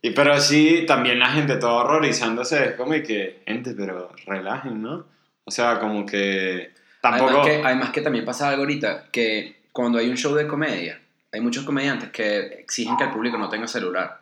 Y, 0.00 0.10
pero 0.10 0.38
sí, 0.40 0.84
también 0.86 1.18
la 1.18 1.30
gente 1.30 1.56
toda 1.56 1.84
horrorizándose, 1.84 2.64
es 2.64 2.72
como 2.72 2.94
y 2.94 3.02
que, 3.02 3.42
gente, 3.46 3.74
pero 3.76 4.10
relajen, 4.26 4.82
¿no? 4.82 5.06
O 5.44 5.50
sea, 5.50 5.78
como 5.78 6.04
que 6.04 6.72
tampoco... 7.00 7.30
Además 7.30 7.46
que, 7.46 7.62
además 7.64 7.90
que 7.90 8.00
también 8.00 8.24
pasa 8.24 8.48
algo 8.48 8.62
ahorita, 8.62 9.06
que 9.10 9.62
cuando 9.72 9.98
hay 9.98 10.08
un 10.08 10.16
show 10.16 10.34
de 10.34 10.46
comedia, 10.46 11.00
hay 11.32 11.40
muchos 11.40 11.64
comediantes 11.64 12.10
que 12.10 12.38
exigen 12.60 12.96
que 12.96 13.04
el 13.04 13.10
público 13.10 13.38
no 13.38 13.48
tenga 13.48 13.66
celular. 13.66 14.21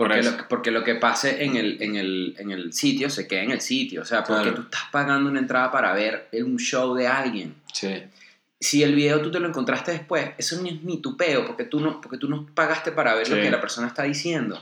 Por 0.00 0.08
Porque 0.08 0.20
eso. 0.20 0.30
lo, 0.30 0.36
que- 0.38 0.42
porque 0.44 0.70
lo 0.70 0.82
que 0.82 0.94
pase 0.94 1.44
en 1.44 1.56
el, 1.56 1.82
en, 1.82 1.96
el, 1.96 2.34
en 2.38 2.50
el 2.52 2.72
sitio 2.72 3.10
se 3.10 3.28
queda 3.28 3.42
en 3.42 3.50
el 3.50 3.60
sitio. 3.60 4.00
O 4.00 4.04
sea, 4.06 4.24
porque 4.24 4.44
Claro. 4.44 4.56
tú 4.56 4.62
estás 4.62 4.84
pagando 4.90 5.28
una 5.28 5.40
entrada 5.40 5.70
para 5.70 5.92
ver 5.92 6.28
un 6.32 6.56
show 6.58 6.94
de 6.94 7.06
alguien. 7.06 7.54
Sí, 7.74 8.02
Si 8.58 8.82
el 8.82 8.94
video 8.94 9.20
tú 9.20 9.30
te 9.30 9.38
lo 9.40 9.46
encontraste 9.48 9.92
después, 9.92 10.30
eso 10.38 10.58
ni 10.62 10.70
es 10.70 10.82
ni 10.84 11.02
tu 11.02 11.18
peo, 11.18 11.46
porque 11.46 11.64
tú 11.64 11.80
no, 11.80 12.00
porque 12.00 12.16
tú 12.16 12.28
no 12.30 12.46
pagaste 12.54 12.92
para 12.92 13.14
ver 13.14 13.28
lo 13.28 13.36
Sí. 13.36 13.42
que 13.42 13.50
la 13.50 13.60
persona 13.60 13.88
está 13.88 14.04
diciendo. 14.04 14.58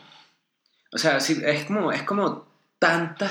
O 0.91 0.99
sea, 0.99 1.19
es, 1.19 1.65
como, 1.67 1.93
es 1.93 2.03
como 2.03 2.49
tantas, 2.81 3.31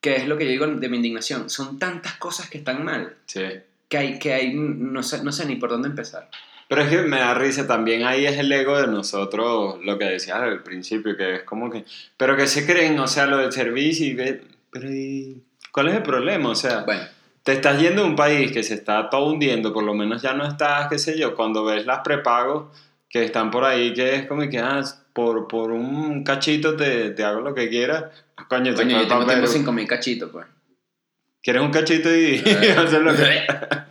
que 0.00 0.16
es 0.16 0.28
lo 0.28 0.38
que 0.38 0.44
yo 0.44 0.50
digo 0.52 0.66
de 0.68 0.88
mi 0.88 0.98
indignación, 0.98 1.50
son 1.50 1.78
tantas 1.80 2.14
cosas 2.14 2.48
que 2.48 2.58
están 2.58 2.84
mal, 2.84 3.16
sí. 3.26 3.42
que 3.88 3.98
hay, 3.98 4.18
que 4.20 4.34
hay 4.34 4.54
no, 4.54 5.02
sé, 5.02 5.24
no 5.24 5.32
sé 5.32 5.46
ni 5.46 5.56
por 5.56 5.70
dónde 5.70 5.88
empezar. 5.88 6.28
Pero 6.70 6.82
es 6.82 6.88
que 6.88 7.02
me 7.02 7.18
da 7.18 7.34
risa 7.34 7.66
también, 7.66 8.04
ahí 8.04 8.26
es 8.26 8.38
el 8.38 8.52
ego 8.52 8.80
de 8.80 8.86
nosotros, 8.86 9.80
lo 9.84 9.98
que 9.98 10.04
decías 10.04 10.38
al 10.38 10.62
principio, 10.62 11.16
que 11.16 11.34
es 11.34 11.42
como 11.42 11.68
que, 11.68 11.84
pero 12.16 12.36
que 12.36 12.46
se 12.46 12.64
creen, 12.64 12.96
o 13.00 13.08
sea, 13.08 13.26
lo 13.26 13.38
del 13.38 13.50
servicio 13.50 14.06
y 14.06 14.14
ve, 14.14 14.40
pero 14.70 14.88
¿y 14.88 15.42
cuál 15.72 15.88
es 15.88 15.96
el 15.96 16.02
problema? 16.04 16.50
O 16.50 16.54
sea, 16.54 16.84
Bueno, 16.84 17.02
te 17.42 17.54
estás 17.54 17.80
yendo 17.80 18.02
a 18.02 18.04
un 18.04 18.14
país 18.14 18.52
que 18.52 18.62
se 18.62 18.74
está 18.74 19.10
todo 19.10 19.32
hundiendo, 19.32 19.72
por 19.72 19.82
lo 19.82 19.94
menos 19.94 20.22
ya 20.22 20.32
no 20.32 20.46
estás, 20.46 20.86
qué 20.88 21.00
sé 21.00 21.18
yo, 21.18 21.34
cuando 21.34 21.64
ves 21.64 21.86
las 21.86 22.02
prepagos 22.04 22.66
que 23.08 23.24
están 23.24 23.50
por 23.50 23.64
ahí, 23.64 23.92
que 23.92 24.14
es 24.14 24.26
como 24.26 24.48
que, 24.48 24.60
ah, 24.60 24.80
por, 25.12 25.48
por 25.48 25.72
un 25.72 26.22
cachito 26.22 26.76
te, 26.76 27.10
te 27.10 27.24
hago 27.24 27.40
lo 27.40 27.52
que 27.52 27.68
quieras, 27.68 28.04
coño, 28.48 28.76
te 28.76 28.82
coño, 28.84 29.02
yo 29.02 29.08
tengo 29.08 29.22
pa' 29.22 29.26
tiempo 29.26 29.42
Perú. 29.42 29.52
sin 29.52 29.64
comer 29.64 29.88
cachito, 29.88 30.30
pues. 30.30 30.46
¿Quieres 31.42 31.62
un 31.62 31.72
cachito 31.72 32.14
y 32.14 32.36
Eh. 32.46 32.76
hacer 32.78 33.02
lo 33.02 33.12
que 33.16 33.24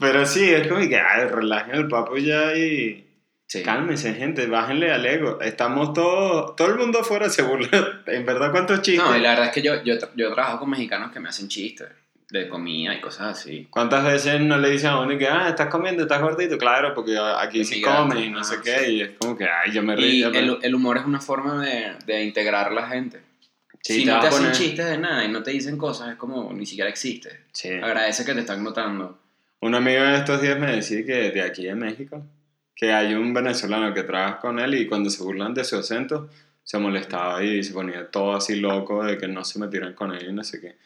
Pero 0.00 0.26
sí, 0.26 0.48
es 0.50 0.66
como 0.66 0.80
que, 0.88 0.98
ay, 0.98 1.26
relajen 1.28 1.74
el 1.74 1.88
papo 1.88 2.16
ya 2.16 2.54
y... 2.56 3.06
Sí. 3.46 3.64
Cálmense, 3.64 4.14
gente, 4.14 4.46
bájenle 4.46 4.92
al 4.92 5.04
ego. 5.04 5.40
Estamos 5.40 5.92
todos, 5.92 6.54
todo 6.54 6.68
el 6.68 6.76
mundo 6.76 7.00
afuera 7.00 7.28
se 7.28 7.42
burla. 7.42 8.02
En 8.06 8.24
verdad, 8.24 8.52
¿cuántos 8.52 8.80
chistes? 8.80 9.04
No, 9.04 9.16
y 9.16 9.20
la 9.20 9.30
verdad 9.30 9.46
es 9.46 9.52
que 9.52 9.60
yo, 9.62 9.82
yo, 9.82 9.94
yo 10.14 10.32
trabajo 10.32 10.60
con 10.60 10.70
mexicanos 10.70 11.10
que 11.10 11.18
me 11.18 11.28
hacen 11.28 11.48
chistes 11.48 11.88
de 12.30 12.48
comida 12.48 12.94
y 12.94 13.00
cosas 13.00 13.38
así. 13.38 13.66
¿Cuántas 13.68 14.04
veces 14.04 14.40
no 14.40 14.56
le 14.56 14.70
dicen 14.70 14.90
a 14.90 15.00
uno 15.00 15.18
que, 15.18 15.26
ah, 15.26 15.48
estás 15.48 15.66
comiendo, 15.66 16.04
estás 16.04 16.22
gordito? 16.22 16.56
Claro, 16.58 16.94
porque 16.94 17.18
aquí 17.18 17.64
sí 17.64 17.82
comen 17.82 18.18
y 18.18 18.30
no 18.30 18.44
sé 18.44 18.54
ah, 18.58 18.62
qué. 18.62 18.90
Y 18.92 19.00
es 19.02 19.10
como 19.18 19.36
que, 19.36 19.46
ay, 19.48 19.72
yo 19.72 19.82
me 19.82 19.96
río. 19.96 20.28
Y 20.28 20.32
pero- 20.32 20.58
el, 20.58 20.58
el 20.62 20.74
humor 20.76 20.98
es 20.98 21.04
una 21.04 21.20
forma 21.20 21.60
de, 21.66 21.94
de 22.06 22.22
integrar 22.22 22.68
a 22.68 22.70
la 22.70 22.86
gente. 22.86 23.20
Sí, 23.82 23.94
si 23.94 24.04
te 24.04 24.12
no 24.12 24.20
te 24.20 24.26
a 24.26 24.28
hacen 24.28 24.42
poner- 24.44 24.56
chistes 24.56 24.86
de 24.86 24.98
nada 24.98 25.24
y 25.24 25.28
no 25.28 25.42
te 25.42 25.50
dicen 25.50 25.76
cosas, 25.76 26.10
es 26.10 26.16
como 26.16 26.52
ni 26.52 26.66
siquiera 26.66 26.88
existe. 26.88 27.46
Sí. 27.50 27.70
Agradece 27.70 28.24
que 28.24 28.34
te 28.34 28.40
están 28.40 28.62
notando. 28.62 29.18
Un 29.60 29.74
amigo 29.74 30.02
en 30.02 30.14
estos 30.14 30.40
días 30.40 30.58
me 30.58 30.72
decía 30.72 31.04
que 31.04 31.30
de 31.30 31.42
aquí 31.42 31.64
de 31.66 31.74
México, 31.74 32.24
que 32.74 32.92
hay 32.92 33.14
un 33.14 33.34
venezolano 33.34 33.92
que 33.92 34.02
trabaja 34.04 34.38
con 34.38 34.58
él 34.58 34.74
y 34.74 34.86
cuando 34.86 35.10
se 35.10 35.22
burlan 35.22 35.52
de 35.52 35.64
su 35.64 35.76
acento, 35.76 36.30
se 36.62 36.78
molestaba 36.78 37.42
y 37.44 37.62
se 37.62 37.72
ponía 37.74 38.10
todo 38.10 38.34
así 38.36 38.56
loco 38.58 39.04
de 39.04 39.18
que 39.18 39.28
no 39.28 39.44
se 39.44 39.58
metieran 39.58 39.92
con 39.94 40.14
él 40.14 40.28
y 40.28 40.32
no 40.32 40.42
sé 40.44 40.60
qué. 40.60 40.76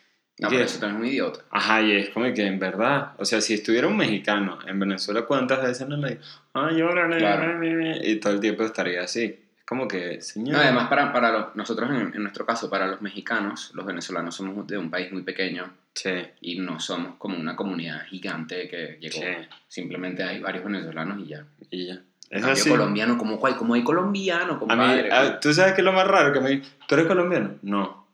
No, 0.41 0.49
¿Y 0.49 0.53
pero 0.53 0.65
eso 0.65 0.81
también 0.81 0.97
es 1.05 1.09
un 1.09 1.13
idiota. 1.15 1.41
Ajá, 1.51 1.83
y 1.83 1.93
es 1.93 2.09
como 2.09 2.33
que 2.35 2.45
en 2.45 2.59
verdad, 2.59 3.13
o 3.19 3.25
sea, 3.25 3.41
si 3.41 3.55
estuviera 3.55 3.87
un 3.87 3.97
mexicano 3.97 4.59
en 4.67 4.81
Venezuela, 4.81 5.23
¿cuántas 5.23 5.63
veces 5.63 5.87
no 5.87 5.97
le 5.97 6.09
digo, 6.11 6.21
ay, 6.55 6.83
hola, 6.83 7.17
Claro. 7.17 7.61
y 8.03 8.17
todo 8.17 8.33
el 8.33 8.41
tiempo 8.41 8.65
estaría 8.65 9.03
así? 9.05 9.39
Como 9.67 9.89
que, 9.89 10.21
señor. 10.21 10.57
No, 10.57 10.61
además, 10.63 10.89
para, 10.89 11.13
para 11.13 11.33
los- 11.33 11.57
nosotros, 11.57 11.91
en, 11.91 12.13
en 12.15 12.23
nuestro 12.23 12.45
caso, 12.45 12.69
para 12.69 12.87
los 12.87 13.01
mexicanos, 13.01 13.71
los 13.75 13.87
venezolanos 13.87 14.35
somos 14.35 14.67
de 14.67 14.77
un 14.77 14.91
país 14.91 15.11
muy 15.13 15.23
pequeño 15.23 15.71
Sí, 15.95 16.11
y 16.43 16.59
no 16.59 16.81
somos 16.81 17.15
como 17.19 17.39
una 17.39 17.55
comunidad 17.57 18.05
gigante 18.07 18.69
que 18.69 18.99
llegó. 19.01 19.15
sí, 19.21 19.47
Simplemente 19.69 20.23
hay 20.23 20.41
varios 20.41 20.65
venezolanos 20.65 21.19
y 21.21 21.27
ya. 21.29 21.45
y 21.71 21.87
ya. 21.87 22.01
Es 22.31 22.45
así. 22.45 22.69
colombiano, 22.69 23.17
como, 23.17 23.39
cual- 23.39 23.57
como 23.57 23.75
hay 23.75 23.85
colombiano, 23.85 24.53
A 24.53 24.55
mí, 24.55 24.59
compadre. 24.59 25.09
ah, 25.13 25.39
¿tú 25.41 25.55
sabes 25.55 25.75
qué 25.75 25.81
es 25.83 25.85
lo 25.85 25.93
más 25.93 26.07
raro? 26.09 26.33
Que 26.33 26.41
me 26.41 26.63
¿tú 26.89 26.95
eres 26.97 27.07
colombiano? 27.07 27.55
No. 27.63 28.05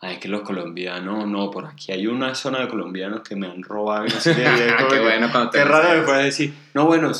Ay, 0.00 0.18
que 0.18 0.28
los 0.28 0.42
colombianos, 0.42 1.26
no, 1.28 1.50
por 1.50 1.64
aquí 1.66 1.92
hay 1.92 2.06
una 2.08 2.34
zona 2.34 2.60
de 2.60 2.68
colombianos 2.68 3.20
que 3.22 3.36
me 3.36 3.46
han 3.46 3.62
robado 3.62 4.02
no 4.04 4.10
sé 4.10 4.34
qué. 4.34 4.42
como 4.76 4.88
Qué 4.88 4.96
que- 4.96 5.00
bueno 5.02 5.28
cuando 5.30 5.50
te 5.50 5.58
Qué 5.58 5.64
raro 5.64 5.82
dicen 5.84 5.96
después 6.00 6.24
decir, 6.24 6.54
no, 6.74 6.86
bueno, 6.86 7.12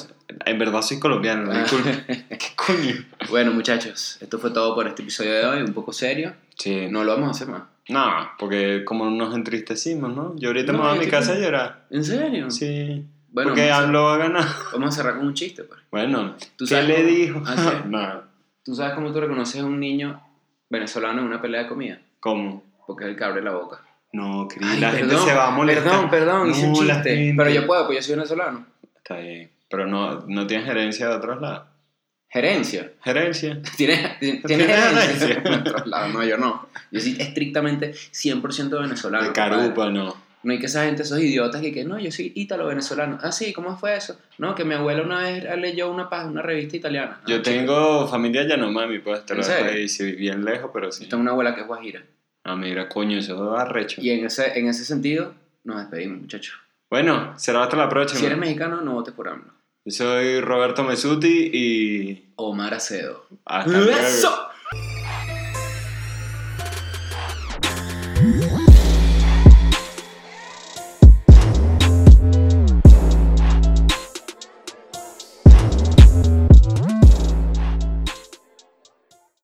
en 0.46 0.58
verdad 0.58 0.82
soy 0.82 0.98
colombiano, 0.98 1.50
Ah. 1.52 1.62
disculpe. 1.62 2.04
¿Qué 2.28 2.46
coño? 2.56 2.94
Bueno, 3.30 3.52
muchachos, 3.52 4.18
esto 4.20 4.38
fue 4.38 4.50
todo 4.50 4.74
por 4.74 4.86
este 4.88 5.02
episodio 5.02 5.32
de 5.34 5.44
hoy, 5.46 5.62
un 5.62 5.72
poco 5.72 5.92
serio. 5.92 6.34
Sí, 6.58 6.88
No 6.90 7.04
lo 7.04 7.12
vamos 7.12 7.28
a 7.28 7.30
hacer 7.32 7.48
más. 7.48 7.62
No, 7.88 8.30
porque 8.38 8.84
como 8.84 9.10
nos 9.10 9.34
entristecimos, 9.34 10.14
¿no? 10.14 10.34
Yo 10.36 10.50
ahorita 10.50 10.72
No, 10.72 10.78
me 10.78 10.88
voy 10.88 10.96
a 10.96 11.00
mi 11.00 11.08
casa 11.08 11.32
a 11.32 11.38
llorar. 11.38 11.86
¿En 11.90 12.04
serio? 12.04 12.50
Sí. 12.50 13.04
Bueno, 13.30 13.50
porque 13.50 13.70
AMLO 13.72 14.04
va 14.04 14.14
a 14.14 14.18
ganar. 14.18 14.44
Vamos 14.72 14.88
a 14.94 14.96
cerrar 14.96 15.16
con 15.16 15.26
un 15.26 15.34
chiste, 15.34 15.64
pues. 15.64 15.80
Bueno, 15.90 16.36
¿Tú 16.56 16.64
¿qué 16.66 16.82
le 16.82 16.94
cómo? 16.96 17.06
dijo? 17.08 17.42
Ah, 17.46 17.80
¿qué? 17.82 17.88
no, 17.88 18.22
¿Tú 18.64 18.74
sabes 18.76 18.94
cómo 18.94 19.12
tú 19.12 19.20
reconoces 19.20 19.60
a 19.60 19.64
un 19.64 19.80
niño 19.80 20.22
venezolano 20.70 21.20
en 21.22 21.26
una 21.26 21.40
pelea 21.42 21.62
de 21.64 21.68
comida? 21.68 21.98
¿cómo? 22.20 22.62
Porque 22.86 23.04
es 23.04 23.10
el 23.10 23.16
que 23.16 23.24
abre 23.24 23.42
la 23.42 23.52
boca. 23.52 23.80
No, 24.12 24.46
Cris, 24.46 24.78
la 24.78 24.90
perdón, 24.92 25.08
gente 25.10 25.30
se 25.30 25.34
va 25.34 25.48
a 25.48 25.50
molestar. 25.50 25.84
Perdón, 25.84 26.10
perdón, 26.10 26.50
hice 26.50 26.66
un 26.66 26.72
No, 26.72 26.78
chiste. 26.78 27.34
Pero 27.36 27.50
yo 27.50 27.66
puedo, 27.66 27.86
pues 27.86 27.98
yo 27.98 28.02
soy 28.04 28.14
venezolano. 28.16 28.66
Está 28.96 29.16
bien. 29.16 29.50
Pero 29.72 29.86
no, 29.88 30.20
no 30.28 30.46
tienes 30.46 30.66
gerencia 30.66 31.08
de 31.08 31.14
otros 31.16 31.40
lados. 31.40 31.62
Gerencia. 32.28 32.92
Gerencia. 33.02 33.60
¿Tienes, 33.76 34.18
tienes 34.20 34.42
¿Tienes 34.44 34.66
gerencia? 34.68 35.42
En 35.44 35.54
otros 35.54 35.86
lados. 35.86 36.12
No, 36.14 36.24
yo 36.24 36.38
no. 36.38 36.68
Yo 36.90 37.00
soy 37.00 37.16
estrictamente 37.18 37.92
100% 37.92 38.80
venezolano. 38.80 39.26
de. 39.26 39.32
Carupa, 39.32 39.90
no. 39.90 40.16
No 40.44 40.52
hay 40.52 40.58
que 40.58 40.66
esa 40.66 40.84
gente, 40.86 41.02
esos 41.02 41.20
idiotas 41.20 41.60
que, 41.60 41.72
que 41.72 41.84
no, 41.84 42.00
yo 42.00 42.10
soy 42.10 42.32
ítalo 42.34 42.66
venezolano. 42.66 43.16
Ah, 43.22 43.30
sí, 43.30 43.52
¿cómo 43.52 43.76
fue 43.76 43.96
eso? 43.96 44.18
No, 44.38 44.54
que 44.56 44.64
mi 44.64 44.74
abuela 44.74 45.02
una 45.02 45.20
vez 45.20 45.44
leyó 45.58 45.88
una, 45.90 46.08
pa- 46.10 46.24
una 46.26 46.42
revista 46.42 46.76
italiana. 46.76 47.18
Ah, 47.20 47.24
Yo 47.28 47.36
chico. 47.36 47.42
tengo 47.50 48.08
familia 48.08 48.44
Yanomami, 48.48 48.98
pues 48.98 49.24
te 49.24 49.34
¿En 49.34 49.40
lo 49.40 49.46
dejo 49.46 49.64
ahí, 49.70 49.88
sí, 49.88 50.12
bien 50.16 50.44
lejos, 50.44 50.70
pero 50.74 50.90
sí. 50.90 51.04
Yo 51.04 51.10
tengo 51.10 51.20
una 51.22 51.30
abuela 51.30 51.54
que 51.54 51.60
es 51.60 51.66
guajira. 51.68 52.02
Ah, 52.42 52.56
mira, 52.56 52.88
coño, 52.88 53.18
eso 53.18 53.54
es 53.54 53.60
arrecho. 53.60 54.00
Y 54.02 54.10
en 54.10 54.24
ese, 54.26 54.58
en 54.58 54.66
ese 54.66 54.84
sentido, 54.84 55.32
nos 55.62 55.78
despedimos, 55.78 56.22
muchachos. 56.22 56.56
Bueno, 56.90 57.38
será 57.38 57.62
hasta 57.62 57.76
la 57.76 57.88
próxima. 57.88 58.18
Si 58.18 58.26
eres 58.26 58.38
mexicano, 58.38 58.80
no 58.80 58.94
votes 58.94 59.14
por 59.14 59.28
AMLO. 59.28 59.51
Yo 59.84 59.90
soy 59.92 60.40
Roberto 60.40 60.84
Mesuti 60.84 61.50
y 61.52 62.24
Omar 62.36 62.74
Acedo. 62.74 63.26
hasta 63.44 63.70
luego. 63.70 63.98
¡Eso! 63.98 64.48